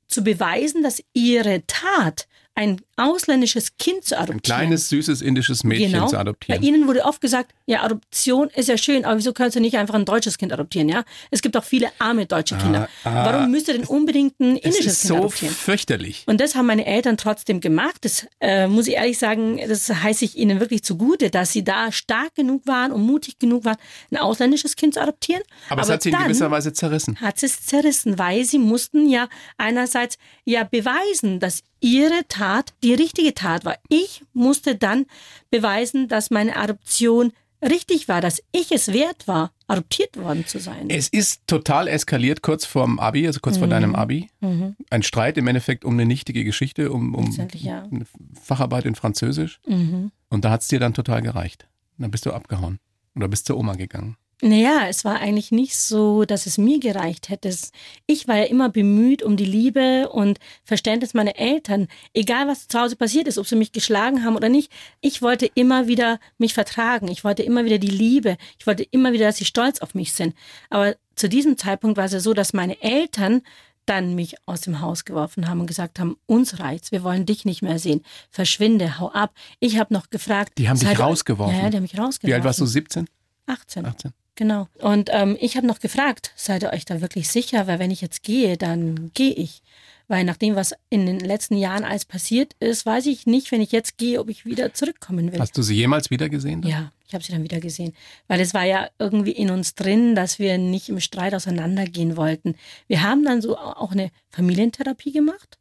zu 0.08 0.24
beweisen, 0.24 0.84
dass 0.84 1.04
ihre 1.14 1.66
Tat 1.66 2.28
ein 2.56 2.82
ausländisches 2.98 3.78
Kind 3.78 4.04
zu 4.04 4.16
adoptieren. 4.16 4.38
Ein 4.38 4.42
kleines, 4.42 4.90
süßes 4.90 5.22
indisches 5.22 5.64
Mädchen 5.64 5.92
genau. 5.92 6.08
zu 6.08 6.18
adoptieren. 6.18 6.60
Bei 6.60 6.68
Ihnen 6.68 6.88
wurde 6.88 7.06
oft 7.06 7.22
gesagt, 7.22 7.54
ja, 7.66 7.84
Adoption 7.84 8.50
ist 8.50 8.70
ja 8.70 8.78
schön, 8.78 9.06
aber 9.06 9.18
wieso 9.18 9.34
kannst 9.34 9.56
du 9.56 9.60
nicht 9.60 9.78
einfach 9.78 9.96
ein 9.96 10.06
deutsches 10.06 10.38
Kind 10.38 10.54
adoptieren, 10.54 10.90
ja? 10.90 11.04
Es 11.32 11.42
gibt 11.42 11.58
auch 11.58 11.64
viele 11.64 11.90
arme 12.00 12.26
deutsche 12.26 12.58
Kinder. 12.58 12.90
Ah, 13.04 13.10
ah, 13.10 13.26
Warum 13.26 13.52
müsste 13.52 13.74
denn 13.74 13.86
unbedingt 13.86 14.40
ein 14.40 14.58
indisches 14.58 15.02
Kind 15.02 15.08
so 15.08 15.16
adoptieren? 15.16 15.54
fürchterlich. 15.54 16.24
Und 16.28 16.40
das 16.40 16.56
haben 16.56 16.68
meine 16.68 16.86
Eltern 16.86 17.18
trotzdem 17.18 17.62
gemacht. 17.62 17.98
Das 18.02 18.28
äh, 18.40 18.68
muss 18.68 18.88
ich 18.88 18.96
ehrlich 18.96 19.18
sagen, 19.18 19.60
das 19.68 19.90
heiße 19.90 20.26
ich 20.26 20.38
ihnen 20.38 20.60
wirklich 20.60 20.84
zugute, 20.84 21.30
dass 21.30 21.52
sie 21.52 21.64
da 21.64 21.92
stark 21.92 22.36
genug 22.36 22.68
waren 22.68 22.92
und 22.92 23.02
mutig 23.02 23.40
genug 23.40 23.66
waren, 23.66 23.78
ein 24.12 24.18
ausländisches 24.18 24.76
Kind 24.76 24.96
zu 24.96 25.02
adoptieren. 25.02 25.42
Aber, 25.68 25.74
aber 25.74 25.82
es 25.82 25.90
hat 25.90 26.04
sie 26.04 26.10
in 26.10 26.18
gewisser 26.18 26.52
Weise 26.52 26.74
zerrissen. 26.74 27.20
Hat 27.22 27.42
es 27.42 27.66
zerrissen, 27.66 28.20
weil 28.20 28.46
sie 28.46 28.60
mussten 28.60 29.10
ja 29.10 29.28
einerseits 29.58 30.18
ja 30.46 30.64
beweisen, 30.64 31.40
dass 31.40 31.64
ihre 31.84 32.26
Tat 32.30 32.74
die 32.84 32.94
richtige 32.94 33.34
Tat 33.34 33.66
war. 33.66 33.78
Ich 33.90 34.24
musste 34.34 34.76
dann 34.76 35.06
beweisen, 35.50 36.08
dass 36.08 36.32
meine 36.32 36.56
Adoption 36.56 37.32
richtig 37.62 38.08
war, 38.08 38.22
dass 38.22 38.42
ich 38.52 38.72
es 38.72 38.92
wert 38.92 39.28
war, 39.28 39.52
adoptiert 39.68 40.18
worden 40.18 40.46
zu 40.46 40.60
sein. 40.60 40.90
Es 40.90 41.08
ist 41.08 41.42
total 41.48 41.88
eskaliert 41.88 42.42
kurz 42.42 42.66
vor 42.66 42.86
dem 42.86 43.00
Abi, 43.00 43.26
also 43.26 43.40
kurz 43.40 43.56
mhm. 43.56 43.60
vor 43.60 43.68
deinem 43.70 43.96
Abi. 43.96 44.30
Mhm. 44.42 44.76
Ein 44.90 45.04
Streit 45.04 45.38
im 45.38 45.48
Endeffekt 45.48 45.86
um 45.86 45.94
eine 45.94 46.06
nichtige 46.06 46.44
Geschichte, 46.44 46.92
um, 46.92 47.16
um 47.16 47.32
ja. 47.54 47.84
eine 47.84 48.06
Facharbeit 48.42 48.86
in 48.86 48.96
Französisch. 48.96 49.60
Mhm. 49.66 50.12
Und 50.30 50.46
da 50.46 50.52
hat 50.52 50.62
es 50.62 50.68
dir 50.68 50.80
dann 50.80 50.94
total 50.94 51.22
gereicht. 51.22 51.68
Dann 51.98 52.12
bist 52.12 52.26
du 52.26 52.32
abgehauen 52.32 52.80
oder 53.16 53.28
bist 53.28 53.46
zur 53.46 53.58
Oma 53.58 53.76
gegangen. 53.76 54.18
Naja, 54.46 54.88
es 54.90 55.06
war 55.06 55.22
eigentlich 55.22 55.54
nicht 55.54 55.78
so, 55.78 56.26
dass 56.26 56.48
es 56.48 56.58
mir 56.58 56.82
gereicht 56.82 57.30
hätte. 57.30 57.50
Ich 58.08 58.28
war 58.28 58.36
ja 58.36 58.44
immer 58.44 58.68
bemüht 58.68 59.24
um 59.24 59.38
die 59.38 59.46
Liebe 59.46 60.10
und 60.10 60.38
Verständnis 60.66 61.14
meiner 61.14 61.38
Eltern. 61.38 61.88
Egal, 62.14 62.50
was 62.50 62.68
zu 62.68 62.78
Hause 62.78 62.98
passiert 62.98 63.30
ist, 63.30 63.38
ob 63.38 63.48
sie 63.48 63.56
mich 63.56 63.72
geschlagen 63.72 64.26
haben 64.26 64.36
oder 64.36 64.50
nicht. 64.50 64.70
Ich 65.00 65.22
wollte 65.22 65.46
immer 65.46 65.88
wieder 65.88 66.20
mich 66.38 66.54
vertragen. 66.54 67.08
Ich 67.08 67.24
wollte 67.24 67.42
immer 67.42 67.64
wieder 67.64 67.78
die 67.78 67.88
Liebe. 67.88 68.36
Ich 68.60 68.68
wollte 68.68 68.84
immer 68.84 69.14
wieder, 69.14 69.28
dass 69.28 69.38
sie 69.38 69.46
stolz 69.46 69.80
auf 69.80 69.96
mich 69.96 70.12
sind. 70.12 70.36
Aber 70.70 70.98
zu 71.16 71.30
diesem 71.30 71.58
Zeitpunkt 71.58 71.96
war 71.96 72.04
es 72.04 72.12
ja 72.12 72.20
so, 72.20 72.34
dass 72.34 72.52
meine 72.52 72.82
Eltern 72.82 73.44
dann 73.86 74.14
mich 74.14 74.36
aus 74.46 74.60
dem 74.60 74.82
Haus 74.82 75.06
geworfen 75.06 75.48
haben 75.48 75.62
und 75.62 75.68
gesagt 75.68 76.00
haben, 76.00 76.18
uns 76.26 76.60
reizt, 76.60 76.92
wir 76.92 77.04
wollen 77.04 77.26
dich 77.26 77.46
nicht 77.46 77.62
mehr 77.62 77.80
sehen. 77.80 78.04
Verschwinde, 78.30 79.00
hau 79.00 79.10
ab. 79.10 79.34
Ich 79.62 79.80
habe 79.80 79.94
noch 79.94 80.10
gefragt. 80.10 80.58
Die 80.58 80.68
haben 80.68 80.80
dich 80.80 81.00
rausgeworfen? 81.00 81.56
Ja, 81.56 81.70
die 81.70 81.78
haben 81.78 81.84
mich 81.84 81.98
rausgeworfen. 81.98 82.28
Wie 82.28 82.34
alt 82.34 82.44
warst 82.44 82.60
du, 82.60 82.66
17? 82.66 83.08
18. 83.48 83.86
18. 83.86 84.14
Genau. 84.36 84.68
Und 84.80 85.10
ähm, 85.12 85.38
ich 85.40 85.58
habe 85.58 85.68
noch 85.68 85.80
gefragt, 85.80 86.32
seid 86.36 86.64
ihr 86.64 86.74
euch 86.74 86.86
da 86.86 87.02
wirklich 87.02 87.28
sicher? 87.28 87.68
Weil 87.68 87.80
wenn 87.80 87.92
ich 87.92 88.02
jetzt 88.02 88.24
gehe, 88.24 88.58
dann 88.58 89.12
gehe 89.14 89.34
ich. 89.34 89.62
Weil 90.08 90.26
nach 90.26 90.38
dem, 90.38 90.56
was 90.56 90.74
in 90.90 91.06
den 91.06 91.20
letzten 91.20 91.56
Jahren 91.56 91.84
alles 91.84 92.06
passiert 92.06 92.54
ist, 92.60 92.86
weiß 92.86 93.06
ich 93.06 93.26
nicht, 93.26 93.52
wenn 93.52 93.62
ich 93.62 93.72
jetzt 93.72 93.98
gehe, 93.98 94.20
ob 94.20 94.30
ich 94.30 94.46
wieder 94.46 94.74
zurückkommen 94.74 95.32
will. 95.32 95.40
Hast 95.40 95.58
du 95.58 95.62
sie 95.62 95.76
jemals 95.76 96.10
wieder 96.10 96.30
gesehen? 96.30 96.62
Dann? 96.62 96.72
Ja, 96.72 96.92
ich 97.08 97.14
habe 97.14 97.24
sie 97.24 97.32
dann 97.32 97.44
wieder 97.44 97.60
gesehen. 97.60 97.94
Weil 98.28 98.42
es 98.42 98.54
war 98.54 98.66
ja 98.66 98.90
irgendwie 99.00 99.32
in 99.32 99.50
uns 99.50 99.76
drin, 99.76 100.16
dass 100.16 100.40
wir 100.40 100.58
nicht 100.58 100.90
im 100.90 101.00
Streit 101.00 101.34
auseinandergehen 101.34 102.18
wollten. 102.18 102.56
Wir 102.88 103.04
haben 103.04 103.24
dann 103.24 103.42
so 103.42 103.58
auch 103.58 103.92
eine 103.92 104.12
Familientherapie 104.30 105.12
gemacht 105.12 105.58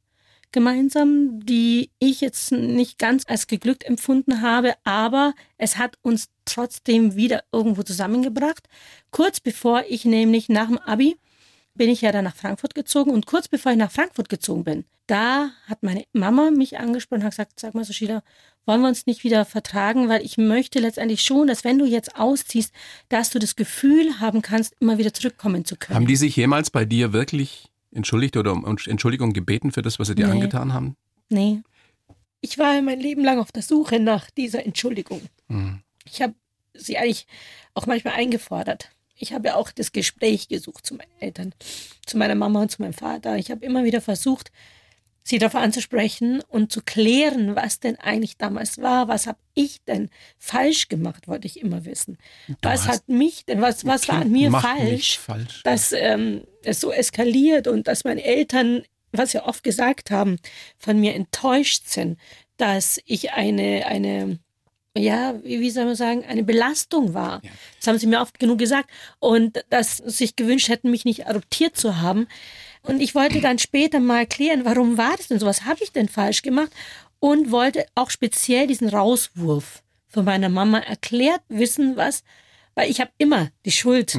gemeinsam, 0.52 1.44
die 1.44 1.90
ich 1.98 2.20
jetzt 2.20 2.52
nicht 2.52 2.98
ganz 2.98 3.24
als 3.26 3.46
geglückt 3.46 3.84
empfunden 3.84 4.42
habe, 4.42 4.74
aber 4.84 5.34
es 5.58 5.78
hat 5.78 5.96
uns 6.02 6.28
trotzdem 6.44 7.16
wieder 7.16 7.44
irgendwo 7.52 7.82
zusammengebracht. 7.82 8.68
Kurz 9.10 9.40
bevor 9.40 9.84
ich 9.88 10.04
nämlich 10.04 10.48
nach 10.48 10.68
dem 10.68 10.78
Abi 10.78 11.16
bin 11.74 11.88
ich 11.88 12.02
ja 12.02 12.12
dann 12.12 12.24
nach 12.24 12.36
Frankfurt 12.36 12.74
gezogen 12.74 13.10
und 13.10 13.26
kurz 13.26 13.48
bevor 13.48 13.72
ich 13.72 13.78
nach 13.78 13.90
Frankfurt 13.90 14.28
gezogen 14.28 14.64
bin, 14.64 14.84
da 15.06 15.50
hat 15.66 15.82
meine 15.82 16.04
Mama 16.12 16.50
mich 16.50 16.78
angesprochen 16.78 17.20
und 17.20 17.24
hat 17.24 17.32
gesagt, 17.32 17.60
sag 17.60 17.74
mal 17.74 17.84
so 17.84 17.92
Sheila, 17.92 18.22
wollen 18.66 18.82
wir 18.82 18.88
uns 18.88 19.06
nicht 19.06 19.24
wieder 19.24 19.44
vertragen, 19.44 20.08
weil 20.08 20.24
ich 20.24 20.38
möchte 20.38 20.78
letztendlich 20.78 21.22
schon, 21.22 21.48
dass 21.48 21.64
wenn 21.64 21.78
du 21.78 21.84
jetzt 21.84 22.16
ausziehst, 22.16 22.72
dass 23.08 23.30
du 23.30 23.38
das 23.38 23.56
Gefühl 23.56 24.20
haben 24.20 24.42
kannst, 24.42 24.74
immer 24.80 24.98
wieder 24.98 25.12
zurückkommen 25.12 25.64
zu 25.64 25.76
können. 25.76 25.96
Haben 25.96 26.06
die 26.06 26.16
sich 26.16 26.36
jemals 26.36 26.70
bei 26.70 26.84
dir 26.84 27.12
wirklich 27.12 27.71
entschuldigt 27.92 28.36
oder 28.36 28.52
um 28.52 28.64
Entschuldigung 28.64 29.32
gebeten 29.32 29.72
für 29.72 29.82
das, 29.82 29.98
was 29.98 30.08
sie 30.08 30.14
dir 30.14 30.26
nee. 30.26 30.32
angetan 30.32 30.72
haben? 30.72 30.96
Nee. 31.28 31.60
Ich 32.40 32.58
war 32.58 32.80
mein 32.82 33.00
Leben 33.00 33.24
lang 33.24 33.38
auf 33.38 33.52
der 33.52 33.62
Suche 33.62 34.00
nach 34.00 34.30
dieser 34.30 34.64
Entschuldigung. 34.66 35.22
Mhm. 35.48 35.80
Ich 36.04 36.20
habe 36.20 36.34
sie 36.74 36.98
eigentlich 36.98 37.26
auch 37.74 37.86
manchmal 37.86 38.14
eingefordert 38.14 38.90
ich 39.22 39.32
habe 39.32 39.48
ja 39.48 39.54
auch 39.54 39.70
das 39.70 39.92
Gespräch 39.92 40.48
gesucht 40.48 40.84
zu 40.84 40.94
meinen 40.94 41.12
Eltern, 41.20 41.54
zu 42.04 42.18
meiner 42.18 42.34
Mama 42.34 42.62
und 42.62 42.70
zu 42.70 42.82
meinem 42.82 42.92
Vater. 42.92 43.36
Ich 43.36 43.50
habe 43.50 43.64
immer 43.64 43.84
wieder 43.84 44.00
versucht, 44.00 44.50
sie 45.22 45.38
darauf 45.38 45.54
anzusprechen 45.54 46.42
und 46.48 46.72
zu 46.72 46.82
klären, 46.82 47.54
was 47.54 47.80
denn 47.80 47.96
eigentlich 47.96 48.36
damals 48.36 48.78
war. 48.78 49.08
Was 49.08 49.26
habe 49.26 49.38
ich 49.54 49.82
denn 49.84 50.10
falsch 50.38 50.88
gemacht, 50.88 51.28
wollte 51.28 51.46
ich 51.46 51.60
immer 51.60 51.84
wissen. 51.84 52.18
Du 52.48 52.56
was 52.62 52.88
hat 52.88 53.08
mich 53.08 53.44
denn, 53.44 53.60
was, 53.60 53.84
was 53.86 54.08
war 54.08 54.22
an 54.22 54.32
mir 54.32 54.50
falsch, 54.50 55.18
falsch, 55.18 55.62
dass 55.62 55.92
ähm, 55.92 56.42
es 56.62 56.80
so 56.80 56.92
eskaliert 56.92 57.68
und 57.68 57.86
dass 57.86 58.04
meine 58.04 58.22
Eltern, 58.22 58.82
was 59.12 59.32
sie 59.32 59.44
oft 59.44 59.62
gesagt 59.62 60.10
haben, 60.10 60.36
von 60.78 60.98
mir 60.98 61.14
enttäuscht 61.14 61.86
sind, 61.86 62.18
dass 62.56 63.00
ich 63.06 63.32
eine, 63.32 63.86
eine 63.86 64.38
ja, 64.96 65.42
wie, 65.42 65.60
wie 65.60 65.70
soll 65.70 65.86
man 65.86 65.94
sagen, 65.94 66.24
eine 66.24 66.42
Belastung 66.42 67.14
war. 67.14 67.40
Ja. 67.42 67.50
Das 67.78 67.86
haben 67.86 67.98
sie 67.98 68.06
mir 68.06 68.20
oft 68.20 68.38
genug 68.38 68.58
gesagt. 68.58 68.90
Und 69.20 69.64
dass 69.70 69.98
sie 69.98 70.10
sich 70.10 70.36
gewünscht 70.36 70.68
hätten, 70.68 70.90
mich 70.90 71.04
nicht 71.04 71.26
adoptiert 71.26 71.76
zu 71.76 72.00
haben. 72.00 72.26
Und 72.82 73.00
ich 73.00 73.14
wollte 73.14 73.40
dann 73.40 73.58
später 73.58 74.00
mal 74.00 74.26
klären, 74.26 74.64
warum 74.64 74.98
war 74.98 75.16
das 75.16 75.28
denn 75.28 75.38
so? 75.38 75.46
Was 75.46 75.64
habe 75.64 75.82
ich 75.82 75.92
denn 75.92 76.08
falsch 76.08 76.42
gemacht? 76.42 76.70
Und 77.20 77.50
wollte 77.50 77.86
auch 77.94 78.10
speziell 78.10 78.66
diesen 78.66 78.88
Rauswurf 78.88 79.82
von 80.08 80.24
meiner 80.24 80.48
Mama 80.48 80.78
erklärt 80.78 81.42
wissen, 81.48 81.96
was 81.96 82.24
weil 82.74 82.90
ich 82.90 83.00
habe 83.00 83.10
immer 83.18 83.50
die 83.64 83.70
Schuld 83.70 84.14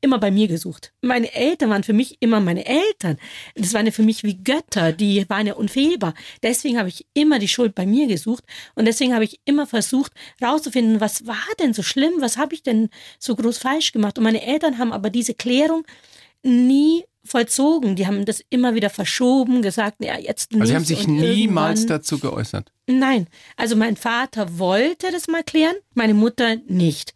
immer 0.00 0.18
bei 0.18 0.30
mir 0.30 0.48
gesucht. 0.48 0.92
Meine 1.02 1.32
Eltern 1.34 1.70
waren 1.70 1.82
für 1.82 1.92
mich 1.92 2.16
immer 2.20 2.40
meine 2.40 2.64
Eltern. 2.64 3.18
Das 3.54 3.74
waren 3.74 3.86
ja 3.86 3.92
für 3.92 4.02
mich 4.02 4.22
wie 4.22 4.42
Götter, 4.42 4.92
die 4.92 5.28
waren 5.28 5.46
ja 5.46 5.54
unfehlbar. 5.54 6.14
Deswegen 6.42 6.78
habe 6.78 6.88
ich 6.88 7.06
immer 7.14 7.38
die 7.38 7.48
Schuld 7.48 7.74
bei 7.74 7.86
mir 7.86 8.06
gesucht 8.06 8.44
und 8.74 8.86
deswegen 8.86 9.14
habe 9.14 9.24
ich 9.24 9.40
immer 9.44 9.66
versucht 9.66 10.12
rauszufinden, 10.42 11.00
was 11.00 11.26
war 11.26 11.36
denn 11.60 11.74
so 11.74 11.82
schlimm, 11.82 12.14
was 12.20 12.38
habe 12.38 12.54
ich 12.54 12.62
denn 12.62 12.88
so 13.18 13.36
groß 13.36 13.58
falsch 13.58 13.92
gemacht. 13.92 14.16
Und 14.18 14.24
meine 14.24 14.42
Eltern 14.42 14.78
haben 14.78 14.92
aber 14.92 15.10
diese 15.10 15.34
Klärung 15.34 15.84
nie 16.42 17.04
vollzogen. 17.24 17.96
Die 17.96 18.06
haben 18.06 18.24
das 18.24 18.42
immer 18.50 18.74
wieder 18.74 18.90
verschoben, 18.90 19.62
gesagt, 19.62 19.96
ja, 20.00 20.18
jetzt 20.18 20.52
nicht. 20.52 20.60
Also 20.60 20.70
sie 20.70 20.76
haben 20.76 20.84
sich 20.84 21.06
niemals 21.06 21.86
dazu 21.86 22.18
geäußert? 22.18 22.72
Nein. 22.86 23.28
Also 23.56 23.76
mein 23.76 23.96
Vater 23.96 24.58
wollte 24.58 25.10
das 25.12 25.28
mal 25.28 25.44
klären, 25.44 25.76
meine 25.94 26.14
Mutter 26.14 26.56
nicht. 26.66 27.14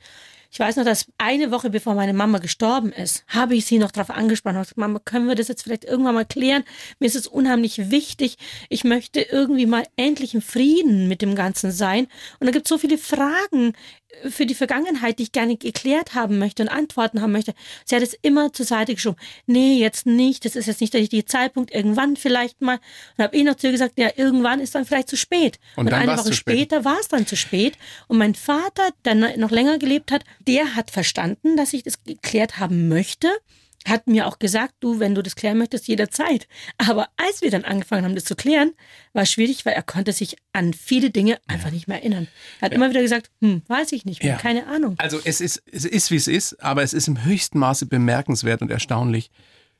Ich 0.56 0.60
weiß 0.60 0.76
noch, 0.76 0.86
dass 0.86 1.04
eine 1.18 1.50
Woche 1.50 1.68
bevor 1.68 1.94
meine 1.94 2.14
Mama 2.14 2.38
gestorben 2.38 2.90
ist, 2.90 3.24
habe 3.26 3.54
ich 3.54 3.66
sie 3.66 3.78
noch 3.78 3.90
darauf 3.90 4.08
angesprochen. 4.08 4.56
Gesagt, 4.56 4.78
Mama, 4.78 5.00
können 5.04 5.26
wir 5.26 5.34
das 5.34 5.48
jetzt 5.48 5.64
vielleicht 5.64 5.84
irgendwann 5.84 6.14
mal 6.14 6.24
klären? 6.24 6.64
Mir 6.98 7.06
ist 7.08 7.14
es 7.14 7.26
unheimlich 7.26 7.90
wichtig. 7.90 8.38
Ich 8.70 8.82
möchte 8.82 9.20
irgendwie 9.20 9.66
mal 9.66 9.84
endlich 9.96 10.32
im 10.32 10.40
Frieden 10.40 11.08
mit 11.08 11.20
dem 11.20 11.34
Ganzen 11.34 11.72
sein. 11.72 12.06
Und 12.40 12.46
da 12.46 12.52
gibt 12.52 12.64
es 12.64 12.70
so 12.70 12.78
viele 12.78 12.96
Fragen, 12.96 13.74
für 14.28 14.46
die 14.46 14.54
Vergangenheit, 14.54 15.18
die 15.18 15.24
ich 15.24 15.32
gerne 15.32 15.56
geklärt 15.56 16.14
haben 16.14 16.38
möchte 16.38 16.62
und 16.62 16.68
Antworten 16.68 17.20
haben 17.20 17.32
möchte. 17.32 17.54
Sie 17.84 17.94
hat 17.94 18.02
es 18.02 18.14
immer 18.14 18.52
zur 18.52 18.66
Seite 18.66 18.94
geschoben. 18.94 19.18
Nee, 19.46 19.78
jetzt 19.78 20.06
nicht. 20.06 20.44
Das 20.44 20.56
ist 20.56 20.66
jetzt 20.66 20.80
nicht 20.80 20.94
der 20.94 21.00
richtige 21.00 21.24
Zeitpunkt. 21.24 21.74
Irgendwann 21.74 22.16
vielleicht 22.16 22.60
mal. 22.60 22.78
Und 23.16 23.24
habe 23.24 23.36
ich 23.36 23.44
noch 23.44 23.56
zu 23.56 23.66
ihr 23.66 23.72
gesagt, 23.72 23.98
ja, 23.98 24.10
irgendwann 24.16 24.60
ist 24.60 24.74
dann 24.74 24.84
vielleicht 24.84 25.08
zu 25.08 25.16
spät. 25.16 25.58
Und, 25.76 25.86
und 25.86 25.92
eine 25.92 26.16
Woche 26.16 26.32
später 26.32 26.84
war 26.84 26.98
es 27.00 27.08
dann 27.08 27.26
zu 27.26 27.36
spät. 27.36 27.76
Und 28.08 28.18
mein 28.18 28.34
Vater, 28.34 28.90
der 29.04 29.36
noch 29.36 29.50
länger 29.50 29.78
gelebt 29.78 30.12
hat, 30.12 30.24
der 30.46 30.76
hat 30.76 30.90
verstanden, 30.90 31.56
dass 31.56 31.72
ich 31.72 31.82
das 31.82 32.02
geklärt 32.04 32.58
haben 32.58 32.88
möchte 32.88 33.28
hat 33.88 34.06
mir 34.06 34.26
auch 34.26 34.38
gesagt, 34.38 34.74
du, 34.80 35.00
wenn 35.00 35.14
du 35.14 35.22
das 35.22 35.36
klären 35.36 35.58
möchtest, 35.58 35.88
jederzeit. 35.88 36.48
Aber 36.78 37.08
als 37.16 37.42
wir 37.42 37.50
dann 37.50 37.64
angefangen 37.64 38.04
haben, 38.04 38.14
das 38.14 38.24
zu 38.24 38.36
klären, 38.36 38.72
war 39.12 39.22
es 39.22 39.30
schwierig, 39.30 39.64
weil 39.66 39.74
er 39.74 39.82
konnte 39.82 40.12
sich 40.12 40.36
an 40.52 40.74
viele 40.74 41.10
Dinge 41.10 41.38
einfach 41.46 41.70
nicht 41.70 41.88
mehr 41.88 41.98
erinnern. 41.98 42.28
Er 42.60 42.66
hat 42.66 42.72
ja. 42.72 42.76
immer 42.76 42.90
wieder 42.90 43.02
gesagt, 43.02 43.30
hm, 43.40 43.62
weiß 43.68 43.92
ich 43.92 44.04
nicht 44.04 44.22
mehr, 44.22 44.32
ja. 44.32 44.38
keine 44.38 44.66
Ahnung. 44.66 44.94
Also 44.98 45.20
es 45.24 45.40
ist, 45.40 45.62
es 45.70 45.84
ist, 45.84 46.10
wie 46.10 46.16
es 46.16 46.28
ist, 46.28 46.62
aber 46.62 46.82
es 46.82 46.92
ist 46.92 47.08
im 47.08 47.24
höchsten 47.24 47.58
Maße 47.58 47.86
bemerkenswert 47.86 48.62
und 48.62 48.70
erstaunlich, 48.70 49.30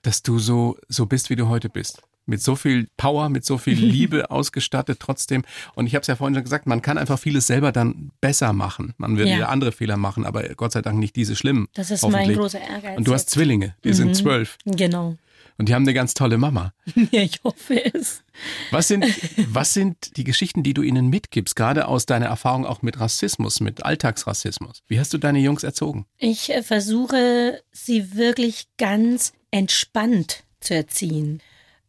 dass 0.03 0.23
du 0.23 0.39
so, 0.39 0.79
so 0.89 1.07
bist, 1.07 1.31
wie 1.31 1.37
du 1.37 1.49
heute 1.49 1.69
bist 1.69 2.03
mit 2.27 2.43
so 2.43 2.57
viel 2.57 2.89
Power, 2.97 3.29
mit 3.29 3.45
so 3.45 3.59
viel 3.59 3.79
Liebe 3.79 4.31
ausgestattet 4.31 4.99
trotzdem. 5.01 5.45
Und 5.75 5.87
ich 5.87 5.95
habe 5.95 6.03
es 6.03 6.09
ja 6.09 6.17
vorhin 6.17 6.35
schon 6.35 6.45
gesagt, 6.45 6.67
man 6.67 6.83
kann 6.83 6.99
einfach 6.99 7.19
vieles 7.19 7.47
selber 7.47 7.73
dann 7.73 8.11
besser 8.21 8.53
machen. 8.53 8.95
Man 8.99 9.17
wird 9.17 9.29
ja. 9.29 9.37
wieder 9.37 9.49
andere 9.49 9.73
Fehler 9.73 9.97
machen, 9.97 10.27
aber 10.27 10.43
Gott 10.55 10.73
sei 10.73 10.83
Dank 10.83 10.99
nicht 10.99 11.17
diese 11.17 11.37
schlimmen. 11.37 11.69
Das 11.75 11.91
ist 11.91 12.07
mein 12.09 12.35
großer 12.35 12.61
Ehrgeiz. 12.61 12.99
Und 12.99 13.07
du 13.07 13.15
hast 13.15 13.31
Zwillinge, 13.31 13.75
die 13.85 13.91
mhm. 13.91 13.95
sind 13.95 14.17
zwölf. 14.17 14.59
Genau. 14.65 15.17
Und 15.59 15.69
die 15.69 15.75
haben 15.75 15.85
eine 15.85 15.95
ganz 15.95 16.15
tolle 16.15 16.39
Mama. 16.39 16.73
Ja, 17.11 17.23
ich 17.23 17.41
hoffe 17.45 17.83
es. 17.95 18.23
Was 18.71 18.89
sind, 18.89 19.05
was 19.49 19.73
sind 19.73 20.17
die 20.17 20.25
Geschichten, 20.25 20.63
die 20.63 20.75
du 20.75 20.83
ihnen 20.83 21.09
mitgibst, 21.09 21.57
gerade 21.57 21.89
aus 21.89 22.05
deiner 22.05 22.27
Erfahrung 22.27 22.67
auch 22.67 22.83
mit 22.83 23.01
Rassismus, 23.01 23.61
mit 23.61 23.85
Alltagsrassismus? 23.85 24.83
Wie 24.89 24.99
hast 24.99 25.15
du 25.15 25.19
deine 25.19 25.39
Jungs 25.39 25.63
erzogen? 25.63 26.07
Ich 26.19 26.51
äh, 26.51 26.63
versuche, 26.63 27.63
sie 27.73 28.15
wirklich 28.17 28.67
ganz 28.77 29.33
entspannt 29.51 30.45
zu 30.61 30.75
erziehen 30.75 31.41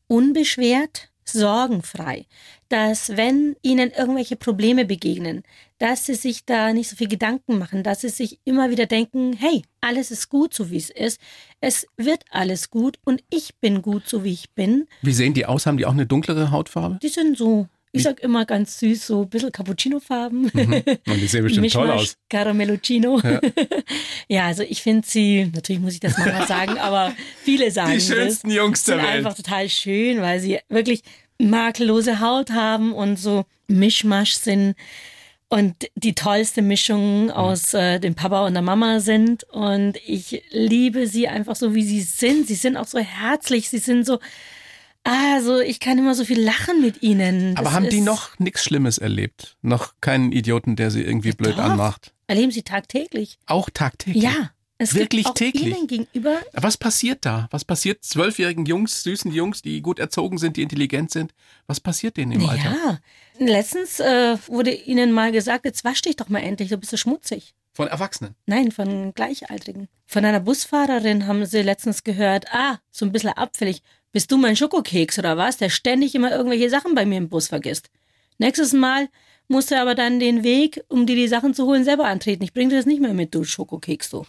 unbeschwert, 0.08 1.10
sorgenfrei, 1.24 2.26
dass 2.70 3.16
wenn 3.18 3.56
ihnen 3.62 3.92
irgendwelche 3.92 4.36
Probleme 4.36 4.86
begegnen, 4.86 5.44
dass 5.78 6.06
sie 6.06 6.16
sich 6.16 6.46
da 6.46 6.74
nicht 6.74 6.90
so 6.90 6.96
viel 6.96 7.08
Gedanken 7.08 7.58
machen, 7.58 7.84
dass 7.84 8.02
sie 8.02 8.10
sich 8.10 8.40
immer 8.46 8.70
wieder 8.70 8.86
denken, 8.86 9.34
hey, 9.34 9.64
alles 9.82 10.12
ist 10.12 10.30
gut, 10.30 10.54
so 10.54 10.70
wie 10.72 10.78
es 10.78 10.90
ist, 10.90 11.20
es 11.60 11.86
wird 11.98 12.24
alles 12.32 12.70
gut 12.70 12.98
und 13.04 13.24
ich 13.30 13.56
bin 13.60 13.82
gut, 13.82 14.08
so 14.08 14.24
wie 14.24 14.34
ich 14.34 14.52
bin. 14.52 14.88
Wie 15.02 15.14
sehen 15.14 15.34
die 15.34 15.46
aus? 15.46 15.66
Haben 15.66 15.78
die 15.78 15.86
auch 15.86 15.92
eine 15.92 16.06
dunklere 16.08 16.52
Hautfarbe? 16.52 17.00
Die 17.02 17.10
sind 17.10 17.38
so 17.38 17.68
ich 17.92 18.04
sag 18.04 18.20
immer 18.22 18.46
ganz 18.46 18.80
süß, 18.80 19.08
so 19.08 19.22
ein 19.22 19.30
bisschen 19.30 19.52
Cappuccino-Farben. 19.52 20.52
Mhm. 20.54 20.84
Und 21.08 21.22
die 21.22 21.28
sehen 21.28 21.44
bestimmt 21.44 21.72
toll 21.72 21.90
aus. 21.90 22.16
Caramelluccino. 22.30 23.20
Ja. 23.22 23.42
ja, 24.28 24.46
also 24.46 24.64
ich 24.64 24.82
finde 24.82 25.08
sie, 25.08 25.50
natürlich 25.54 25.82
muss 25.82 25.94
ich 25.94 26.00
das 26.00 26.18
mal 26.18 26.46
sagen, 26.48 26.78
aber 26.78 27.14
viele 27.44 27.72
sagen 27.72 27.94
Die 27.94 28.02
schönsten 28.02 28.50
das, 28.50 28.58
Jungs 28.58 28.84
der 28.84 28.96
sind 28.96 29.06
Welt. 29.06 29.16
einfach 29.18 29.36
total 29.36 29.70
schön, 29.70 30.22
weil 30.22 30.40
sie 30.40 30.60
wirklich 30.70 31.02
makellose 31.40 32.20
Haut 32.20 32.52
haben 32.52 32.94
und 32.94 33.18
so 33.18 33.46
Mischmasch 33.68 34.34
sind 34.34 34.76
und 35.50 35.90
die 35.96 36.14
tollste 36.14 36.62
Mischung 36.62 37.26
mhm. 37.26 37.32
aus 37.32 37.74
äh, 37.74 38.00
dem 38.00 38.16
Papa 38.16 38.46
und 38.46 38.54
der 38.54 38.62
Mama 38.62 39.00
sind. 39.00 39.46
Und 39.46 39.98
ich 40.06 40.44
liebe 40.52 41.08
sie 41.08 41.28
einfach 41.28 41.56
so, 41.56 41.74
wie 41.74 41.84
sie 41.84 42.02
sind. 42.02 42.48
Sie 42.48 42.56
sind 42.56 42.76
auch 42.76 42.88
so 42.88 43.00
herzlich, 43.00 43.70
sie 43.70 43.78
sind 43.78 44.06
so 44.06 44.20
also, 45.04 45.60
ich 45.60 45.80
kann 45.80 45.98
immer 45.98 46.16
so 46.16 46.26
viel 46.26 46.42
lachen 46.42 46.82
mit 46.82 47.02
ihnen. 47.02 47.56
Das 47.56 47.66
Aber 47.66 47.74
haben 47.74 47.90
die 47.90 48.02
noch 48.02 48.38
nichts 48.40 48.64
Schlimmes 48.64 48.98
erlebt? 48.98 49.58
Noch 49.62 49.94
keinen 50.02 50.32
Idioten, 50.32 50.76
der 50.76 50.92
sie 50.92 51.02
irgendwie 51.02 51.32
blöd 51.32 51.58
Doch. 51.58 51.64
anmacht? 51.64 52.14
Erleben 52.28 52.52
sie 52.52 52.64
tagtäglich. 52.64 53.40
Auch 53.46 53.70
tagtäglich? 53.70 54.24
Ja. 54.24 54.52
Es 54.80 54.94
Wirklich 54.94 55.24
gibt 55.24 55.30
auch 55.30 55.34
täglich. 55.34 55.76
Ihnen 55.76 55.88
gegenüber. 55.88 56.40
Was 56.54 56.78
passiert 56.78 57.26
da? 57.26 57.48
Was 57.50 57.66
passiert 57.66 58.04
zwölfjährigen 58.04 58.66
Jungs, 58.66 59.02
süßen 59.04 59.32
Jungs, 59.32 59.64
die 59.64 59.82
gut 59.82 59.98
erzogen 59.98 60.38
sind, 60.38 60.56
die 60.56 60.62
intelligent 60.62 61.10
sind? 61.10 61.34
Was 61.66 61.80
passiert 61.80 62.18
denen 62.18 62.34
im 62.34 62.42
ja. 62.42 62.50
Alter? 62.50 62.70
Ja, 62.70 63.00
letztens 63.40 64.00
äh, 64.00 64.38
wurde 64.48 64.72
ihnen 64.72 65.14
mal 65.14 65.32
gesagt, 65.32 65.66
jetzt 65.66 65.84
wasch 65.84 66.04
dich 66.04 66.16
doch 66.16 66.30
mal 66.30 66.40
endlich, 66.40 66.70
du 66.70 66.78
bist 66.78 66.92
so 66.92 66.98
schmutzig. 66.98 67.56
Von 67.74 67.88
Erwachsenen? 67.88 68.36
Nein, 68.46 68.72
von 68.72 69.14
Gleichaltrigen. 69.14 69.88
Von 70.06 70.26
einer 70.26 70.40
Busfahrerin 70.40 71.28
haben 71.28 71.46
sie 71.46 71.62
letztens 71.62 72.04
gehört, 72.04 72.46
ah, 72.52 72.80
so 72.92 73.06
ein 73.06 73.12
bisschen 73.12 73.30
abfällig. 73.32 73.82
Bist 74.12 74.32
du 74.32 74.38
mein 74.38 74.56
Schokokeks 74.56 75.20
oder 75.20 75.38
was, 75.38 75.58
der 75.58 75.70
ständig 75.70 76.16
immer 76.16 76.32
irgendwelche 76.32 76.70
Sachen 76.70 76.96
bei 76.96 77.06
mir 77.06 77.18
im 77.18 77.30
Bus 77.30 77.48
vergisst? 77.48 77.90
Nächstes 78.38 78.74
Mal 78.74 79.10
musst 79.48 79.72
du 79.72 79.80
aber 79.80 79.96
dann 79.96 80.20
den 80.20 80.44
Weg, 80.44 80.84
um 80.90 81.06
dir 81.06 81.16
die 81.16 81.28
Sachen 81.28 81.54
zu 81.54 81.66
holen, 81.66 81.84
selber 81.84 82.06
antreten. 82.06 82.44
Ich 82.44 82.54
bringe 82.54 82.70
dir 82.70 82.78
das 82.78 82.86
nicht 82.86 83.02
mehr 83.02 83.14
mit, 83.14 83.34
du 83.34 83.44
Schokokeks 83.44 84.10
so. 84.10 84.26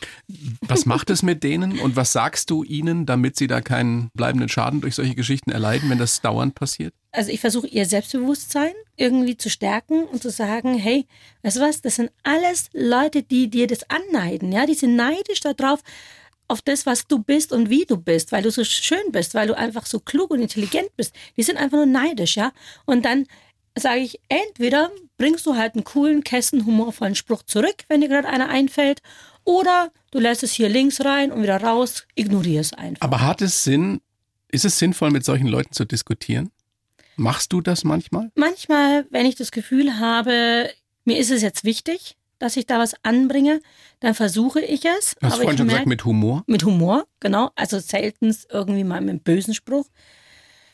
Was 0.63 0.87
macht 0.87 1.11
es 1.11 1.23
mit 1.23 1.43
denen 1.43 1.79
und 1.81 1.97
was 1.97 2.13
sagst 2.13 2.51
du 2.51 2.63
ihnen, 2.65 3.07
damit 3.07 3.37
sie 3.37 3.47
da 3.47 3.61
keinen 3.61 4.11
bleibenden 4.15 4.49
Schaden 4.49 4.81
durch 4.81 4.95
solche 4.95 5.15
Geschichten 5.15 5.51
erleiden, 5.51 5.91
wenn 5.91 5.99
das 5.99 6.21
dauernd 6.21 6.55
passiert? 6.55 6.95
Also 7.11 7.31
ich 7.33 7.41
versuche 7.41 7.67
ihr 7.67 7.87
Selbstbewusstsein 7.87 8.73
irgendwie 8.97 9.37
zu 9.37 9.51
stärken 9.51 10.05
und 10.05 10.23
zu 10.23 10.31
sagen, 10.31 10.75
hey, 10.75 11.07
weißt 11.43 11.57
du 11.57 11.61
was, 11.61 11.81
das 11.81 11.97
sind 11.97 12.11
alles 12.23 12.69
Leute, 12.73 13.23
die 13.23 13.49
dir 13.49 13.67
das 13.67 13.81
anneiden, 13.91 14.53
ja, 14.53 14.67
die 14.67 14.75
sind 14.75 14.95
neidisch 14.95 15.41
darauf, 15.41 15.81
auf 16.49 16.63
das, 16.63 16.87
was 16.87 17.07
du 17.07 17.19
bist 17.19 17.53
und 17.53 17.71
wie 17.71 17.85
du 17.85 17.97
bist, 17.97 18.33
weil 18.33 18.43
du 18.43 18.51
so 18.51 18.65
schön 18.65 19.13
bist, 19.13 19.35
weil 19.35 19.47
du 19.47 19.57
einfach 19.57 19.87
so 19.87 20.01
klug 20.01 20.31
und 20.31 20.41
intelligent 20.41 20.89
bist. 20.97 21.15
Die 21.37 21.43
sind 21.43 21.59
einfach 21.59 21.77
nur 21.77 21.87
neidisch, 21.87 22.37
ja. 22.37 22.53
Und 22.87 23.05
dann 23.05 23.27
sage 23.77 24.01
ich, 24.01 24.19
entweder 24.29 24.91
bringst 25.19 25.47
du 25.47 25.57
halt 25.57 25.75
einen 25.75 25.85
coolen, 25.85 26.25
Kästen, 26.25 26.67
humorvollen 26.67 27.15
Spruch 27.15 27.43
zurück, 27.43 27.85
wenn 27.89 28.01
dir 28.01 28.09
gerade 28.09 28.29
einer 28.29 28.49
einfällt, 28.49 29.01
oder 29.45 29.91
du 30.11 30.19
lässt 30.19 30.43
es 30.43 30.53
hier 30.53 30.69
links 30.69 31.03
rein 31.05 31.33
und 31.33 31.43
wieder 31.43 31.63
raus, 31.63 32.07
ignorier 32.15 32.61
es 32.61 32.73
einfach. 32.73 33.01
Aber 33.01 33.21
hat 33.21 33.41
es 33.41 33.65
Sinn, 33.65 34.01
ist 34.51 34.65
es 34.65 34.79
sinnvoll, 34.79 35.11
mit 35.11 35.25
solchen 35.25 35.47
Leuten 35.47 35.73
zu 35.73 35.85
diskutieren? 35.85 36.51
Machst 37.17 37.53
du 37.53 37.61
das 37.61 37.83
manchmal? 37.83 38.31
Manchmal, 38.35 39.07
wenn 39.11 39.27
ich 39.27 39.37
das 39.37 39.51
Gefühl 39.51 39.99
habe, 39.99 40.71
mir 41.05 41.19
ist 41.19 41.31
es 41.31 41.43
jetzt 41.43 41.65
wichtig, 41.65 42.17
dass 42.39 42.57
ich 42.57 42.67
da 42.67 42.79
was 42.79 42.95
anbringe, 43.05 43.61
dann 44.01 44.15
versuche 44.15 44.61
ich 44.61 44.85
es. 44.85 45.17
Du 45.21 45.27
hast 45.27 45.35
aber 45.35 45.43
vorhin 45.43 45.59
schon 45.59 45.69
gesagt, 45.69 45.87
mit 45.87 46.05
Humor. 46.05 46.45
Mit 46.47 46.65
Humor, 46.65 47.07
genau. 47.21 47.51
Also 47.57 47.79
selten 47.79 48.35
irgendwie 48.51 48.85
mal 48.85 49.01
mit 49.01 49.11
einem 49.11 49.21
bösen 49.21 49.55
Spruch. 49.55 49.87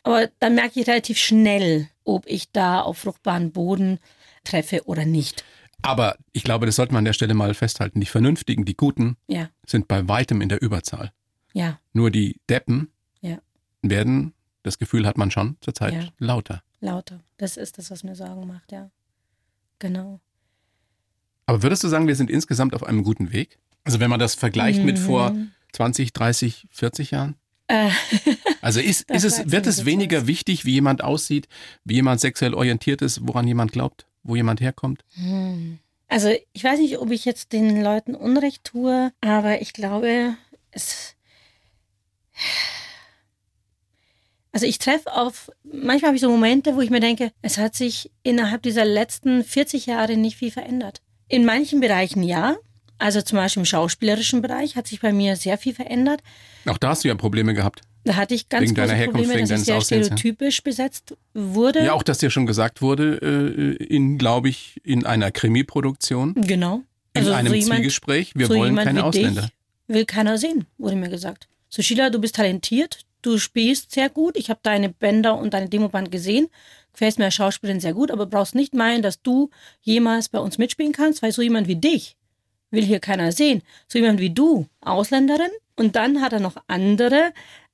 Aber 0.02 0.28
dann 0.38 0.54
merke 0.54 0.80
ich 0.80 0.86
relativ 0.86 1.18
schnell, 1.18 1.88
ob 2.04 2.26
ich 2.26 2.52
da 2.52 2.80
auf 2.82 2.98
fruchtbaren 2.98 3.52
Boden 3.52 3.98
treffe 4.44 4.82
oder 4.86 5.06
nicht. 5.06 5.42
Aber 5.80 6.16
ich 6.32 6.44
glaube, 6.44 6.66
das 6.66 6.76
sollte 6.76 6.92
man 6.92 7.00
an 7.00 7.04
der 7.06 7.12
Stelle 7.14 7.34
mal 7.34 7.54
festhalten. 7.54 8.00
Die 8.00 8.06
Vernünftigen, 8.06 8.64
die 8.64 8.76
Guten 8.76 9.16
Ja, 9.26 9.48
sind 9.66 9.88
bei 9.88 10.06
weitem 10.08 10.40
in 10.42 10.48
der 10.48 10.60
Überzahl. 10.62 11.12
ja, 11.54 11.78
Nur 11.92 12.10
die 12.10 12.40
Deppen 12.50 12.90
Ja. 13.20 13.38
werden, 13.82 14.34
das 14.62 14.78
Gefühl 14.78 15.06
hat 15.06 15.16
man 15.18 15.30
schon 15.30 15.56
zurzeit, 15.60 15.92
Ja. 15.94 16.08
lauter. 16.18 16.62
lauter. 16.80 17.20
Das 17.38 17.56
ist 17.56 17.78
das, 17.78 17.90
was 17.90 18.02
mir 18.04 18.14
Sorgen 18.16 18.46
macht, 18.46 18.72
ja. 18.72 18.90
Genau. 19.78 20.20
Aber 21.47 21.62
würdest 21.62 21.84
du 21.84 21.88
sagen, 21.88 22.07
wir 22.09 22.16
sind 22.16 22.30
insgesamt 22.30 22.74
auf 22.74 22.84
einem 22.84 23.03
guten 23.05 23.32
Weg? 23.32 23.59
Also 23.84 24.01
wenn 24.01 24.11
man 24.11 24.20
das 24.20 24.34
vergleicht 24.34 24.82
mit 24.82 24.99
vor 24.99 25.30
Mhm. 25.30 25.51
20, 25.72 26.12
30, 26.12 26.66
40 26.70 27.11
Jahren? 27.11 27.34
Äh, 27.66 27.90
Also 28.62 28.80
ist, 28.80 29.11
ist 29.11 29.24
es, 29.24 29.51
wird 29.51 29.66
es 29.66 29.84
weniger 29.84 30.22
was. 30.22 30.26
wichtig, 30.26 30.64
wie 30.64 30.72
jemand 30.72 31.03
aussieht, 31.05 31.49
wie 31.84 31.95
jemand 31.95 32.20
sexuell 32.20 32.55
orientiert 32.55 33.03
ist, 33.03 33.26
woran 33.26 33.47
jemand 33.47 33.72
glaubt, 33.72 34.07
wo 34.22 34.36
jemand 34.36 34.61
herkommt? 34.61 35.05
Hm. 35.14 35.78
Also 36.09 36.30
ich 36.53 36.62
weiß 36.64 36.78
nicht, 36.78 36.99
ob 36.99 37.11
ich 37.11 37.24
jetzt 37.24 37.53
den 37.53 37.82
Leuten 37.82 38.14
Unrecht 38.14 38.64
tue, 38.64 39.12
aber 39.20 39.61
ich 39.62 39.72
glaube, 39.72 40.36
es. 40.70 41.14
Also 44.53 44.66
ich 44.66 44.78
treffe 44.78 45.12
auf, 45.12 45.51
manchmal 45.64 46.09
habe 46.09 46.14
ich 46.16 46.20
so 46.20 46.30
Momente, 46.30 46.76
wo 46.76 46.80
ich 46.80 46.90
mir 46.90 47.01
denke, 47.01 47.32
es 47.42 47.59
hat 47.59 47.74
sich 47.74 48.12
innerhalb 48.22 48.62
dieser 48.62 48.84
letzten 48.84 49.42
40 49.42 49.86
Jahre 49.86 50.16
nicht 50.16 50.36
viel 50.36 50.53
verändert. 50.53 51.03
In 51.29 51.45
manchen 51.45 51.81
Bereichen 51.81 52.22
ja. 52.22 52.57
Also 52.99 53.20
zum 53.22 53.37
Beispiel 53.37 53.61
im 53.62 53.64
schauspielerischen 53.66 54.41
Bereich 54.41 54.77
hat 54.77 54.87
sich 54.87 55.01
bei 55.01 55.12
mir 55.12 55.37
sehr 55.37 55.59
viel 55.59 55.75
verändert. 55.75 56.20
Auch 56.66 56.79
da 56.79 56.91
hast 56.91 57.05
du 57.05 57.09
ja 57.09 57.14
Probleme 57.14 57.53
gehabt. 57.55 57.81
Da 58.05 58.16
hatte 58.16 58.35
ich 58.35 58.49
ganz 58.49 58.62
Wegen 58.64 58.75
große 58.75 58.95
Herkunft, 58.95 59.29
Probleme, 59.29 59.49
dass 59.49 59.61
ich 59.61 59.66
sehr 59.66 59.77
Aussehens, 59.79 60.09
ja. 60.09 60.16
stereotypisch 60.16 60.62
besetzt 60.62 61.16
wurde. 61.33 61.85
Ja, 61.85 61.95
auch 61.95 62.03
dass 62.03 62.18
dir 62.18 62.31
schon 62.31 62.47
gesagt 62.47 62.83
wurde, 62.83 63.16
äh, 63.79 63.83
in, 63.85 64.18
glaube 64.18 64.49
ich, 64.51 64.81
in 64.85 65.07
einer 65.07 65.31
Krimi-Produktion, 65.31 66.35
Genau. 66.35 66.83
in 67.14 67.20
Also 67.22 67.33
einem 67.33 67.49
so 67.49 67.55
jemand- 67.55 67.81
Zwiegespräch, 67.81 68.33
wir 68.37 68.47
so 68.47 68.55
wollen 68.57 68.77
keine 68.77 69.05
Ausländer. 69.05 69.49
Will 69.89 70.05
keiner 70.05 70.39
sehen, 70.39 70.66
wurde 70.79 70.97
mir 70.97 71.09
gesagt. 71.09 71.49
So, 71.70 71.83
Sheila, 71.83 72.11
du 72.11 72.20
bist 72.20 72.37
talentiert, 72.37 73.01
du 73.22 73.39
spielst 73.39 73.93
sehr 73.93 74.09
gut, 74.11 74.37
ich 74.37 74.51
habe 74.51 74.61
deine 74.62 74.91
Bänder 74.91 75.37
und 75.39 75.55
deine 75.55 75.68
Demoband 75.68 76.11
gesehen, 76.12 76.49
gefällst 76.95 77.18
mir 77.18 77.26
als 77.26 77.34
Schauspielerin 77.34 77.80
sehr 77.80 77.92
gut, 77.92 78.11
aber 78.11 78.26
brauchst 78.26 78.55
nicht 78.55 78.74
meinen, 78.74 79.03
dass 79.03 79.20
du 79.22 79.51
jemals 79.82 80.28
bei 80.30 80.38
uns 80.38 80.59
mitspielen 80.59 80.92
kannst, 80.92 81.22
weil 81.22 81.32
so 81.32 81.42
jemand 81.42 81.68
wie 81.68 81.76
dich 81.76 82.16
will 82.70 82.84
hier 82.84 83.01
keiner 83.01 83.30
sehen. 83.32 83.62
So 83.86 83.99
jemand 83.99 84.20
wie 84.20 84.30
du, 84.30 84.66
Ausländerin, 84.80 85.51
und 85.76 85.97
dann 85.97 86.20
hat 86.20 86.32
er 86.32 86.40
noch 86.40 86.57
andere 86.66 87.32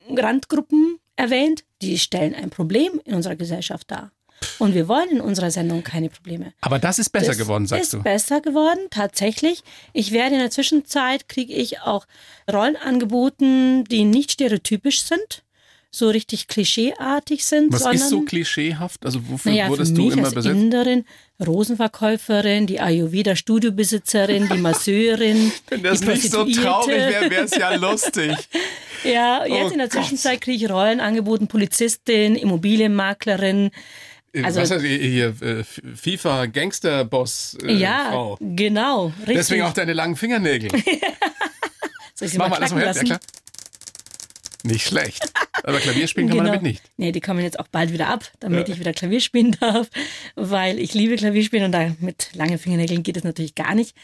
Randgruppen 0.09 0.99
erwähnt, 1.17 1.65
die 1.83 1.99
stellen 1.99 2.35
ein 2.35 2.51
Problem 2.51 3.01
in 3.05 3.15
unserer 3.15 3.37
Gesellschaft 3.37 3.91
dar. 3.91 4.11
Und 4.59 4.75
wir 4.75 4.89
wollen 4.89 5.11
in 5.11 5.21
unserer 5.21 5.51
Sendung 5.51 5.83
keine 5.83 6.09
Probleme. 6.09 6.55
Aber 6.63 6.79
das 6.79 6.99
ist 6.99 7.11
besser 7.11 7.29
Das 7.29 7.39
geworden, 7.39 7.67
sagst 7.67 7.85
ist 7.85 7.93
du. 7.93 8.03
besser 8.03 8.41
geworden, 8.41 8.81
tatsächlich. 8.91 9.63
Ich 9.93 10.13
werde 10.13 10.35
in 10.37 10.41
der 10.41 10.51
Zwischenzeit, 10.51 11.29
kriege 11.29 11.53
ich 11.53 11.81
auch 11.81 12.07
Rollen 12.51 12.77
angeboten, 12.77 13.85
die 13.85 14.05
nicht 14.05 14.33
stereotypisch 14.33 15.03
sind, 15.03 15.43
so 15.93 16.09
richtig 16.09 16.47
klischeeartig 16.47 17.45
sind, 17.45 17.73
Was 17.73 17.81
sondern 17.83 17.97
ist 18.01 18.11
so 18.11 18.23
klischeehaft? 18.23 19.05
Also 19.05 19.21
wofür 19.29 19.51
naja, 19.51 19.69
wurdest 19.69 19.97
du 19.97 20.11
immer 20.11 20.25
als 20.27 20.35
besetzt? 20.35 20.55
Inderin, 20.57 21.05
Rosenverkäuferin, 21.45 22.67
die 22.69 22.81
Ayurveda-Studiobesitzerin, 22.81 24.49
die 24.49 24.59
Masseurin, 24.59 25.51
Wenn 25.69 25.83
das 25.83 26.01
die 26.01 26.07
nicht 26.09 26.31
so 26.31 26.45
traurig 26.45 26.97
wäre, 26.97 27.31
wäre 27.31 27.45
es 27.45 27.57
ja 27.57 27.75
lustig. 27.77 28.37
Ja, 29.03 29.45
jetzt 29.47 29.71
Oh 29.71 29.73
in 29.73 29.79
der 29.79 29.89
Gott. 29.89 30.01
Zwischenzeit 30.03 30.41
kriege 30.41 30.65
ich 30.65 30.71
Rollen 30.71 31.01
angeboten, 31.01 31.49
Polizistin, 31.49 32.37
Immobilienmaklerin. 32.37 33.71
Also- 34.33 34.47
Also, 34.47 34.61
Was 34.61 34.71
heißt 34.71 34.85
hier, 34.85 35.35
äh, 35.43 35.65
FIFA-Gangster-Boss 35.65 37.59
äh, 37.65 37.73
ja, 37.75 38.11
Frau. 38.13 38.39
genau, 38.41 39.07
richtig. 39.21 39.37
Deswegen 39.37 39.63
auch 39.63 39.73
deine 39.73 39.93
langen 39.93 40.15
Fingernägel. 40.15 40.71
Soll 42.15 42.27
ich 42.27 42.31
sie 42.33 42.39
Mach 42.39 42.49
mal 42.49 42.51
mal, 42.51 42.61
lass 42.61 42.71
mal 42.73 42.85
hören. 42.85 42.95
Ja, 42.97 43.03
klar. 43.03 43.21
Nicht 44.63 44.87
schlecht. 44.87 45.33
Aber 45.65 45.79
Klavier 45.79 46.07
spielen 46.09 46.29
kann 46.29 46.37
man 46.39 46.47
damit 46.47 46.63
nicht. 46.63 46.83
Genau. 46.83 46.95
Nee, 46.97 47.13
die 47.13 47.21
kommen 47.21 47.41
jetzt 47.41 47.59
auch 47.59 47.69
bald 47.69 47.93
wieder 47.93 48.09
ab, 48.09 48.31
damit 48.41 48.69
Ja. 48.69 48.75
ich 48.75 48.81
wieder 48.81 48.93
Klavier 48.93 49.21
spielen 49.21 49.57
darf, 49.61 49.89
weil 50.37 50.79
ich 50.79 50.95
liebe 50.95 51.17
Klavierspielen 51.17 51.67
und 51.67 51.73
da 51.73 51.95
mit 52.01 52.31
langen 52.35 52.59
Fingernägeln 52.59 53.03
geht 53.03 53.17
es 53.17 53.25
natürlich 53.25 53.55
gar 53.55 53.75
nicht. 53.75 53.95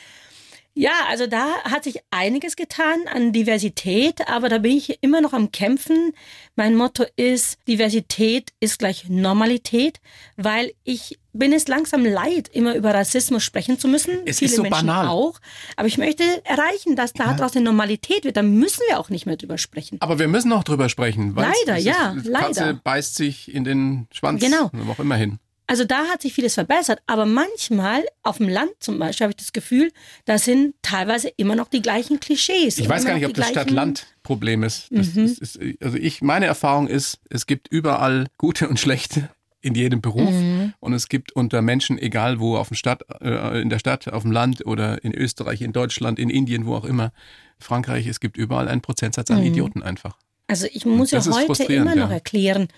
Ja, 0.79 0.93
also 1.09 1.27
da 1.27 1.63
hat 1.65 1.85
sich 1.85 2.01
einiges 2.11 2.55
getan 2.55 3.09
an 3.11 3.33
Diversität, 3.33 4.29
aber 4.29 4.51
da 4.51 4.59
bin 4.59 4.77
ich 4.77 5.03
immer 5.03 5.23
noch 5.23 5.33
am 5.33 5.51
Kämpfen. 5.51 6.13
Mein 6.55 6.75
Motto 6.75 7.07
ist, 7.17 7.57
Diversität 7.67 8.51
ist 8.61 8.79
gleich 8.79 9.09
Normalität, 9.09 10.01
weil 10.37 10.73
ich 10.85 11.19
bin 11.33 11.55
es 11.55 11.67
langsam 11.67 12.05
leid, 12.05 12.49
immer 12.49 12.75
über 12.75 12.93
Rassismus 12.93 13.43
sprechen 13.43 13.79
zu 13.79 13.89
müssen. 13.89 14.19
Es 14.27 14.41
Viele 14.41 14.51
ist 14.51 14.57
so 14.57 14.63
Menschen 14.65 14.87
banal. 14.87 15.09
auch. 15.09 15.41
Aber 15.77 15.89
ich 15.89 15.97
möchte 15.97 16.23
erreichen, 16.45 16.95
dass 16.95 17.15
daraus 17.15 17.57
eine 17.57 17.65
Normalität 17.65 18.25
wird. 18.25 18.37
Da 18.37 18.43
müssen 18.43 18.83
wir 18.91 19.01
auch 19.01 19.09
nicht 19.09 19.25
mehr 19.25 19.37
drüber 19.37 19.57
sprechen. 19.57 19.97
Aber 20.01 20.19
wir 20.19 20.29
müssen 20.29 20.53
auch 20.53 20.65
drüber 20.65 20.91
sprechen. 20.91 21.35
weil 21.37 21.45
Leider, 21.67 21.79
es 21.79 21.87
ist, 21.87 21.87
ja, 21.87 22.15
Katze 22.15 22.61
leider. 22.61 22.75
beißt 22.85 23.15
sich 23.15 23.55
in 23.55 23.65
den 23.65 24.09
Schwanz. 24.13 24.43
Genau. 24.43 24.71
Auch 24.91 24.99
immer 24.99 25.17
hin. 25.17 25.39
Also 25.69 25.85
da 25.85 26.05
hat 26.07 26.23
sich 26.23 26.33
vieles 26.33 26.55
verbessert, 26.55 27.01
aber 27.07 27.27
manchmal 27.27 28.05
auf 28.23 28.39
dem 28.39 28.49
Land 28.49 28.71
zum 28.79 28.99
Beispiel 28.99 29.25
habe 29.25 29.33
ich 29.33 29.37
das 29.37 29.53
Gefühl, 29.53 29.91
da 30.25 30.39
sind 30.39 30.75
teilweise 30.83 31.29
immer 31.37 31.57
noch 31.57 31.69
die 31.69 31.83
gleichen 31.83 32.21
Klischees. 32.21 32.79
Ich 32.79 32.89
weiß 32.89 33.05
gar 33.05 33.15
nicht, 33.15 33.23
noch 33.23 33.31
ob 33.31 33.35
das 33.35 33.49
Stadt-Land-Problem 33.49 34.63
ist. 34.63 34.93
Mhm. 34.93 35.01
ist, 35.01 35.57
ist. 35.57 35.59
Also 35.83 35.97
ich, 35.99 36.23
meine 36.23 36.47
Erfahrung 36.47 36.87
ist, 36.87 37.19
es 37.31 37.47
gibt 37.47 37.67
überall 37.69 38.29
gute 38.39 38.69
und 38.69 38.79
schlechte 38.79 39.29
in 39.61 39.75
jedem 39.75 40.01
Beruf. 40.01 40.31
Mhm. 40.31 40.75
Und 40.79 40.93
es 40.93 41.09
gibt 41.09 41.33
unter 41.33 41.61
Menschen, 41.61 41.99
egal 41.99 42.39
wo, 42.39 42.57
auf 42.57 42.69
dem 42.69 42.77
Stadt, 42.77 43.03
äh, 43.21 43.61
in 43.61 43.69
der 43.69 43.81
Stadt, 43.81 44.07
auf 44.13 44.23
dem 44.23 44.31
Land 44.31 44.65
oder 44.65 45.03
in 45.03 45.13
Österreich, 45.13 45.61
in 45.61 45.73
Deutschland, 45.73 46.21
in 46.21 46.31
Indien, 46.31 46.67
wo 46.67 46.77
auch 46.77 46.85
immer, 46.85 47.13
Frankreich, 47.59 48.07
es 48.07 48.21
gibt 48.21 48.37
überall 48.37 48.69
einen 48.69 48.83
Prozentsatz 48.83 49.31
Mhm. 49.31 49.37
an 49.37 49.43
Idioten 49.43 49.83
einfach. 49.83 50.17
Also 50.47 50.69
ich 50.73 50.87
muss 50.87 51.11
ja 51.11 51.25
heute 51.25 51.65
immer 51.65 51.97
noch 51.97 52.11
ja. 52.11 52.15
erklären. 52.15 52.69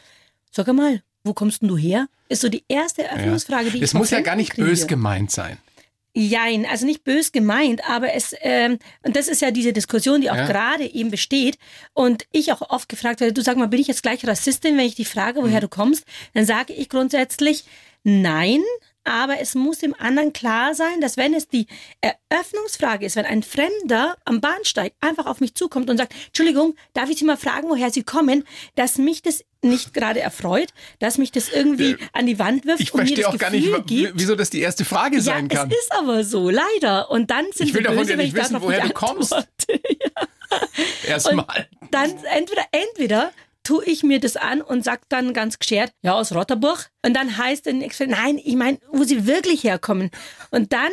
Sag 0.50 0.72
mal, 0.72 1.02
wo 1.24 1.34
kommst 1.34 1.62
denn 1.62 1.68
du 1.68 1.76
her? 1.76 2.08
Ist 2.28 2.42
so 2.42 2.48
die 2.48 2.64
erste 2.68 3.04
Eröffnungsfrage, 3.04 3.70
die 3.70 3.78
ich 3.78 3.82
Es 3.82 3.94
muss 3.94 4.10
ja 4.10 4.20
gar 4.20 4.36
nicht 4.36 4.52
kriege. 4.52 4.66
bös 4.68 4.86
gemeint 4.86 5.30
sein. 5.30 5.58
Jein, 6.14 6.66
also 6.66 6.84
nicht 6.84 7.04
bös 7.04 7.30
gemeint, 7.32 7.88
aber 7.88 8.12
es, 8.14 8.34
ähm, 8.40 8.78
und 9.02 9.14
das 9.14 9.28
ist 9.28 9.40
ja 9.40 9.50
diese 9.52 9.72
Diskussion, 9.72 10.20
die 10.20 10.30
auch 10.30 10.36
Ja. 10.36 10.46
gerade 10.46 10.84
eben 10.84 11.10
besteht. 11.10 11.58
Und 11.92 12.26
ich 12.32 12.50
auch 12.52 12.62
oft 12.70 12.88
gefragt 12.88 13.20
werde, 13.20 13.32
du 13.32 13.42
sag 13.42 13.56
mal, 13.56 13.68
bin 13.68 13.78
ich 13.80 13.86
jetzt 13.86 14.02
gleich 14.02 14.26
Rassistin, 14.26 14.76
wenn 14.76 14.86
ich 14.86 14.96
die 14.96 15.04
frage, 15.04 15.40
Mhm. 15.40 15.44
woher 15.44 15.60
du 15.60 15.68
kommst? 15.68 16.04
Dann 16.34 16.44
sage 16.44 16.72
ich 16.72 16.88
grundsätzlich 16.88 17.64
nein, 18.02 18.62
aber 19.08 19.40
es 19.40 19.54
muss 19.54 19.78
dem 19.78 19.94
anderen 19.98 20.32
klar 20.32 20.74
sein, 20.74 21.00
dass 21.00 21.16
wenn 21.16 21.34
es 21.34 21.48
die 21.48 21.66
Eröffnungsfrage 22.00 23.06
ist, 23.06 23.16
wenn 23.16 23.24
ein 23.24 23.42
Fremder 23.42 24.16
am 24.24 24.40
Bahnsteig 24.40 24.92
einfach 25.00 25.26
auf 25.26 25.40
mich 25.40 25.54
zukommt 25.54 25.90
und 25.90 25.96
sagt, 25.96 26.14
Entschuldigung, 26.26 26.74
darf 26.94 27.10
ich 27.10 27.18
Sie 27.18 27.24
mal 27.24 27.36
fragen, 27.36 27.68
woher 27.68 27.90
Sie 27.90 28.02
kommen, 28.02 28.44
dass 28.76 28.98
mich 28.98 29.22
das 29.22 29.44
nicht 29.62 29.92
gerade 29.92 30.20
erfreut, 30.20 30.68
dass 31.00 31.18
mich 31.18 31.32
das 31.32 31.48
irgendwie 31.48 31.96
an 32.12 32.26
die 32.26 32.38
Wand 32.38 32.64
wirft 32.64 32.80
Ich 32.80 32.94
und 32.94 33.00
mir 33.00 33.06
verstehe 33.06 33.24
das 33.24 33.34
auch 33.34 33.38
gar 33.38 33.50
Gefühl 33.50 33.72
nicht, 33.78 33.86
gibt, 33.88 34.12
wieso 34.16 34.36
das 34.36 34.50
die 34.50 34.60
erste 34.60 34.84
Frage 34.84 35.16
ja, 35.16 35.22
sein 35.22 35.48
kann. 35.48 35.70
es 35.70 35.78
ist 35.78 35.92
aber 35.92 36.22
so, 36.22 36.48
leider. 36.50 37.10
Und 37.10 37.30
dann 37.30 37.46
sind 37.52 37.66
Ich 37.68 37.74
will 37.74 37.82
doch 37.82 37.92
böse, 37.94 38.16
nicht 38.16 38.28
ich 38.28 38.34
wissen, 38.34 38.60
woher 38.60 38.82
du 38.82 38.90
kommst. 38.90 39.32
antworte. 39.32 39.80
Erstmal. 41.06 41.68
Dann 41.90 42.10
entweder, 42.24 42.62
entweder 42.70 43.32
tue 43.68 43.84
ich 43.84 44.02
mir 44.02 44.18
das 44.18 44.38
an 44.38 44.62
und 44.62 44.82
sag 44.82 45.06
dann 45.10 45.34
ganz 45.34 45.58
geschert, 45.58 45.92
ja, 46.00 46.14
aus 46.14 46.34
Rotterburg. 46.34 46.88
Und 47.04 47.12
dann 47.12 47.36
heißt 47.36 47.66
nächste, 47.66 48.06
nein, 48.06 48.40
ich 48.42 48.56
meine, 48.56 48.78
wo 48.90 49.04
sie 49.04 49.26
wirklich 49.26 49.62
herkommen. 49.62 50.10
Und 50.50 50.72
dann 50.72 50.90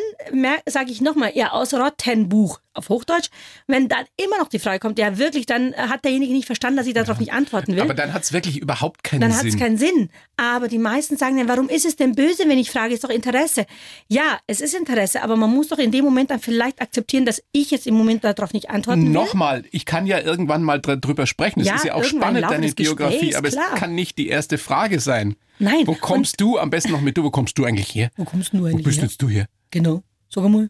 sage 0.65 0.91
ich 0.91 0.99
nochmal, 0.99 1.31
ja, 1.35 1.51
aus 1.51 1.73
Rottenbuch 1.73 2.59
auf 2.75 2.89
Hochdeutsch. 2.89 3.29
Wenn 3.67 3.87
dann 3.87 4.05
immer 4.17 4.37
noch 4.37 4.47
die 4.47 4.59
Frage 4.59 4.79
kommt, 4.79 4.99
ja 4.99 5.17
wirklich, 5.17 5.45
dann 5.45 5.75
hat 5.75 6.05
derjenige 6.05 6.33
nicht 6.33 6.45
verstanden, 6.45 6.77
dass 6.77 6.87
ich 6.87 6.93
darauf 6.93 7.17
ja. 7.17 7.21
nicht 7.21 7.33
antworten 7.33 7.73
will. 7.75 7.81
Aber 7.81 7.93
dann 7.93 8.13
hat 8.13 8.23
es 8.23 8.33
wirklich 8.33 8.57
überhaupt 8.57 9.03
keinen 9.03 9.21
dann 9.21 9.31
Sinn. 9.31 9.39
Dann 9.39 9.47
hat 9.47 9.53
es 9.53 9.59
keinen 9.59 9.77
Sinn. 9.77 10.09
Aber 10.37 10.67
die 10.67 10.77
meisten 10.77 11.17
sagen 11.17 11.37
dann, 11.37 11.47
warum 11.47 11.69
ist 11.69 11.85
es 11.85 11.95
denn 11.95 12.13
böse, 12.13 12.43
wenn 12.47 12.57
ich 12.57 12.71
frage, 12.71 12.93
ist 12.93 13.03
doch 13.03 13.09
Interesse. 13.09 13.65
Ja, 14.07 14.39
es 14.47 14.61
ist 14.61 14.75
Interesse, 14.75 15.23
aber 15.23 15.35
man 15.35 15.53
muss 15.53 15.69
doch 15.69 15.77
in 15.77 15.91
dem 15.91 16.03
Moment 16.05 16.31
dann 16.31 16.39
vielleicht 16.39 16.81
akzeptieren, 16.81 17.25
dass 17.25 17.41
ich 17.51 17.71
jetzt 17.71 17.87
im 17.87 17.95
Moment 17.95 18.23
darauf 18.23 18.53
nicht 18.53 18.69
antworten 18.69 19.05
will. 19.05 19.11
Nochmal, 19.11 19.63
ich 19.71 19.85
kann 19.85 20.05
ja 20.05 20.19
irgendwann 20.19 20.63
mal 20.63 20.79
drüber 20.79 21.25
sprechen. 21.25 21.61
Es 21.61 21.67
ja, 21.67 21.75
ist 21.75 21.85
ja 21.85 21.93
auch 21.95 22.03
spannend, 22.03 22.45
deine 22.49 22.71
Biografie, 22.71 23.35
aber 23.35 23.49
klar. 23.49 23.71
es 23.73 23.79
kann 23.79 23.95
nicht 23.95 24.17
die 24.17 24.27
erste 24.27 24.57
Frage 24.57 24.99
sein. 24.99 25.35
Nein. 25.59 25.87
Wo 25.87 25.95
kommst 25.95 26.41
du, 26.41 26.57
am 26.57 26.69
besten 26.69 26.91
noch 26.91 27.01
mit 27.01 27.17
du, 27.17 27.23
wo 27.23 27.31
kommst 27.31 27.57
du 27.57 27.65
eigentlich 27.65 27.93
her? 27.95 28.09
Wo 28.17 28.25
kommst 28.25 28.53
du 28.53 28.65
eigentlich 28.65 28.79
Wo 28.79 28.83
bist 28.83 28.97
her? 28.97 29.05
jetzt 29.05 29.21
du 29.21 29.29
hier? 29.29 29.47
Genau. 29.71 30.03
Sag 30.29 30.49
mal. 30.49 30.69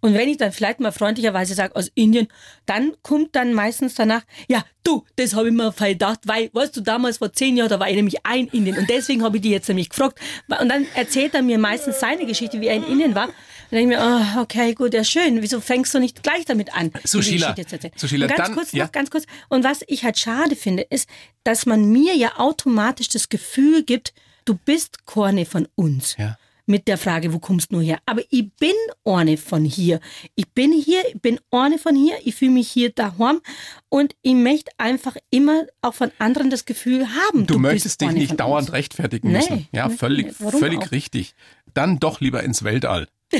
Und 0.00 0.14
wenn 0.14 0.28
ich 0.28 0.38
dann 0.38 0.52
vielleicht 0.52 0.80
mal 0.80 0.92
freundlicherweise 0.92 1.54
sage 1.54 1.76
aus 1.76 1.90
Indien, 1.94 2.28
dann 2.66 2.92
kommt 3.02 3.36
dann 3.36 3.52
meistens 3.52 3.94
danach, 3.94 4.22
ja, 4.48 4.64
du, 4.82 5.04
das 5.16 5.34
habe 5.34 5.48
ich 5.48 5.54
mir 5.54 5.72
gedacht, 5.72 6.20
weil, 6.24 6.50
weißt 6.52 6.76
du, 6.76 6.80
damals 6.80 7.18
vor 7.18 7.32
zehn 7.32 7.56
Jahren, 7.56 7.68
da 7.68 7.78
war 7.78 7.88
ich 7.88 7.96
nämlich 7.96 8.24
ein 8.24 8.46
Indien 8.48 8.78
und 8.78 8.88
deswegen 8.88 9.22
habe 9.22 9.36
ich 9.36 9.42
die 9.42 9.50
jetzt 9.50 9.68
nämlich 9.68 9.90
gefragt. 9.90 10.18
Und 10.48 10.68
dann 10.68 10.86
erzählt 10.94 11.34
er 11.34 11.42
mir 11.42 11.58
meistens 11.58 12.00
seine 12.00 12.26
Geschichte, 12.26 12.60
wie 12.60 12.68
er 12.68 12.76
in 12.76 12.84
Indien 12.84 13.14
war. 13.14 13.28
Und 13.28 13.34
dann 13.70 13.78
denke 13.78 13.94
ich 13.94 14.00
mir, 14.00 14.36
oh, 14.36 14.40
okay, 14.40 14.74
gut, 14.74 14.94
ja 14.94 15.04
schön. 15.04 15.42
Wieso 15.42 15.60
fängst 15.60 15.94
du 15.94 15.98
nicht 15.98 16.22
gleich 16.22 16.44
damit 16.44 16.74
an? 16.74 16.90
So, 17.04 17.20
Sheila, 17.20 17.54
so 17.96 18.08
Sheila, 18.08 18.26
ganz 18.26 18.38
dann, 18.38 18.54
kurz 18.54 18.72
ja. 18.72 18.84
noch, 18.84 18.92
ganz 18.92 19.10
kurz. 19.10 19.24
Und 19.48 19.64
was 19.64 19.82
ich 19.86 20.04
halt 20.04 20.18
schade 20.18 20.56
finde, 20.56 20.82
ist, 20.82 21.08
dass 21.44 21.66
man 21.66 21.90
mir 21.90 22.16
ja 22.16 22.38
automatisch 22.38 23.08
das 23.08 23.28
Gefühl 23.28 23.84
gibt, 23.84 24.14
du 24.44 24.54
bist 24.54 25.04
Korne 25.04 25.44
von 25.44 25.68
uns. 25.76 26.16
Ja 26.18 26.36
mit 26.70 26.88
der 26.88 26.96
Frage, 26.96 27.34
wo 27.34 27.38
kommst 27.38 27.72
du 27.72 27.80
her? 27.80 27.98
Aber 28.06 28.22
ich 28.30 28.50
bin 28.54 28.72
eine 29.04 29.36
von 29.36 29.64
hier. 29.64 30.00
Ich 30.36 30.48
bin 30.48 30.72
hier, 30.72 31.02
ich 31.12 31.20
bin 31.20 31.38
eine 31.50 31.78
von 31.78 31.94
hier, 31.94 32.14
ich 32.24 32.36
fühle 32.36 32.52
mich 32.52 32.70
hier 32.70 32.90
daheim 32.90 33.40
und 33.88 34.14
ich 34.22 34.34
möchte 34.34 34.70
einfach 34.78 35.16
immer 35.30 35.66
auch 35.82 35.94
von 35.94 36.10
anderen 36.18 36.48
das 36.48 36.64
Gefühl 36.64 37.08
haben. 37.08 37.46
Du, 37.46 37.54
du 37.54 37.60
möchtest 37.60 38.00
dich 38.00 38.12
nicht 38.12 38.38
dauernd 38.38 38.68
uns. 38.68 38.72
rechtfertigen 38.72 39.32
müssen. 39.32 39.68
Nee, 39.72 39.78
ja, 39.78 39.90
völlig, 39.90 40.32
völlig 40.32 40.92
richtig. 40.92 41.34
Dann 41.74 41.98
doch 41.98 42.20
lieber 42.20 42.42
ins 42.42 42.62
Weltall. 42.62 43.08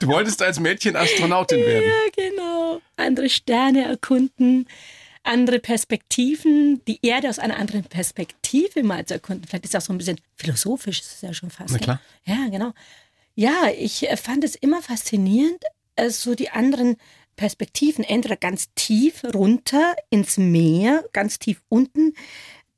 du 0.00 0.08
wolltest 0.08 0.42
als 0.42 0.60
Mädchen 0.60 0.96
Astronautin 0.96 1.60
werden. 1.60 1.88
Ja, 1.88 2.30
genau. 2.30 2.80
Andere 2.96 3.28
Sterne 3.28 3.84
erkunden 3.84 4.66
andere 5.26 5.58
Perspektiven, 5.58 6.82
die 6.86 6.98
Erde 7.02 7.28
aus 7.28 7.38
einer 7.38 7.56
anderen 7.56 7.84
Perspektive 7.84 8.82
mal 8.82 9.04
zu 9.04 9.14
erkunden. 9.14 9.46
Vielleicht 9.46 9.64
ist 9.64 9.74
das 9.74 9.84
auch 9.84 9.86
so 9.88 9.92
ein 9.92 9.98
bisschen 9.98 10.20
philosophisch, 10.36 11.00
ist 11.00 11.14
es 11.14 11.20
ja 11.22 11.34
schon 11.34 11.50
fast. 11.50 11.72
Na 11.72 11.78
klar. 11.78 12.00
Ne? 12.24 12.34
Ja, 12.34 12.48
genau. 12.50 12.72
Ja, 13.34 13.70
ich 13.76 14.08
äh, 14.08 14.16
fand 14.16 14.44
es 14.44 14.54
immer 14.54 14.82
faszinierend, 14.82 15.62
äh, 15.96 16.10
so 16.10 16.34
die 16.34 16.50
anderen 16.50 16.96
Perspektiven, 17.36 18.02
entweder 18.02 18.36
ganz 18.36 18.72
tief 18.74 19.22
runter 19.34 19.94
ins 20.10 20.38
Meer, 20.38 21.04
ganz 21.12 21.38
tief 21.38 21.60
unten, 21.68 22.14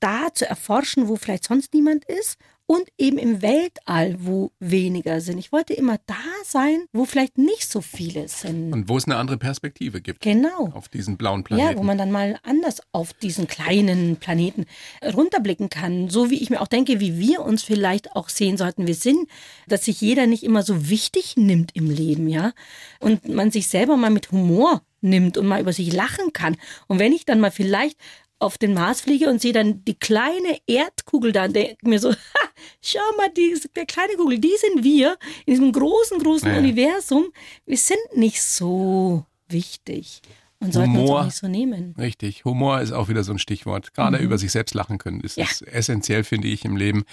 da 0.00 0.32
zu 0.34 0.46
erforschen, 0.46 1.08
wo 1.08 1.16
vielleicht 1.16 1.44
sonst 1.44 1.74
niemand 1.74 2.04
ist 2.04 2.38
und 2.70 2.86
eben 2.98 3.16
im 3.16 3.40
Weltall, 3.40 4.16
wo 4.18 4.52
weniger 4.60 5.22
sind. 5.22 5.38
Ich 5.38 5.52
wollte 5.52 5.72
immer 5.72 5.96
da 6.04 6.14
sein, 6.44 6.84
wo 6.92 7.06
vielleicht 7.06 7.38
nicht 7.38 7.72
so 7.72 7.80
viele 7.80 8.28
sind. 8.28 8.74
Und 8.74 8.90
wo 8.90 8.98
es 8.98 9.06
eine 9.06 9.16
andere 9.16 9.38
Perspektive 9.38 10.02
gibt. 10.02 10.20
Genau. 10.20 10.68
Auf 10.74 10.90
diesen 10.90 11.16
blauen 11.16 11.44
Planeten. 11.44 11.70
Ja, 11.70 11.78
wo 11.78 11.82
man 11.82 11.96
dann 11.96 12.12
mal 12.12 12.38
anders 12.42 12.82
auf 12.92 13.14
diesen 13.14 13.48
kleinen 13.48 14.16
Planeten 14.16 14.66
runterblicken 15.02 15.70
kann. 15.70 16.10
So 16.10 16.28
wie 16.28 16.42
ich 16.42 16.50
mir 16.50 16.60
auch 16.60 16.68
denke, 16.68 17.00
wie 17.00 17.18
wir 17.18 17.40
uns 17.40 17.62
vielleicht 17.62 18.14
auch 18.14 18.28
sehen 18.28 18.58
sollten. 18.58 18.86
Wir 18.86 18.94
sind, 18.94 19.30
dass 19.66 19.86
sich 19.86 20.02
jeder 20.02 20.26
nicht 20.26 20.42
immer 20.42 20.62
so 20.62 20.90
wichtig 20.90 21.38
nimmt 21.38 21.74
im 21.74 21.88
Leben, 21.88 22.28
ja. 22.28 22.52
Und 23.00 23.26
man 23.30 23.50
sich 23.50 23.68
selber 23.68 23.96
mal 23.96 24.10
mit 24.10 24.30
Humor 24.30 24.82
nimmt 25.00 25.38
und 25.38 25.46
mal 25.46 25.62
über 25.62 25.72
sich 25.72 25.90
lachen 25.90 26.34
kann. 26.34 26.56
Und 26.86 26.98
wenn 26.98 27.14
ich 27.14 27.24
dann 27.24 27.40
mal 27.40 27.50
vielleicht 27.50 27.96
auf 28.38 28.58
den 28.58 28.74
Mars 28.74 29.00
fliege 29.00 29.28
und 29.28 29.40
sehe 29.40 29.52
dann 29.52 29.84
die 29.84 29.98
kleine 29.98 30.58
Erdkugel 30.66 31.32
da 31.32 31.46
und 31.46 31.56
denke 31.56 31.88
mir 31.88 31.98
so, 31.98 32.10
ha, 32.12 32.48
schau 32.80 33.00
mal, 33.16 33.30
die, 33.30 33.60
der 33.74 33.86
kleine 33.86 34.14
Kugel, 34.14 34.38
die 34.38 34.54
sind 34.58 34.84
wir 34.84 35.18
in 35.46 35.54
diesem 35.54 35.72
großen, 35.72 36.18
großen 36.18 36.48
naja. 36.48 36.60
Universum. 36.60 37.26
Wir 37.66 37.78
sind 37.78 37.98
nicht 38.14 38.42
so 38.42 39.24
wichtig 39.48 40.22
und 40.60 40.72
sollten 40.72 40.96
Humor, 40.96 41.02
uns 41.02 41.10
auch 41.10 41.24
nicht 41.24 41.36
so 41.36 41.48
nehmen. 41.48 41.94
Richtig, 41.98 42.44
Humor 42.44 42.80
ist 42.80 42.92
auch 42.92 43.08
wieder 43.08 43.22
so 43.22 43.32
ein 43.32 43.38
Stichwort. 43.38 43.94
Gerade 43.94 44.18
mhm. 44.18 44.24
über 44.24 44.38
sich 44.38 44.50
selbst 44.50 44.74
lachen 44.74 44.98
können. 44.98 45.20
Das 45.22 45.36
ja. 45.36 45.44
ist 45.44 45.62
essentiell, 45.62 46.24
finde 46.24 46.48
ich, 46.48 46.64
im 46.64 46.76
Leben. 46.76 47.04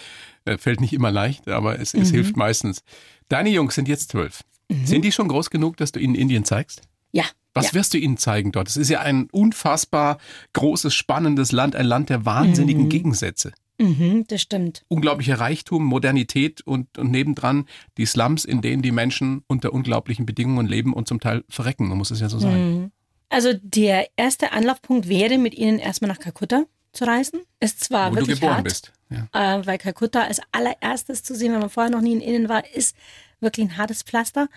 Äh, 0.46 0.58
fällt 0.58 0.82
nicht 0.82 0.94
immer 0.94 1.12
leicht, 1.12 1.48
aber 1.48 1.80
es, 1.80 1.94
es 1.94 2.10
mhm. 2.10 2.16
hilft 2.16 2.38
meistens. 2.38 2.84
Deine 3.30 3.50
Jungs 3.50 3.76
sind 3.76 3.88
jetzt 3.88 4.12
zwölf. 4.12 4.44
Mhm. 4.70 4.86
Sind 4.86 5.06
die 5.06 5.12
schon 5.12 5.28
groß 5.28 5.50
genug, 5.50 5.78
dass 5.78 5.92
du 5.92 6.00
ihnen 6.00 6.16
Indien 6.16 6.44
zeigst? 6.44 6.82
Ja, 7.12 7.26
was 7.56 7.68
ja. 7.68 7.74
wirst 7.74 7.94
du 7.94 7.98
ihnen 7.98 8.18
zeigen 8.18 8.52
dort? 8.52 8.68
Es 8.68 8.78
ist 8.78 8.90
ja 8.90 9.00
ein 9.00 9.28
unfassbar 9.32 10.20
großes, 10.54 10.94
spannendes 10.94 11.52
Land, 11.52 11.76
ein 11.76 11.86
Land 11.86 12.10
der 12.10 12.26
wahnsinnigen 12.26 12.84
mhm. 12.84 12.90
Gegensätze. 12.90 13.54
Mhm, 13.78 14.26
das 14.28 14.42
stimmt. 14.42 14.84
Unglaublicher 14.88 15.40
Reichtum, 15.40 15.84
Modernität 15.84 16.62
und, 16.62 16.98
und 16.98 17.12
nebendran 17.12 17.66
die 17.98 18.06
Slums, 18.06 18.46
in 18.46 18.62
denen 18.62 18.82
die 18.82 18.92
Menschen 18.92 19.44
unter 19.48 19.74
unglaublichen 19.74 20.26
Bedingungen 20.26 20.68
leben 20.68 20.94
und 20.94 21.08
zum 21.08 21.20
Teil 21.20 21.44
verrecken, 21.50 21.88
man 21.90 21.98
muss 21.98 22.12
es 22.12 22.20
ja 22.20 22.30
so 22.30 22.40
sagen. 22.40 22.82
Mhm. 22.82 22.92
Also 23.30 23.54
der 23.62 24.08
erste 24.16 24.52
Anlaufpunkt 24.52 25.10
wäre, 25.10 25.38
mit 25.38 25.56
ihnen 25.56 25.80
erstmal 25.80 26.10
nach 26.10 26.20
Kalkutta 26.20 26.66
zu 26.94 27.06
reisen. 27.06 27.42
Ist 27.60 27.84
zwar 27.84 28.12
Wo 28.12 28.18
wirklich 28.18 28.36
du 28.36 28.42
geboren 28.42 28.58
hart, 28.58 28.64
bist. 28.64 28.94
Ja. 29.10 29.58
Äh, 29.58 29.66
weil 29.66 29.78
Kalkutta 29.78 30.24
als 30.24 30.42
allererstes 30.52 31.24
zu 31.24 31.36
sehen, 31.36 31.52
wenn 31.54 31.60
man 31.60 31.70
vorher 31.70 31.92
noch 31.92 32.02
nie 32.02 32.14
in 32.14 32.22
Indien 32.22 32.50
war, 32.50 32.64
ist 32.74 32.96
wirklich 33.40 33.68
ein 33.68 33.78
hartes 33.78 34.04
Pflaster. 34.04 34.48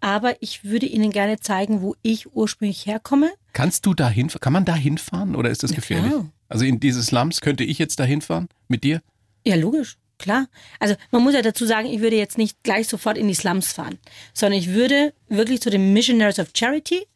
Aber 0.00 0.40
ich 0.40 0.64
würde 0.64 0.86
Ihnen 0.86 1.10
gerne 1.10 1.40
zeigen, 1.40 1.82
wo 1.82 1.96
ich 2.02 2.32
ursprünglich 2.32 2.86
herkomme. 2.86 3.32
Kannst 3.52 3.86
du 3.86 3.94
da 3.94 4.08
hinfahren? 4.08 4.40
Kann 4.40 4.52
man 4.52 4.64
da 4.64 4.74
hinfahren 4.74 5.34
oder 5.34 5.50
ist 5.50 5.62
das 5.62 5.72
gefährlich? 5.72 6.10
Klar. 6.10 6.30
Also 6.48 6.64
in 6.64 6.80
diese 6.80 7.02
Slums 7.02 7.40
könnte 7.40 7.64
ich 7.64 7.78
jetzt 7.78 7.98
da 7.98 8.04
hinfahren 8.04 8.48
mit 8.68 8.84
dir? 8.84 9.02
Ja, 9.44 9.56
logisch. 9.56 9.96
Klar. 10.18 10.46
Also 10.80 10.96
man 11.10 11.22
muss 11.22 11.34
ja 11.34 11.42
dazu 11.42 11.64
sagen, 11.64 11.86
ich 11.86 12.00
würde 12.00 12.16
jetzt 12.16 12.38
nicht 12.38 12.62
gleich 12.62 12.88
sofort 12.88 13.16
in 13.16 13.28
die 13.28 13.34
Slums 13.34 13.72
fahren, 13.72 13.98
sondern 14.34 14.58
ich 14.58 14.70
würde 14.70 15.14
wirklich 15.28 15.60
zu 15.60 15.70
den 15.70 15.92
Missionaries 15.92 16.40
of 16.40 16.48
Charity 16.54 17.06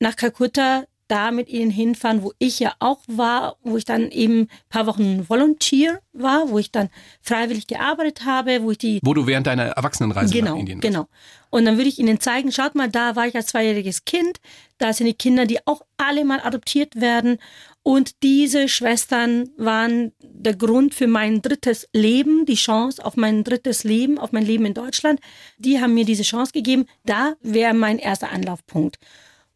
nach 0.00 0.16
Kalkutta 0.16 0.84
da 1.12 1.30
mit 1.30 1.50
ihnen 1.50 1.70
hinfahren, 1.70 2.22
wo 2.22 2.32
ich 2.38 2.58
ja 2.58 2.72
auch 2.78 3.00
war, 3.06 3.56
wo 3.62 3.76
ich 3.76 3.84
dann 3.84 4.10
eben 4.10 4.40
ein 4.40 4.48
paar 4.70 4.86
Wochen 4.86 5.28
Volunteer 5.28 6.00
war, 6.14 6.48
wo 6.48 6.58
ich 6.58 6.72
dann 6.72 6.88
freiwillig 7.20 7.66
gearbeitet 7.66 8.24
habe, 8.24 8.62
wo 8.62 8.70
ich 8.70 8.78
die... 8.78 8.98
Wo 9.02 9.12
du 9.12 9.26
während 9.26 9.46
deiner 9.46 9.64
Erwachsenenreise 9.64 10.32
genau, 10.32 10.52
nach 10.52 10.58
Indien 10.58 10.78
warst. 10.78 10.90
Genau, 10.90 11.08
Und 11.50 11.66
dann 11.66 11.76
würde 11.76 11.90
ich 11.90 11.98
ihnen 11.98 12.18
zeigen, 12.18 12.50
schaut 12.50 12.74
mal, 12.74 12.88
da 12.88 13.14
war 13.14 13.26
ich 13.26 13.36
als 13.36 13.48
zweijähriges 13.48 14.06
Kind, 14.06 14.38
da 14.78 14.94
sind 14.94 15.06
die 15.06 15.12
Kinder, 15.12 15.44
die 15.44 15.66
auch 15.66 15.82
alle 15.98 16.24
mal 16.24 16.40
adoptiert 16.40 16.98
werden. 16.98 17.36
Und 17.82 18.22
diese 18.22 18.68
Schwestern 18.68 19.50
waren 19.58 20.12
der 20.22 20.56
Grund 20.56 20.94
für 20.94 21.08
mein 21.08 21.42
drittes 21.42 21.88
Leben, 21.92 22.46
die 22.46 22.54
Chance 22.54 23.04
auf 23.04 23.16
mein 23.16 23.44
drittes 23.44 23.84
Leben, 23.84 24.18
auf 24.18 24.32
mein 24.32 24.46
Leben 24.46 24.64
in 24.64 24.72
Deutschland. 24.72 25.20
Die 25.58 25.78
haben 25.78 25.92
mir 25.92 26.06
diese 26.06 26.22
Chance 26.22 26.52
gegeben. 26.52 26.86
Da 27.04 27.34
wäre 27.42 27.74
mein 27.74 27.98
erster 27.98 28.30
Anlaufpunkt. 28.30 28.98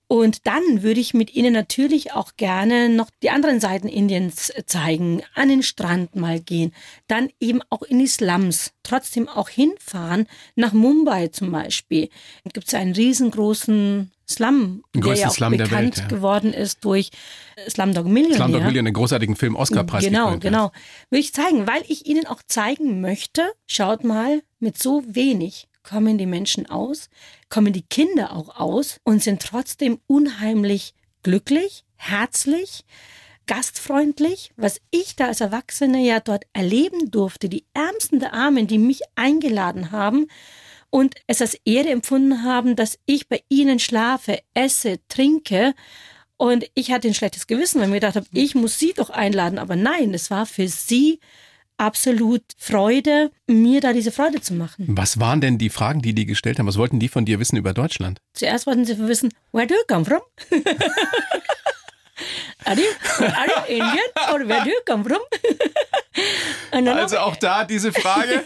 Und 0.09 0.47
dann 0.47 0.83
würde 0.83 1.01
ich 1.01 1.15
mit 1.15 1.35
Ihnen 1.35 1.53
natürlich 1.53 2.13
auch 2.13 2.33
gerne 2.37 2.89
noch 2.89 3.11
die 3.23 3.31
anderen 3.31 3.59
Seiten 3.59 3.89
Indiens 3.89 4.53
zeigen, 4.67 5.23
an 5.35 5.49
den 5.49 5.65
Strand 5.65 6.15
mal 6.15 6.39
gehen, 6.39 6.73
dann 7.09 7.31
eben 7.41 7.61
auch 7.71 7.83
in 7.83 7.99
die 7.99 8.07
Slums, 8.07 8.73
trotzdem 8.85 9.29
auch 9.29 9.49
hinfahren, 9.49 10.29
nach 10.55 10.73
Mumbai 10.73 11.29
zum 11.29 11.51
Beispiel. 11.51 12.09
Da 12.45 12.51
gibt 12.53 12.69
es 12.69 12.75
einen 12.75 12.95
riesengroßen 12.95 14.13
Slum, 14.29 14.83
der 14.95 15.15
ja 15.15 15.29
auch 15.29 15.33
Slum 15.33 15.53
bekannt 15.53 15.73
Welt, 15.73 15.97
ja. 15.99 16.07
geworden 16.07 16.53
ist 16.53 16.85
durch 16.85 17.11
Slumdog 17.69 18.07
Millionaire. 18.07 18.37
Slumdog 18.37 18.63
Millionaire, 18.63 18.87
einen 18.87 18.95
großartigen 18.95 19.37
Film, 19.37 19.57
Oscar-Preis. 19.57 20.05
Genau, 20.05 20.37
genau. 20.39 20.73
Will 21.11 21.21
ich 21.21 21.33
zeigen, 21.33 21.67
weil 21.67 21.83
ich 21.89 22.07
Ihnen 22.07 22.27
auch 22.27 22.43
zeigen 22.47 23.01
möchte, 23.01 23.43
schaut 23.67 24.05
mal, 24.05 24.43
mit 24.59 24.81
so 24.81 25.03
wenig 25.07 25.69
kommen 25.87 26.19
die 26.19 26.27
Menschen 26.27 26.69
aus, 26.69 27.09
kommen 27.49 27.73
die 27.73 27.83
Kinder 27.83 28.33
auch 28.33 28.57
aus 28.57 29.01
und 29.05 29.23
sind 29.23 29.41
trotzdem 29.41 29.99
unheimlich 30.07 30.95
glücklich, 31.23 31.85
herzlich, 31.95 32.85
gastfreundlich, 33.47 34.51
was 34.57 34.81
ich 34.91 35.15
da 35.15 35.27
als 35.29 35.41
Erwachsene 35.41 36.05
ja 36.05 36.19
dort 36.19 36.45
erleben 36.53 37.11
durfte, 37.13 37.49
die 37.49 37.65
Ärmsten 37.73 38.19
der 38.19 38.35
Armen, 38.35 38.67
die 38.67 38.79
mich 38.79 39.03
eingeladen 39.15 39.93
haben 39.93 40.27
und 40.91 41.15
es 41.29 41.41
als 41.41 41.55
Ehre 41.65 41.91
empfunden 41.91 42.43
haben, 42.43 42.75
dass 42.75 42.99
ich 43.07 43.29
bei 43.29 43.43
ihnen 43.49 43.79
schlafe, 43.79 44.41
esse, 44.55 44.99
trinke. 45.09 45.75
Und 46.37 46.69
ich 46.75 46.91
hatte 46.91 47.07
ein 47.07 47.15
schlechtes 47.15 47.47
Gewissen, 47.47 47.79
weil 47.79 47.87
ich 47.87 47.91
mir 47.91 48.01
gedacht 48.01 48.17
habe, 48.17 48.27
ich 48.33 48.55
muss 48.55 48.79
sie 48.79 48.93
doch 48.93 49.11
einladen. 49.11 49.59
Aber 49.59 49.77
nein, 49.77 50.13
es 50.15 50.31
war 50.31 50.47
für 50.47 50.69
sie 50.69 51.21
absolut 51.79 52.43
Freude, 52.59 53.31
mir 53.47 53.81
da 53.81 53.93
diese 53.93 54.13
Freude 54.13 54.41
zu 54.41 54.55
machen. 54.55 54.87
Was 54.89 55.21
waren 55.21 55.41
denn 55.41 55.59
die 55.59 55.71
Fragen, 55.71 56.01
die 56.03 56.15
die 56.15 56.27
gestellt 56.27 56.59
haben? 56.59 56.67
Was 56.67 56.79
wollten 56.79 56.99
die 57.01 57.09
von 57.09 57.25
dir 57.25 57.39
wissen 57.41 57.57
über 57.57 57.75
Deutschland? 57.75 58.21
Zuerst 58.33 58.67
wollten 58.67 58.85
sie 58.85 58.99
wissen, 58.99 59.33
where 59.53 59.67
do 59.67 59.75
you 59.75 59.83
come 59.89 60.05
from? 60.05 60.21
Are 62.65 62.75
you, 62.75 62.89
are 63.21 63.47
you 63.47 63.77
Indian 63.77 64.11
or 64.33 64.49
where 64.49 64.65
do 64.65 64.71
you 64.71 64.81
come 64.87 65.05
from? 65.05 65.21
also 66.73 67.19
auch 67.19 67.37
da 67.37 67.65
diese 67.65 67.93
Frage? 67.93 68.43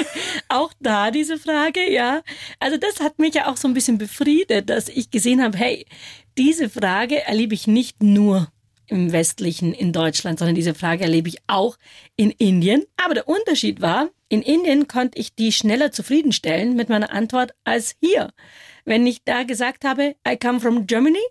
auch 0.48 0.72
da 0.78 1.10
diese 1.10 1.38
Frage, 1.38 1.90
ja. 1.90 2.22
Also 2.60 2.76
das 2.76 3.00
hat 3.00 3.18
mich 3.18 3.34
ja 3.34 3.50
auch 3.50 3.56
so 3.56 3.66
ein 3.66 3.74
bisschen 3.74 3.98
befriedet, 3.98 4.70
dass 4.70 4.88
ich 4.88 5.10
gesehen 5.10 5.42
habe, 5.42 5.56
hey, 5.58 5.86
diese 6.36 6.68
Frage 6.68 7.22
erlebe 7.22 7.54
ich 7.54 7.66
nicht 7.66 8.02
nur 8.02 8.48
im 8.88 9.12
westlichen, 9.12 9.72
in 9.72 9.92
Deutschland, 9.92 10.38
sondern 10.38 10.54
diese 10.54 10.74
Frage 10.74 11.04
erlebe 11.04 11.28
ich 11.28 11.38
auch 11.46 11.76
in 12.16 12.30
Indien. 12.30 12.84
Aber 12.96 13.14
der 13.14 13.28
Unterschied 13.28 13.80
war, 13.80 14.10
in 14.28 14.42
Indien 14.42 14.88
konnte 14.88 15.18
ich 15.18 15.34
die 15.34 15.52
schneller 15.52 15.92
zufriedenstellen 15.92 16.74
mit 16.74 16.88
meiner 16.88 17.12
Antwort 17.12 17.54
als 17.64 17.96
hier. 18.00 18.32
Wenn 18.84 19.06
ich 19.06 19.24
da 19.24 19.44
gesagt 19.44 19.84
habe, 19.84 20.16
I 20.26 20.36
come 20.36 20.60
from 20.60 20.86
Germany, 20.86 21.24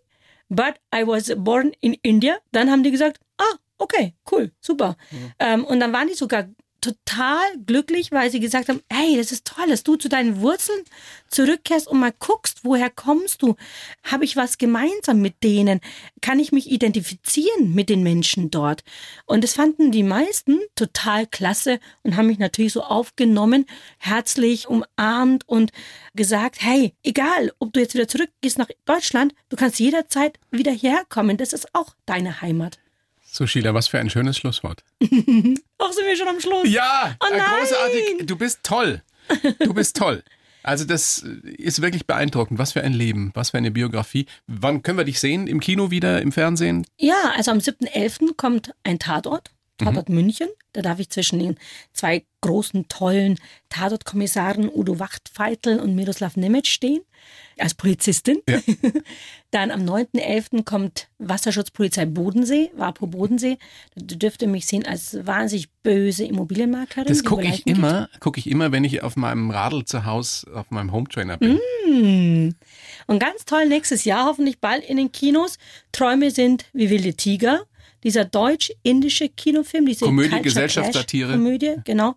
but 0.50 0.76
I 0.94 1.06
was 1.06 1.34
born 1.36 1.74
in 1.82 1.94
India, 2.02 2.38
dann 2.52 2.72
haben 2.72 2.84
die 2.84 2.92
gesagt, 2.92 3.20
ah, 3.38 3.58
okay, 3.78 4.16
cool, 4.32 4.52
super. 4.60 4.96
Mhm. 5.12 5.32
Ähm, 5.40 5.66
und 5.66 5.80
dann 5.80 5.94
waren 5.94 6.08
die 6.08 6.14
sogar 6.14 6.48
total 6.84 7.42
glücklich, 7.66 8.12
weil 8.12 8.30
sie 8.30 8.42
gesagt 8.42 8.68
haben, 8.68 8.82
hey, 8.92 9.16
das 9.16 9.32
ist 9.32 9.46
toll, 9.46 9.68
dass 9.70 9.84
du 9.84 9.96
zu 9.96 10.10
deinen 10.10 10.42
Wurzeln 10.42 10.84
zurückkehrst 11.30 11.88
und 11.88 12.00
mal 12.00 12.14
guckst, 12.20 12.60
woher 12.64 12.90
kommst 12.90 13.42
du? 13.42 13.56
Habe 14.04 14.26
ich 14.26 14.36
was 14.36 14.58
gemeinsam 14.58 15.22
mit 15.22 15.44
denen? 15.44 15.80
Kann 16.22 16.40
ich 16.40 16.52
mich 16.52 16.70
identifizieren 16.70 17.74
mit 17.74 17.90
den 17.90 18.04
Menschen 18.04 18.52
dort? 18.52 18.84
Und 19.26 19.46
das 19.46 19.54
fanden 19.54 19.92
die 19.92 20.04
meisten 20.04 20.60
total 20.76 21.26
klasse 21.26 21.80
und 22.04 22.18
haben 22.18 22.28
mich 22.28 22.40
natürlich 22.40 22.74
so 22.74 22.84
aufgenommen, 22.84 23.66
herzlich 23.98 24.68
umarmt 24.68 25.48
und 25.48 25.72
gesagt, 26.16 26.58
hey, 26.60 26.94
egal, 27.02 27.54
ob 27.60 27.72
du 27.72 27.80
jetzt 27.80 27.94
wieder 27.94 28.10
zurückgehst 28.10 28.58
nach 28.58 28.70
Deutschland, 28.84 29.34
du 29.48 29.56
kannst 29.56 29.80
jederzeit 29.80 30.38
wieder 30.52 30.74
herkommen. 30.74 31.38
Das 31.38 31.54
ist 31.54 31.74
auch 31.74 31.96
deine 32.06 32.42
Heimat. 32.42 32.83
So, 33.36 33.48
Sheila, 33.48 33.74
was 33.74 33.88
für 33.88 33.98
ein 33.98 34.12
schönes 34.12 34.38
Schlusswort. 34.38 34.84
Ach, 35.02 35.08
sind 35.10 36.06
wir 36.06 36.16
schon 36.16 36.28
am 36.28 36.40
Schluss? 36.40 36.70
Ja, 36.70 37.16
oh 37.20 37.26
großartig. 37.32 38.28
Du 38.28 38.36
bist 38.36 38.60
toll. 38.62 39.02
Du 39.58 39.74
bist 39.74 39.96
toll. 39.98 40.24
Also 40.62 40.86
das 40.86 41.18
ist 41.18 41.82
wirklich 41.82 42.06
beeindruckend. 42.06 42.60
Was 42.60 42.74
für 42.74 42.84
ein 42.84 42.94
Leben, 42.94 43.32
was 43.34 43.50
für 43.50 43.58
eine 43.58 43.72
Biografie. 43.72 44.28
Wann 44.46 44.84
können 44.84 45.00
wir 45.00 45.06
dich 45.06 45.20
sehen? 45.20 45.48
Im 45.48 45.62
Kino 45.62 45.90
wieder, 45.90 46.22
im 46.22 46.32
Fernsehen? 46.32 46.86
Ja, 47.00 47.34
also 47.36 47.50
am 47.50 47.58
7.11. 47.58 48.36
kommt 48.38 48.76
ein 48.84 49.00
Tatort. 49.00 49.50
Tatort 49.80 50.10
mhm. 50.10 50.16
München. 50.16 50.50
Da 50.74 50.84
darf 50.84 51.00
ich 51.00 51.10
zwischen 51.10 51.40
den 51.40 51.58
zwei 51.92 52.26
großen, 52.42 52.88
tollen 52.88 53.40
Tatortkommissaren 53.70 54.70
Udo 54.72 55.00
Wachtfeitel 55.00 55.80
und 55.80 55.96
Miroslav 55.96 56.38
Nemec 56.38 56.68
stehen 56.68 57.02
als 57.58 57.74
Polizistin. 57.74 58.40
Ja. 58.48 58.60
Dann 59.52 59.70
am 59.70 59.82
9.11. 59.82 60.64
kommt 60.64 61.10
Wasserschutzpolizei 61.20 62.06
Bodensee, 62.06 62.72
WAPO 62.76 63.08
Bodensee. 63.08 63.58
Da 63.96 64.16
dürfte 64.16 64.48
mich 64.48 64.66
sehen 64.66 64.86
als 64.86 65.18
wahnsinnig 65.26 65.70
böse 65.84 66.24
Immobilienmaklerin. 66.26 67.08
Das 67.08 67.24
gucke 67.24 67.46
ich 67.46 67.68
immer, 67.68 68.10
gucke 68.20 68.40
ich 68.40 68.50
immer, 68.50 68.72
wenn 68.72 68.84
ich 68.84 69.04
auf 69.04 69.16
meinem 69.16 69.52
Radl 69.52 69.86
zu 69.86 70.06
Hause 70.06 70.48
auf 70.56 70.72
meinem 70.72 70.92
Hometrainer 70.92 71.38
bin. 71.38 71.60
Mm. 71.88 72.56
Und 73.06 73.20
ganz 73.20 73.46
toll 73.46 73.68
nächstes 73.68 74.06
Jahr, 74.06 74.26
hoffentlich 74.26 74.60
bald 74.60 74.84
in 74.84 74.98
den 74.98 75.12
Kinos. 75.12 75.58
Träume 75.92 76.32
sind 76.32 76.66
wie 76.74 76.90
wilde 76.90 77.14
Tiger. 77.14 77.62
Dieser 78.04 78.26
deutsch-indische 78.26 79.30
Kinofilm, 79.30 79.86
diese 79.86 80.06
Komödie, 80.06 80.42
Gesellschaftssatire. 80.42 81.34
Komödie, 81.34 81.76
genau 81.86 82.16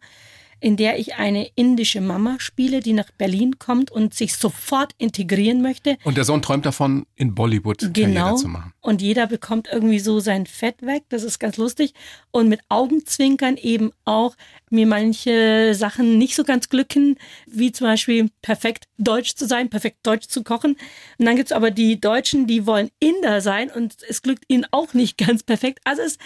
in 0.61 0.77
der 0.77 0.99
ich 0.99 1.15
eine 1.17 1.49
indische 1.55 2.01
Mama 2.01 2.37
spiele, 2.39 2.81
die 2.81 2.93
nach 2.93 3.11
Berlin 3.19 3.59
kommt 3.59 3.91
und 3.91 4.15
sich 4.15 4.37
sofort 4.37 4.93
integrieren 4.99 5.63
möchte. 5.63 5.99
Und 6.05 6.17
der 6.17 6.25
Sohn 6.25 6.43
träumt 6.43 6.67
davon, 6.67 7.07
in 7.15 7.35
Bollywood 7.35 7.93
genau. 7.93 8.21
Karriere 8.21 8.37
zu 8.37 8.49
machen. 8.49 8.73
Und 8.81 9.03
jeder 9.03 9.27
bekommt 9.27 9.69
irgendwie 9.71 9.99
so 9.99 10.21
sein 10.21 10.47
Fett 10.47 10.83
weg. 10.83 11.05
Das 11.09 11.23
ist 11.23 11.39
ganz 11.39 11.57
lustig. 11.57 11.93
Und 12.31 12.49
mit 12.49 12.61
Augenzwinkern 12.69 13.57
eben 13.57 13.93
auch 14.05 14.37
mir 14.71 14.87
manche 14.87 15.75
Sachen 15.75 16.19
nicht 16.19 16.35
so 16.35 16.45
ganz 16.45 16.69
glücken, 16.69 17.17
wie 17.47 17.73
zum 17.73 17.87
Beispiel 17.87 18.31
perfekt 18.43 18.87
Deutsch 18.99 19.35
zu 19.35 19.47
sein, 19.47 19.69
perfekt 19.69 19.99
Deutsch 20.05 20.29
zu 20.29 20.43
kochen. 20.43 20.77
Und 21.19 21.27
dann 21.27 21.37
gibt 21.37 21.51
es 21.51 21.53
aber 21.53 21.71
die 21.71 22.01
Deutschen, 22.01 22.47
die 22.47 22.67
wollen 22.67 22.91
Inder 22.99 23.41
sein 23.41 23.71
und 23.71 23.97
es 24.09 24.23
glückt 24.23 24.45
ihnen 24.49 24.67
auch 24.71 24.95
nicht 24.95 25.19
ganz 25.27 25.43
perfekt. 25.43 25.81
Also 25.85 26.03
es 26.03 26.19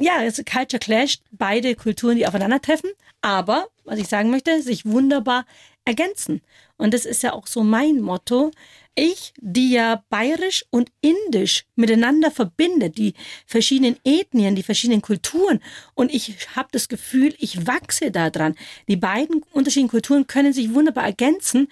ja, 0.00 0.22
es 0.22 0.38
ist 0.38 0.50
Culture 0.50 0.80
Clash, 0.80 1.18
beide 1.30 1.74
Kulturen, 1.74 2.16
die 2.16 2.26
aufeinandertreffen, 2.26 2.90
aber, 3.20 3.68
was 3.84 3.98
ich 3.98 4.08
sagen 4.08 4.30
möchte, 4.30 4.62
sich 4.62 4.86
wunderbar 4.86 5.44
ergänzen. 5.84 6.42
Und 6.76 6.94
das 6.94 7.04
ist 7.04 7.22
ja 7.22 7.32
auch 7.32 7.46
so 7.46 7.64
mein 7.64 8.00
Motto. 8.00 8.50
Ich, 8.94 9.32
die 9.36 9.70
ja 9.70 10.02
bayerisch 10.10 10.64
und 10.70 10.90
indisch 11.00 11.64
miteinander 11.76 12.30
verbindet, 12.30 12.98
die 12.98 13.14
verschiedenen 13.46 13.96
Ethnien, 14.04 14.56
die 14.56 14.64
verschiedenen 14.64 15.02
Kulturen. 15.02 15.60
Und 15.94 16.12
ich 16.12 16.36
habe 16.56 16.68
das 16.72 16.88
Gefühl, 16.88 17.34
ich 17.38 17.66
wachse 17.66 18.10
daran. 18.10 18.56
Die 18.88 18.96
beiden 18.96 19.44
unterschiedlichen 19.52 19.90
Kulturen 19.90 20.26
können 20.26 20.52
sich 20.52 20.74
wunderbar 20.74 21.04
ergänzen 21.04 21.68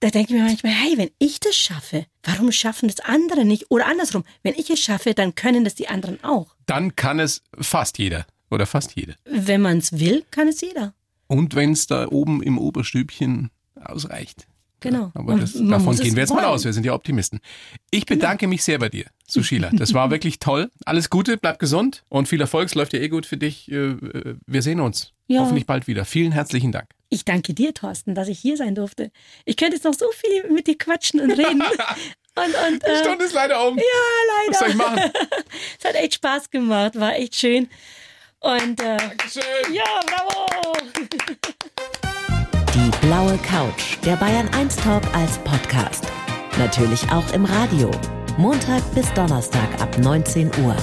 da 0.00 0.10
denke 0.10 0.32
ich 0.32 0.38
mir 0.38 0.44
manchmal, 0.44 0.72
hey, 0.72 0.98
wenn 0.98 1.10
ich 1.18 1.40
das 1.40 1.56
schaffe, 1.56 2.06
warum 2.22 2.52
schaffen 2.52 2.88
das 2.88 3.00
andere 3.00 3.44
nicht? 3.44 3.70
Oder 3.70 3.86
andersrum, 3.86 4.24
wenn 4.42 4.54
ich 4.54 4.70
es 4.70 4.80
schaffe, 4.80 5.14
dann 5.14 5.34
können 5.34 5.64
das 5.64 5.74
die 5.74 5.88
anderen 5.88 6.22
auch. 6.22 6.54
Dann 6.66 6.96
kann 6.96 7.18
es 7.18 7.42
fast 7.58 7.98
jeder 7.98 8.26
oder 8.50 8.66
fast 8.66 8.96
jede. 8.96 9.16
Wenn 9.24 9.62
man 9.62 9.78
es 9.78 9.98
will, 9.98 10.24
kann 10.30 10.48
es 10.48 10.60
jeder. 10.60 10.94
Und 11.28 11.54
wenn 11.54 11.72
es 11.72 11.86
da 11.86 12.08
oben 12.08 12.42
im 12.42 12.58
Oberstübchen 12.58 13.50
ausreicht. 13.74 14.46
Genau. 14.80 15.10
aber 15.14 15.36
das, 15.36 15.54
davon 15.54 15.96
gehen 15.96 16.14
wir 16.14 16.20
jetzt 16.20 16.30
wollen. 16.30 16.42
mal 16.42 16.48
aus. 16.48 16.64
Wir 16.64 16.72
sind 16.72 16.84
ja 16.84 16.92
Optimisten. 16.92 17.40
Ich 17.90 18.04
genau. 18.04 18.18
bedanke 18.18 18.40
genau. 18.40 18.50
mich 18.50 18.62
sehr 18.62 18.78
bei 18.78 18.90
dir, 18.90 19.06
Sushila. 19.26 19.70
Das 19.72 19.94
war 19.94 20.10
wirklich 20.10 20.38
toll. 20.38 20.70
Alles 20.84 21.08
Gute, 21.08 21.38
bleib 21.38 21.58
gesund 21.58 22.04
und 22.08 22.28
viel 22.28 22.40
Erfolg. 22.40 22.66
Es 22.66 22.74
läuft 22.74 22.92
ja 22.92 23.00
eh 23.00 23.08
gut 23.08 23.24
für 23.24 23.38
dich. 23.38 23.70
Äh, 23.70 23.92
äh, 23.92 24.36
wir 24.46 24.62
sehen 24.62 24.80
uns 24.80 25.12
ja. 25.28 25.40
hoffentlich 25.40 25.66
bald 25.66 25.86
wieder. 25.86 26.04
Vielen 26.04 26.30
herzlichen 26.30 26.72
Dank. 26.72 26.90
Ich 27.08 27.24
danke 27.24 27.54
dir, 27.54 27.72
Thorsten, 27.72 28.14
dass 28.14 28.28
ich 28.28 28.38
hier 28.38 28.56
sein 28.56 28.74
durfte. 28.74 29.10
Ich 29.44 29.56
könnte 29.56 29.76
jetzt 29.76 29.84
noch 29.84 29.94
so 29.94 30.10
viel 30.12 30.50
mit 30.50 30.66
dir 30.66 30.76
quatschen 30.76 31.20
und 31.20 31.32
reden. 31.32 31.62
Und, 32.38 32.54
und, 32.54 32.82
Die 32.86 32.96
Stunde 32.98 33.24
äh, 33.24 33.26
ist 33.28 33.32
leider 33.32 33.66
um. 33.66 33.78
Ja, 33.78 33.84
leider. 34.28 34.50
Was 34.50 34.58
soll 34.58 34.68
ich 34.68 34.74
machen? 34.74 35.00
es 35.78 35.84
hat 35.86 35.94
echt 35.94 36.14
Spaß 36.16 36.50
gemacht, 36.50 37.00
war 37.00 37.14
echt 37.16 37.34
schön. 37.34 37.70
Und, 38.40 38.78
äh, 38.78 38.98
Dankeschön. 38.98 39.42
Ja, 39.72 39.84
bravo. 40.04 40.74
Die 42.74 43.06
blaue 43.06 43.38
Couch, 43.38 43.96
der 44.04 44.16
Bayern 44.16 44.50
1 44.52 44.76
Talk 44.76 45.02
als 45.14 45.38
Podcast. 45.38 46.04
Natürlich 46.58 47.10
auch 47.10 47.32
im 47.32 47.46
Radio. 47.46 47.90
Montag 48.36 48.82
bis 48.94 49.10
Donnerstag 49.14 49.80
ab 49.80 49.96
19 49.96 50.50
Uhr. 50.62 50.76